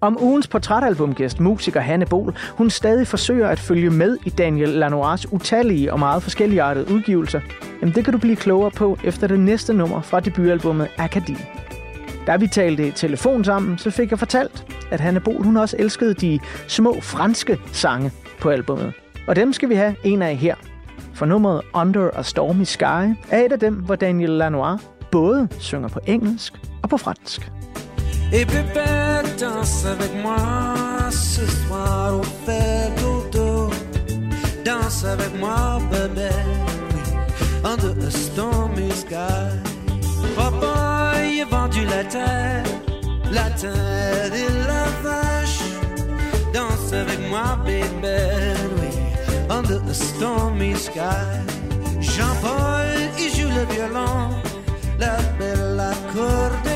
Om 0.00 0.22
ugens 0.22 0.48
portrætalbumgæst, 0.48 1.40
musiker 1.40 1.80
Hanne 1.80 2.06
Bol, 2.06 2.36
hun 2.50 2.70
stadig 2.70 3.06
forsøger 3.06 3.48
at 3.48 3.58
følge 3.58 3.90
med 3.90 4.18
i 4.26 4.30
Daniel 4.30 4.68
Lanois 4.68 5.32
utallige 5.32 5.92
og 5.92 5.98
meget 5.98 6.22
forskelligartede 6.22 6.92
udgivelser, 6.92 7.40
jamen 7.80 7.94
det 7.94 8.04
kan 8.04 8.12
du 8.12 8.18
blive 8.18 8.36
klogere 8.36 8.70
på 8.70 8.98
efter 9.04 9.26
det 9.26 9.40
næste 9.40 9.74
nummer 9.74 10.00
fra 10.00 10.20
debutalbummet 10.20 10.88
Acadie. 10.98 11.46
Da 12.26 12.36
vi 12.36 12.46
talte 12.46 12.88
i 12.88 12.90
telefon 12.90 13.44
sammen, 13.44 13.78
så 13.78 13.90
fik 13.90 14.10
jeg 14.10 14.18
fortalt, 14.18 14.66
at 14.90 15.00
Hanne 15.00 15.20
Bol, 15.20 15.42
hun 15.44 15.56
også 15.56 15.76
elskede 15.78 16.14
de 16.14 16.38
små 16.68 17.00
franske 17.00 17.58
sange 17.72 18.12
på 18.40 18.50
albummet. 18.50 18.92
Og 19.26 19.36
dem 19.36 19.52
skal 19.52 19.68
vi 19.68 19.74
have 19.74 19.96
en 20.04 20.22
af 20.22 20.36
her. 20.36 20.54
For 21.14 21.26
nummeret 21.26 21.60
Under 21.74 22.10
a 22.14 22.22
Stormy 22.22 22.64
Sky 22.64 23.16
er 23.30 23.38
et 23.44 23.52
af 23.52 23.60
dem, 23.60 23.74
hvor 23.74 23.96
Daniel 23.96 24.30
Lanois 24.30 24.80
både 25.10 25.48
synger 25.58 25.88
på 25.88 26.00
engelsk 26.06 26.60
og 26.82 26.88
på 26.88 26.96
fransk. 26.96 27.52
Et 28.30 28.44
bébé, 28.44 28.84
danse 29.40 29.86
avec 29.86 30.14
moi 30.22 30.36
ce 31.10 31.46
soir 31.46 32.14
au 32.14 32.22
fait 32.44 32.92
dodo. 33.00 33.70
Danse 34.64 35.02
avec 35.04 35.34
moi, 35.40 35.80
bébé, 35.90 36.28
under 37.64 37.94
a 38.06 38.10
stormy 38.10 38.90
sky. 38.90 39.16
Papa, 40.36 41.14
il 41.24 41.40
a 41.40 41.46
vendu 41.46 41.86
la 41.86 42.04
terre, 42.04 42.64
la 43.32 43.48
terre 43.50 44.34
et 44.34 44.52
la 44.66 44.84
vache. 45.02 45.62
Danse 46.52 46.92
avec 46.92 47.20
moi, 47.30 47.58
bébé, 47.64 48.18
oui, 48.78 48.90
under 49.48 49.80
a 49.88 49.94
stormy 49.94 50.76
sky. 50.76 51.00
Jean-Paul, 51.98 53.08
il 53.18 53.30
joue 53.34 53.48
le 53.48 53.64
violon, 53.74 54.28
la 54.98 55.16
belle 55.38 55.80
accordéon. 55.80 56.67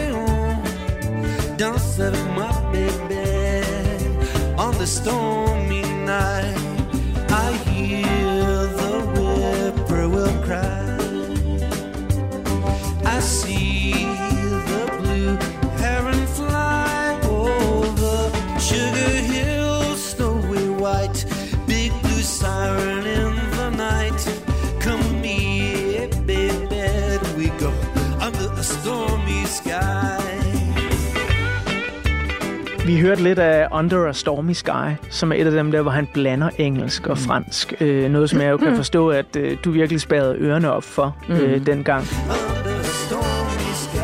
Danse 1.58 2.00
avec 2.00 2.24
moi, 2.34 2.50
bébé, 2.72 3.62
on 4.58 4.72
the 4.72 4.86
stormy 4.86 5.82
night. 6.04 6.56
I 7.30 7.52
hear 7.66 8.66
the 8.78 8.92
whippoorwill 9.14 10.32
cry. 10.44 10.98
I 13.04 13.20
see 13.20 13.92
the 13.92 14.84
blue 14.98 15.36
heron 15.78 16.26
fly 16.26 17.18
over 17.28 18.30
Sugar 18.58 19.12
Hill, 19.30 19.96
snowy 19.96 20.68
white, 20.80 21.24
Vi 32.92 33.00
hørte 33.00 33.22
lidt 33.22 33.38
af 33.38 33.68
Under 33.72 34.08
a 34.08 34.12
Stormy 34.12 34.52
Sky, 34.52 35.08
som 35.10 35.32
er 35.32 35.36
et 35.36 35.46
af 35.46 35.52
dem 35.52 35.70
der, 35.70 35.82
hvor 35.82 35.90
han 35.90 36.06
blander 36.14 36.50
engelsk 36.58 37.06
og 37.06 37.18
fransk. 37.18 37.74
Øh, 37.80 38.10
noget, 38.10 38.30
som 38.30 38.40
jeg 38.40 38.50
jo 38.50 38.56
kan 38.56 38.76
forstå, 38.76 39.08
at 39.10 39.36
øh, 39.36 39.58
du 39.64 39.70
virkelig 39.70 40.00
spærrede 40.00 40.36
ørerne 40.38 40.72
op 40.72 40.82
for 40.82 41.16
øh, 41.28 41.66
dengang. 41.66 42.04
Stormy 42.04 43.72
sky. 43.74 43.98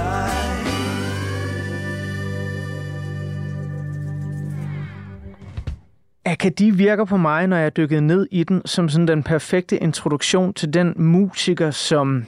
Akadi 6.25 6.71
virker 6.71 7.05
på 7.05 7.17
mig, 7.17 7.47
når 7.47 7.57
jeg 7.57 7.77
dykkede 7.77 8.01
ned 8.01 8.27
i 8.31 8.45
den, 8.45 8.63
som 8.65 8.89
sådan 8.89 9.09
den 9.09 9.23
perfekte 9.23 9.79
introduktion 9.79 10.55
til 10.55 10.75
den 10.75 10.95
musiker, 10.97 11.71
som 11.71 12.25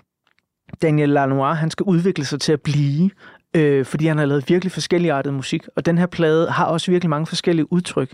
Daniel 0.83 1.09
Lanois, 1.09 1.59
han 1.59 1.71
skal 1.71 1.85
udvikle 1.85 2.25
sig 2.25 2.41
til 2.41 2.53
at 2.53 2.61
blive, 2.61 3.11
øh, 3.55 3.85
fordi 3.85 4.07
han 4.07 4.19
har 4.19 4.25
lavet 4.27 4.49
virkelig 4.49 4.73
forskelligartet 4.73 5.35
musik, 5.35 5.63
og 5.77 5.87
den 5.87 5.99
her 5.99 6.07
plade 6.07 6.51
har 6.51 6.65
også 6.65 6.91
virkelig 6.91 7.11
mange 7.11 7.27
forskellige 7.27 7.73
udtryk. 7.73 8.11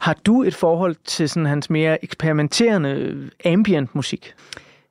Har 0.00 0.16
du 0.26 0.42
et 0.42 0.54
forhold 0.54 0.96
til 1.04 1.28
sådan 1.28 1.46
hans 1.46 1.70
mere 1.70 2.04
eksperimenterende 2.04 3.16
ambient 3.44 3.94
musik? 3.94 4.32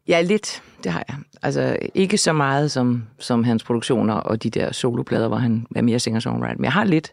Ja, 0.07 0.21
lidt. 0.21 0.61
Det 0.83 0.91
har 0.91 1.03
jeg. 1.07 1.15
Altså, 1.43 1.77
ikke 1.95 2.17
så 2.17 2.33
meget 2.33 2.71
som, 2.71 3.03
som 3.19 3.43
hans 3.43 3.63
produktioner 3.63 4.13
og 4.13 4.43
de 4.43 4.49
der 4.49 4.71
soloplader, 4.71 5.27
hvor 5.27 5.37
han 5.37 5.65
er 5.75 5.81
mere 5.81 5.99
singer-songwriter. 5.99 6.55
Men 6.55 6.63
jeg 6.63 6.73
har 6.73 6.83
lidt. 6.83 7.11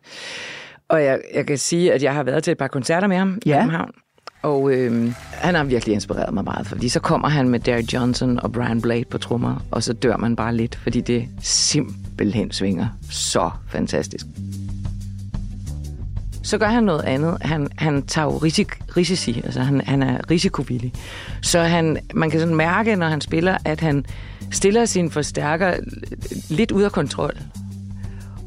Og 0.89 1.05
jeg, 1.05 1.21
jeg 1.35 1.47
kan 1.47 1.59
sige, 1.59 1.93
at 1.93 2.03
jeg 2.03 2.15
har 2.15 2.23
været 2.23 2.45
til 2.45 2.51
et 2.51 2.59
par 2.59 2.69
koncerter 2.69 3.07
med 3.09 3.17
ham 3.17 3.39
Ja. 3.47 3.57
i 3.57 3.61
København. 3.61 3.91
Og 4.45 4.73
øh, 4.73 5.13
han 5.33 5.55
har 5.55 5.65
virkelig 5.65 5.95
inspireret 5.95 6.35
mig 6.35 6.45
meget, 6.45 6.67
fordi 6.67 6.89
så 6.89 7.01
kommer 7.01 7.29
han 7.29 7.49
med 7.49 7.61
Derek 7.61 7.93
Johnson 7.93 8.41
og 8.41 8.53
Brian 8.53 8.81
Blade 8.81 9.05
på 9.05 9.19
trommer, 9.19 9.65
og 9.71 9.83
så 9.83 9.93
dør 9.93 10.17
man 10.17 10.37
bare 10.37 10.57
lidt, 10.57 10.77
fordi 10.77 11.01
det 11.01 11.29
simpelthen 11.41 12.53
svinger 12.53 12.87
så 13.11 13.51
fantastisk. 13.69 14.27
Så 16.43 16.59
gør 16.59 16.67
han 16.67 16.85
noget 16.85 17.03
andet. 17.03 17.39
Han, 17.41 17.69
han 17.77 18.03
tager 18.03 18.25
jo 18.27 18.37
risik, 18.37 18.69
risici, 18.97 19.43
altså 19.45 19.61
han, 19.61 19.81
han 19.81 20.03
er 20.03 20.31
risikovillig. 20.31 20.93
Så 21.43 21.61
han, 21.61 21.99
man 22.15 22.31
kan 22.31 22.41
sådan 22.41 22.55
mærke, 22.55 22.97
når 22.97 23.09
han 23.09 23.21
spiller, 23.21 23.57
at 23.65 23.81
han 23.81 24.07
stiller 24.51 24.85
sin 24.85 25.11
forstærker 25.11 25.75
lidt 26.49 26.73
ud 26.73 26.83
af 26.83 26.93
kontrol. 26.93 27.35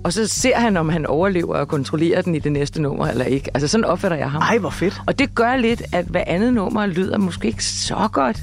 Og 0.04 0.14
så 0.14 0.28
ser 0.28 0.56
han, 0.56 0.78
om 0.78 0.90
han 0.90 1.06
overlever 1.06 1.56
og 1.56 1.68
kontrollerer 1.68 2.22
den 2.22 2.36
i 2.36 2.40
det 2.40 2.52
næste 2.52 2.82
nummer 2.82 3.08
eller 3.08 3.26
ikke. 3.26 3.52
Altså 3.54 3.68
sådan 3.68 3.86
opfatter 3.86 4.18
jeg 4.18 4.32
ham. 4.32 4.42
Ej, 4.42 4.58
hvor 4.58 4.70
fedt. 4.70 5.02
Og 5.08 5.20
det 5.20 5.36
gør 5.36 5.56
lidt, 5.56 5.82
at 5.94 6.06
hver 6.06 6.24
andet 6.28 6.54
nummer 6.54 6.86
lyder 6.86 7.18
måske 7.18 7.48
ikke 7.48 7.64
så 7.64 8.10
godt. 8.12 8.42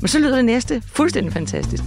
Men 0.00 0.08
så 0.08 0.18
lyder 0.18 0.36
det 0.36 0.44
næste 0.44 0.82
fuldstændig 0.86 1.32
fantastisk. 1.32 1.82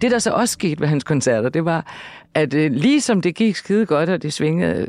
Det, 0.00 0.10
der 0.10 0.18
så 0.18 0.30
også 0.30 0.52
skete 0.52 0.80
ved 0.80 0.88
hans 0.88 1.04
koncerter, 1.04 1.48
det 1.48 1.64
var, 1.64 1.86
at 2.34 2.54
øh, 2.54 2.72
ligesom 2.72 3.22
det 3.22 3.34
gik 3.34 3.56
skide 3.56 3.86
godt, 3.86 4.08
og 4.08 4.22
det 4.22 4.32
svingede 4.32 4.86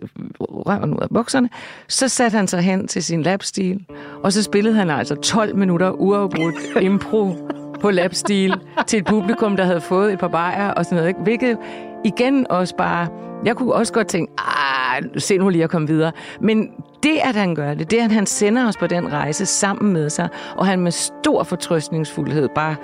røven 0.69 0.93
ud 0.93 0.99
af 1.01 1.09
bukserne, 1.09 1.49
så 1.87 2.07
satte 2.07 2.37
han 2.37 2.47
sig 2.47 2.61
hen 2.61 2.87
til 2.87 3.03
sin 3.03 3.23
lapstil, 3.23 3.85
og 4.23 4.33
så 4.33 4.43
spillede 4.43 4.75
han 4.75 4.89
altså 4.89 5.15
12 5.15 5.55
minutter 5.55 5.91
uafbrudt 5.91 6.55
impro 6.81 7.35
på 7.81 7.91
lapstil 7.91 8.53
til 8.87 8.99
et 8.99 9.05
publikum, 9.05 9.57
der 9.57 9.63
havde 9.63 9.81
fået 9.81 10.13
et 10.13 10.19
par 10.19 10.27
bajer 10.27 10.71
og 10.71 10.85
sådan 10.85 10.95
noget. 10.95 11.07
Ikke? 11.07 11.19
Hvilket 11.19 11.57
igen 12.05 12.47
også 12.49 12.75
bare... 12.75 13.07
Jeg 13.45 13.55
kunne 13.55 13.73
også 13.73 13.93
godt 13.93 14.07
tænke, 14.07 14.33
ah, 14.37 15.03
se 15.17 15.37
nu 15.37 15.49
lige 15.49 15.63
at 15.63 15.69
komme 15.69 15.87
videre. 15.87 16.11
Men 16.41 16.69
det, 17.03 17.17
at 17.23 17.35
han 17.35 17.55
gør 17.55 17.73
det, 17.73 17.91
det, 17.91 17.97
at 17.97 18.11
han 18.11 18.25
sender 18.25 18.67
os 18.67 18.77
på 18.77 18.87
den 18.87 19.13
rejse 19.13 19.45
sammen 19.45 19.93
med 19.93 20.09
sig, 20.09 20.29
og 20.55 20.65
han 20.65 20.79
med 20.79 20.91
stor 20.91 21.43
fortrøstningsfuldhed 21.43 22.49
bare 22.55 22.75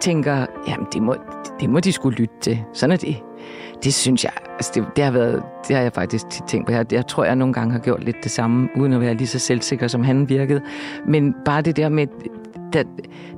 tænker, 0.00 0.46
jamen 0.68 0.86
det 0.92 1.02
må, 1.02 1.16
det 1.60 1.70
må 1.70 1.80
de 1.80 1.92
skulle 1.92 2.16
lytte 2.16 2.34
til. 2.40 2.64
Sådan 2.72 2.92
er 2.92 2.96
det. 2.96 3.16
Det 3.84 3.94
synes 3.94 4.24
jeg, 4.24 4.32
altså 4.54 4.72
det, 4.74 4.84
det, 4.96 5.04
har 5.04 5.10
været, 5.10 5.42
det 5.68 5.76
har 5.76 5.82
jeg 5.82 5.92
faktisk 5.92 6.28
tit 6.28 6.44
tænkt 6.44 6.66
på. 6.66 6.72
Jeg, 6.72 6.92
jeg 6.92 7.06
tror, 7.06 7.24
jeg 7.24 7.36
nogle 7.36 7.54
gange 7.54 7.72
har 7.72 7.78
gjort 7.78 8.04
lidt 8.04 8.16
det 8.24 8.30
samme, 8.30 8.68
uden 8.76 8.92
at 8.92 9.00
være 9.00 9.14
lige 9.14 9.26
så 9.26 9.38
selvsikker, 9.38 9.88
som 9.88 10.04
han 10.04 10.28
virkede. 10.28 10.60
Men 11.06 11.34
bare 11.44 11.62
det 11.62 11.76
der 11.76 11.88
med, 11.88 12.06
det, 12.72 12.86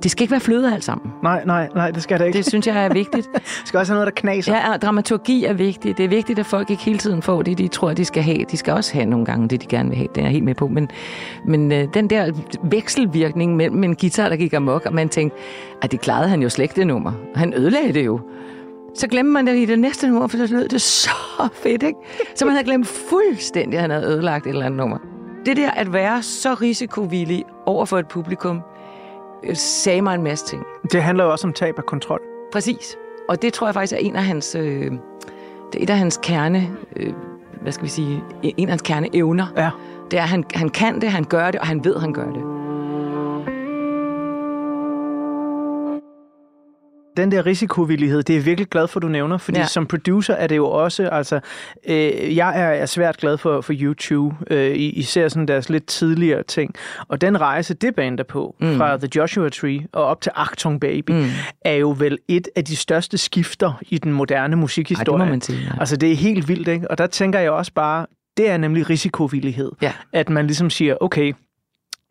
det 0.03 0.11
skal 0.11 0.23
ikke 0.23 0.33
være 0.33 0.41
fløde 0.41 0.75
alt 0.75 0.85
sammen. 0.85 1.13
Nej, 1.23 1.43
nej, 1.47 1.69
nej, 1.75 1.91
det 1.91 2.03
skal 2.03 2.19
det 2.19 2.27
ikke. 2.27 2.37
Det 2.37 2.47
synes 2.47 2.67
jeg 2.67 2.85
er 2.85 2.93
vigtigt. 2.93 3.29
Det 3.35 3.63
skal 3.65 3.79
også 3.79 3.93
have 3.93 3.97
noget, 3.97 4.15
der 4.15 4.21
knaser. 4.21 4.57
Ja, 4.57 4.77
dramaturgi 4.77 5.45
er 5.45 5.53
vigtigt. 5.53 5.99
Det 5.99 6.05
er 6.05 6.09
vigtigt, 6.09 6.39
at 6.39 6.47
folk 6.47 6.71
ikke 6.71 6.83
hele 6.83 6.99
tiden 6.99 7.23
får 7.23 7.43
det, 7.43 7.59
de 7.59 7.69
tror, 7.69 7.93
de 7.93 8.05
skal 8.05 8.23
have. 8.23 8.45
De 8.51 8.57
skal 8.57 8.73
også 8.73 8.95
have 8.95 9.07
nogle 9.07 9.27
gange 9.27 9.49
det, 9.49 9.63
de 9.63 9.67
gerne 9.67 9.89
vil 9.89 9.99
have. 9.99 10.09
Det 10.15 10.19
er 10.19 10.23
jeg 10.23 10.33
helt 10.33 10.45
med 10.45 10.55
på. 10.55 10.69
Men, 10.69 10.89
men 11.45 11.73
øh, 11.73 11.89
den 11.95 12.11
der 12.11 12.33
vekselvirkning 12.63 13.57
mellem 13.57 13.85
en 13.85 13.97
guitar, 13.97 14.29
der 14.29 14.37
gik 14.37 14.53
amok, 14.53 14.87
og 14.87 14.95
man 14.95 15.09
tænkte, 15.09 15.39
at 15.83 15.93
det 15.93 16.01
klarede 16.01 16.29
han 16.29 16.43
jo 16.43 16.49
slet 16.49 16.63
ikke 16.63 16.75
det 16.75 16.87
nummer. 16.87 17.13
Han 17.35 17.55
ødelagde 17.57 17.93
det 17.93 18.07
jo. 18.07 18.21
Så 18.99 19.09
glemmer 19.09 19.33
man 19.33 19.47
det 19.47 19.57
i 19.57 19.65
det 19.65 19.79
næste 19.79 20.09
nummer, 20.09 20.27
for 20.27 20.47
så 20.47 20.55
lød 20.55 20.69
det 20.69 20.83
så 20.83 21.49
fedt, 21.53 21.83
ikke? 21.83 21.99
Så 22.35 22.45
man 22.45 22.55
havde 22.55 22.65
glemt 22.65 22.87
fuldstændig, 22.87 23.75
at 23.75 23.81
han 23.81 23.91
havde 23.91 24.07
ødelagt 24.07 24.47
et 24.47 24.51
eller 24.51 24.67
andet 24.67 24.77
nummer. 24.77 24.99
Det 25.47 25.57
der 25.57 25.71
at 25.71 25.93
være 25.93 26.23
så 26.23 26.55
risikovillig 26.55 27.45
over 27.67 27.85
for 27.85 27.99
et 27.99 28.09
publikum, 28.09 28.61
øh, 29.45 29.57
sagde 29.57 30.03
mig 30.03 30.15
en 30.15 30.23
masse 30.23 30.47
ting. 30.47 30.63
Det 30.93 31.03
handler 31.03 31.25
jo 31.25 31.31
også 31.31 31.47
om 31.47 31.53
tab 31.53 31.79
af 31.79 31.87
kontrol. 31.87 32.21
Præcis. 32.53 32.97
Og 33.29 33.43
det 33.43 33.53
tror 33.53 33.67
jeg 33.67 33.75
faktisk 33.75 33.93
er 33.93 33.99
en 33.99 34.17
af 34.17 34.25
hans, 34.25 34.55
øh, 34.55 34.91
det 35.73 35.79
er 35.79 35.83
et 35.83 35.91
af 35.91 35.99
hans 35.99 36.21
kerne, 36.23 36.69
øh, 36.97 37.13
hvad 37.63 37.73
skal 37.73 37.85
vi 37.85 37.91
sige, 37.91 38.23
en 38.43 38.69
af 38.69 38.73
hans 38.73 38.83
kerneevner. 38.83 39.47
Ja. 39.57 39.71
Det 40.11 40.19
er, 40.19 40.23
at 40.23 40.29
han, 40.29 40.45
han 40.55 40.69
kan 40.69 41.01
det, 41.01 41.11
han 41.11 41.25
gør 41.25 41.51
det, 41.51 41.61
og 41.61 41.67
han 41.67 41.85
ved, 41.85 41.95
at 41.95 42.01
han 42.01 42.13
gør 42.13 42.27
det. 42.27 42.58
Den 47.23 47.33
der 47.33 47.47
risikovillighed, 47.47 48.23
det 48.23 48.33
er 48.35 48.39
jeg 48.39 48.45
virkelig 48.47 48.69
glad 48.69 48.89
for, 48.89 49.01
du 49.01 49.09
nævner, 49.09 49.39
fordi 49.39 49.59
ja. 49.59 49.67
Som 49.67 49.87
producer 49.87 50.35
er 50.35 50.47
det 50.47 50.57
jo 50.57 50.67
også, 50.71 51.09
altså, 51.09 51.41
øh, 51.89 52.37
jeg 52.37 52.61
er, 52.61 52.69
er 52.69 52.87
svært 52.87 53.17
glad 53.17 53.39
for, 53.39 53.61
for 53.61 53.73
YouTube, 53.77 54.37
øh, 54.51 54.71
i- 54.77 54.91
især 54.91 55.29
sådan 55.29 55.49
deres 55.49 55.69
lidt 55.71 55.87
tidligere 55.87 56.43
ting, 56.43 56.75
og 57.09 57.21
den 57.21 57.41
rejse, 57.41 57.75
det 57.75 57.95
band 57.95 58.21
er 58.21 58.25
på, 58.25 58.57
mm. 58.61 58.77
fra 58.77 58.97
The 58.97 59.09
Joshua 59.17 59.49
Tree 59.49 59.81
og 59.93 60.05
op 60.05 60.21
til 60.21 60.33
Achtung 60.35 60.81
Baby, 60.81 61.11
mm. 61.11 61.25
er 61.65 61.75
jo 61.75 61.95
vel 61.99 62.19
et 62.29 62.49
af 62.57 62.65
de 62.65 62.77
største 62.77 63.19
skifter 63.19 63.81
i 63.91 63.99
den 63.99 64.13
moderne 64.13 64.57
musikhistorie. 64.57 65.19
Ej, 65.19 65.25
det 65.25 65.27
må 65.29 65.31
man 65.33 65.41
sige, 65.41 65.59
ja. 65.59 65.81
Altså, 65.81 65.97
det 65.97 66.13
er 66.13 66.17
helt 66.17 66.49
vildt, 66.49 66.69
ikke? 66.69 66.91
Og 66.91 66.99
der 66.99 67.07
tænker 67.07 67.39
jeg 67.39 67.51
også 67.51 67.73
bare, 67.75 68.07
det 68.37 68.51
er 68.51 68.57
nemlig 68.57 68.91
risikovillighed. 68.91 69.73
Ja. 69.83 69.93
At 70.13 70.29
man 70.29 70.47
ligesom 70.47 70.71
siger, 70.71 70.95
okay, 71.01 71.33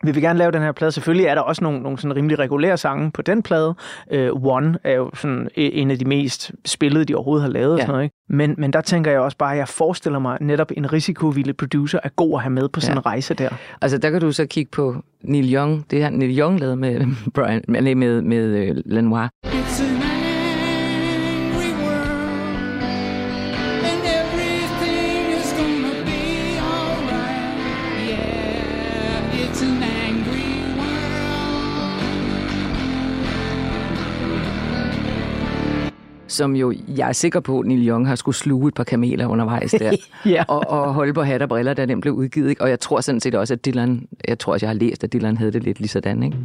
vi 0.03 0.11
vil 0.11 0.21
gerne 0.21 0.39
lave 0.39 0.51
den 0.51 0.61
her 0.61 0.71
plade. 0.71 0.91
Selvfølgelig 0.91 1.25
er 1.25 1.35
der 1.35 1.41
også 1.41 1.63
nogle, 1.63 1.79
nogle 1.79 1.97
sådan 1.97 2.15
rimelig 2.15 2.39
regulære 2.39 2.77
sange 2.77 3.11
på 3.11 3.21
den 3.21 3.43
plade. 3.43 3.75
Uh, 4.15 4.45
One 4.45 4.77
er 4.83 4.93
jo 4.93 5.11
sådan 5.13 5.49
en 5.55 5.91
af 5.91 5.99
de 5.99 6.05
mest 6.05 6.51
spillede, 6.65 7.05
de 7.05 7.15
overhovedet 7.15 7.41
har 7.41 7.49
lavet. 7.49 7.67
Ja. 7.67 7.73
Og 7.73 7.79
sådan 7.79 7.91
noget, 7.91 8.03
ikke? 8.03 8.15
Men, 8.29 8.55
men 8.57 8.73
der 8.73 8.81
tænker 8.81 9.11
jeg 9.11 9.19
også 9.19 9.37
bare, 9.37 9.51
at 9.51 9.57
jeg 9.57 9.67
forestiller 9.67 10.19
mig 10.19 10.37
netop 10.41 10.71
en 10.77 10.93
risikovillig 10.93 11.57
producer 11.57 11.99
er 12.03 12.09
god 12.09 12.33
at 12.33 12.41
have 12.41 12.51
med 12.51 12.69
på 12.69 12.79
sådan 12.79 12.95
ja. 12.95 12.99
en 12.99 13.05
rejse 13.05 13.33
der. 13.33 13.49
Altså, 13.81 13.97
der 13.97 14.09
kan 14.09 14.21
du 14.21 14.31
så 14.31 14.45
kigge 14.45 14.71
på 14.71 14.95
Neil 15.21 15.53
Young. 15.53 15.85
Det 15.91 15.99
her 15.99 16.09
Neil 16.09 16.39
Young 16.39 16.59
lavede 16.59 16.75
med, 16.75 17.05
Brian, 17.35 17.63
med, 17.67 17.95
med, 17.95 18.21
med 18.21 18.71
uh, 18.71 18.77
Lenoir. 18.85 19.29
It's 19.45 20.06
som 36.37 36.55
jo, 36.55 36.73
jeg 36.97 37.09
er 37.09 37.13
sikker 37.13 37.39
på, 37.39 37.59
at 37.59 37.65
Neil 37.65 37.87
Young 37.89 38.07
har 38.07 38.15
skulle 38.15 38.35
sluge 38.35 38.67
et 38.67 38.73
par 38.73 38.83
kameler 38.83 39.27
undervejs 39.27 39.71
der, 39.71 39.91
Ja. 40.25 40.43
og, 40.47 40.63
og 40.69 40.93
holde 40.93 41.13
på 41.13 41.21
hat 41.23 41.41
og 41.41 41.49
briller, 41.49 41.73
da 41.73 41.85
den 41.85 42.01
blev 42.01 42.13
udgivet. 42.13 42.49
Ikke? 42.49 42.61
Og 42.61 42.69
jeg 42.69 42.79
tror 42.79 43.01
sådan 43.01 43.19
set 43.21 43.35
også, 43.35 43.53
at 43.53 43.65
Dylan, 43.65 44.07
jeg 44.27 44.39
tror 44.39 44.53
også, 44.53 44.65
jeg 44.65 44.69
har 44.69 44.75
læst, 44.79 45.03
at 45.03 45.13
Dylan 45.13 45.37
havde 45.37 45.51
det 45.51 45.63
lidt 45.63 45.79
lige 45.79 45.89
sådan, 45.89 46.23
ikke? 46.23 46.37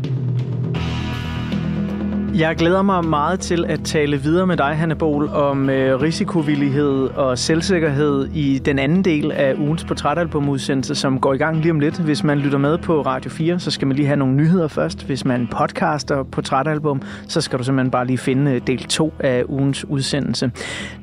Jeg 2.39 2.57
glæder 2.57 2.83
mig 2.83 3.05
meget 3.05 3.41
til 3.41 3.64
at 3.68 3.80
tale 3.85 4.16
videre 4.16 4.47
med 4.47 4.57
dig, 4.57 4.76
Hanne 4.76 4.95
Bol, 4.95 5.28
om 5.28 5.70
øh, 5.70 6.01
risikovillighed 6.01 7.09
og 7.16 7.39
selvsikkerhed 7.39 8.28
i 8.35 8.59
den 8.59 8.78
anden 8.78 9.05
del 9.05 9.33
af 9.33 9.55
ugens 9.59 9.85
portrætalbumudsendelse, 9.85 10.95
som 10.95 11.20
går 11.20 11.35
i 11.35 11.37
gang 11.37 11.57
lige 11.57 11.70
om 11.70 11.80
lidt. 11.80 12.01
Hvis 12.01 12.24
man 12.24 12.39
lytter 12.39 12.59
med 12.59 12.78
på 12.78 13.03
Radio 13.03 13.30
4, 13.30 13.59
så 13.59 13.70
skal 13.70 13.89
man 13.89 13.97
lige 13.97 14.07
have 14.07 14.16
nogle 14.16 14.35
nyheder 14.35 14.68
først. 14.68 15.07
Hvis 15.07 15.24
man 15.24 15.49
podcaster 15.51 16.22
portrætalbum, 16.22 17.03
så 17.28 17.41
skal 17.41 17.59
du 17.59 17.64
simpelthen 17.64 17.91
bare 17.91 18.07
lige 18.07 18.18
finde 18.18 18.51
øh, 18.51 18.61
del 18.66 18.85
2 18.85 19.12
af 19.18 19.45
ugens 19.49 19.85
udsendelse. 19.85 20.51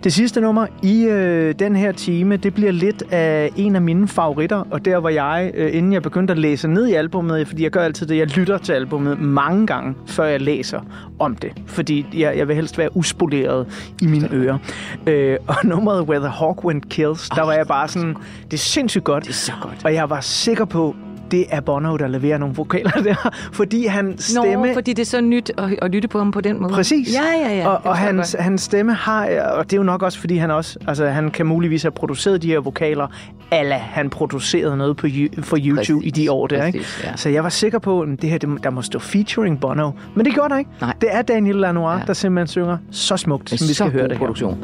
Det 0.03 0.13
sidste 0.13 0.41
nummer 0.41 0.67
i 0.83 1.03
øh, 1.03 1.55
den 1.59 1.75
her 1.75 1.91
time, 1.91 2.37
det 2.37 2.53
bliver 2.53 2.71
lidt 2.71 3.03
af 3.11 3.49
en 3.55 3.75
af 3.75 3.81
mine 3.81 4.07
favoritter, 4.07 4.63
og 4.71 4.85
der 4.85 4.99
hvor 4.99 5.09
jeg, 5.09 5.51
øh, 5.53 5.75
inden 5.75 5.93
jeg 5.93 6.01
begyndte 6.01 6.31
at 6.31 6.37
læse 6.37 6.67
ned 6.67 6.87
i 6.87 6.93
albummet, 6.93 7.47
fordi 7.47 7.63
jeg 7.63 7.71
gør 7.71 7.81
altid 7.81 8.07
det, 8.07 8.17
jeg 8.17 8.37
lytter 8.37 8.57
til 8.57 8.73
albummet 8.73 9.21
mange 9.21 9.67
gange, 9.67 9.95
før 10.05 10.25
jeg 10.25 10.41
læser 10.41 10.79
om 11.19 11.35
det, 11.35 11.51
fordi 11.65 12.05
jeg, 12.13 12.37
jeg 12.37 12.47
vil 12.47 12.55
helst 12.55 12.77
være 12.77 12.97
uspoleret 12.97 13.67
i 14.01 14.05
mine 14.05 14.29
ører. 14.33 14.57
Øh, 15.07 15.37
og 15.47 15.55
nummeret 15.63 16.01
Where 16.01 16.19
the 16.19 16.29
Hawk 16.29 16.65
Wind 16.65 16.81
Kills, 16.81 17.29
der 17.29 17.41
var 17.41 17.53
jeg 17.53 17.67
bare 17.67 17.87
sådan, 17.87 18.15
det 18.43 18.53
er 18.53 18.57
sindssygt 18.57 19.03
godt. 19.03 19.23
Det 19.23 19.29
er 19.29 19.33
så 19.33 19.53
godt. 19.61 19.85
Og 19.85 19.93
jeg 19.93 20.09
var 20.09 20.21
sikker 20.21 20.65
på, 20.65 20.95
det 21.31 21.45
er 21.49 21.59
Bono, 21.61 21.97
der 21.97 22.07
leverer 22.07 22.37
nogle 22.37 22.55
vokaler 22.55 22.91
der, 23.03 23.29
fordi 23.53 23.85
han 23.85 24.15
stemme... 24.17 24.67
Nå, 24.67 24.73
fordi 24.73 24.93
det 24.93 25.01
er 25.01 25.05
så 25.05 25.21
nyt 25.21 25.51
at, 25.57 25.69
at 25.81 25.91
lytte 25.91 26.07
på 26.07 26.17
ham 26.17 26.31
på 26.31 26.41
den 26.41 26.61
måde. 26.61 26.73
Præcis. 26.73 27.13
Ja, 27.13 27.47
ja, 27.49 27.57
ja. 27.57 27.67
Og, 27.67 27.81
og 27.83 27.97
hans, 27.97 28.31
godt. 28.35 28.43
hans 28.43 28.61
stemme 28.61 28.93
har, 28.93 29.25
og 29.41 29.63
det 29.65 29.73
er 29.73 29.77
jo 29.77 29.83
nok 29.83 30.03
også, 30.03 30.19
fordi 30.19 30.37
han 30.37 30.51
også, 30.51 30.79
altså 30.87 31.05
han 31.07 31.31
kan 31.31 31.45
muligvis 31.45 31.81
have 31.81 31.91
produceret 31.91 32.41
de 32.41 32.47
her 32.47 32.59
vokaler, 32.59 33.07
ala 33.51 33.75
han 33.77 34.09
producerede 34.09 34.77
noget 34.77 34.97
på, 34.97 35.07
for 35.41 35.57
YouTube 35.59 35.75
Præcis, 35.75 35.95
i 36.03 36.09
de 36.09 36.31
år 36.31 36.47
der, 36.47 36.65
ikke? 36.65 36.79
præcis, 36.79 37.03
ja. 37.03 37.15
Så 37.15 37.29
jeg 37.29 37.43
var 37.43 37.49
sikker 37.49 37.79
på, 37.79 38.01
at 38.01 38.07
det 38.21 38.29
her, 38.29 38.37
det, 38.37 38.63
der 38.63 38.69
må 38.69 38.81
stå 38.81 38.99
featuring 38.99 39.59
Bono. 39.59 39.91
Men 40.15 40.25
det 40.25 40.33
gjorde 40.33 40.49
der 40.49 40.57
ikke. 40.57 40.71
Nej. 40.81 40.93
Det 41.01 41.09
er 41.11 41.21
Daniel 41.21 41.55
Lanois, 41.55 41.99
Ja. 41.99 42.05
der 42.07 42.13
simpelthen 42.13 42.47
synger 42.47 42.77
så 42.91 43.17
smukt, 43.17 43.49
som 43.49 43.67
vi 43.69 43.73
skal 43.73 43.91
høre 43.91 44.03
det 44.03 44.11
her. 44.11 44.17
produktion. 44.17 44.57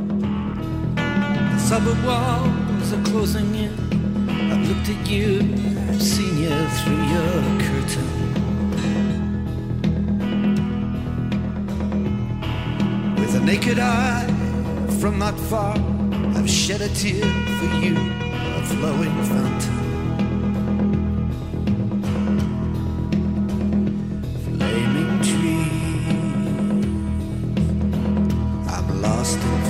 The 0.98 1.60
suburb 1.60 1.98
walls 2.08 2.94
are 2.94 3.06
closing 3.06 3.56
in. 3.56 3.95
I've 4.52 4.68
looked 4.70 4.90
at 4.90 5.10
you, 5.10 5.40
seen 6.00 6.38
you 6.38 6.56
through 6.78 7.04
your 7.16 7.42
curtain. 7.66 8.10
With 13.20 13.36
a 13.36 13.40
naked 13.40 13.80
eye 13.80 14.28
from 15.00 15.18
not 15.20 15.40
far, 15.40 15.76
I've 16.36 16.50
shed 16.50 16.82
a 16.82 16.90
tear 16.90 17.26
for 17.58 17.70
you, 17.84 17.96
a 18.60 18.62
flowing 18.66 19.16
fountain. 19.32 19.78
Flaming 24.44 25.22
tree, 25.30 25.72
I'm 28.68 29.02
lost 29.02 29.40
in 29.40 29.65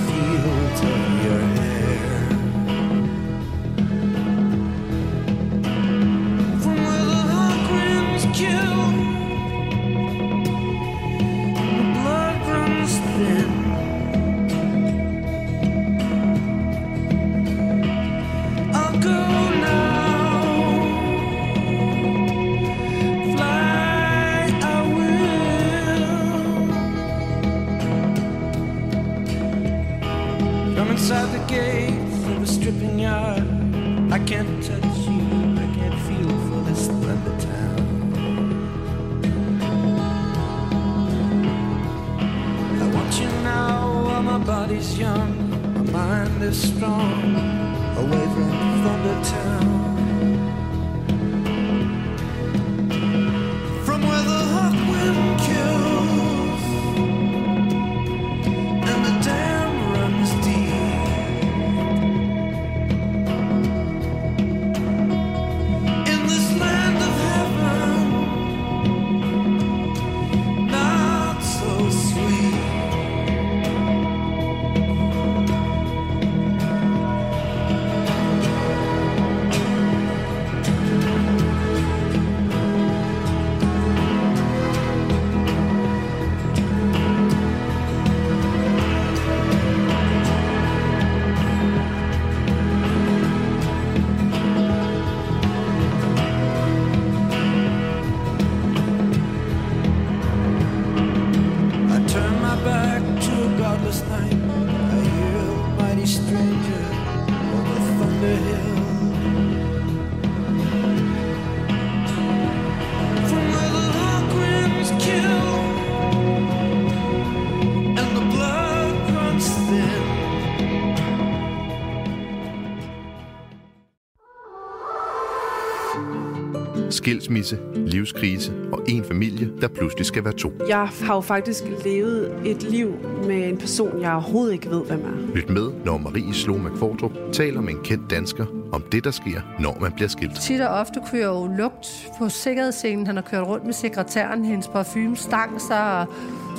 Skilsmisse, 127.06 127.60
livskrise 127.76 128.53
og 128.72 128.82
en 128.88 129.03
familie, 129.03 129.51
der 129.62 129.68
pludselig 129.68 130.06
skal 130.06 130.24
være 130.24 130.34
to. 130.34 130.51
Jeg 130.70 130.88
har 131.03 131.16
jo 131.16 131.22
faktisk 131.22 131.64
levet 131.84 132.32
et 132.45 132.64
liv 132.64 132.93
med 133.28 133.49
en 133.49 133.58
person, 133.58 134.01
jeg 134.01 134.12
overhovedet 134.14 134.53
ikke 134.53 134.70
ved, 134.70 134.86
hvem 134.86 134.99
er. 135.01 135.36
Lyt 135.36 135.49
med, 135.49 135.72
når 135.86 135.97
Marie 135.97 136.34
Slå 136.34 136.58
McFordrup 136.58 137.12
taler 137.34 137.62
med 137.62 137.74
en 137.74 137.80
kendt 137.84 138.10
dansker 138.10 138.45
om 138.72 138.84
det, 138.91 139.03
der 139.03 139.12
sker, 139.12 139.41
når 139.60 139.78
man 139.82 139.91
bliver 139.91 140.08
skilt. 140.08 140.36
Tit 140.41 140.62
og 140.62 140.68
ofte 140.68 140.99
jeg 141.14 141.24
jo 141.24 141.47
lugt 141.58 141.88
på 142.20 142.30
sikkerhedsscenen. 142.30 143.08
Han 143.08 143.16
har 143.16 143.24
kørt 143.24 143.47
rundt 143.47 143.66
med 143.66 143.74
sekretæren, 143.74 144.45
hendes 144.45 144.68
parfume 144.68 145.16
stank 145.18 145.60
sig. 145.60 145.99
og 145.99 146.08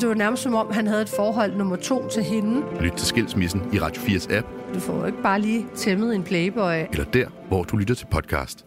Det 0.00 0.08
var 0.08 0.14
nærmest 0.14 0.42
som 0.42 0.54
om, 0.54 0.66
han 0.70 0.86
havde 0.86 1.02
et 1.02 1.08
forhold 1.08 1.56
nummer 1.56 1.76
to 1.76 2.08
til 2.08 2.22
hende. 2.22 2.62
Lyt 2.80 2.92
til 2.92 3.06
Skilsmissen 3.06 3.62
i 3.72 3.78
Radio 3.78 4.02
4's 4.02 4.34
app, 4.36 4.46
Du 4.74 4.80
får 4.80 4.98
jo 4.98 5.04
ikke 5.06 5.22
bare 5.22 5.40
lige 5.40 5.66
tæmmet 5.76 6.14
en 6.14 6.22
playboy. 6.22 6.74
eller 6.92 7.04
der, 7.04 7.26
hvor 7.48 7.62
du 7.62 7.76
lytter 7.76 7.94
til 7.94 8.06
podcast. 8.10 8.66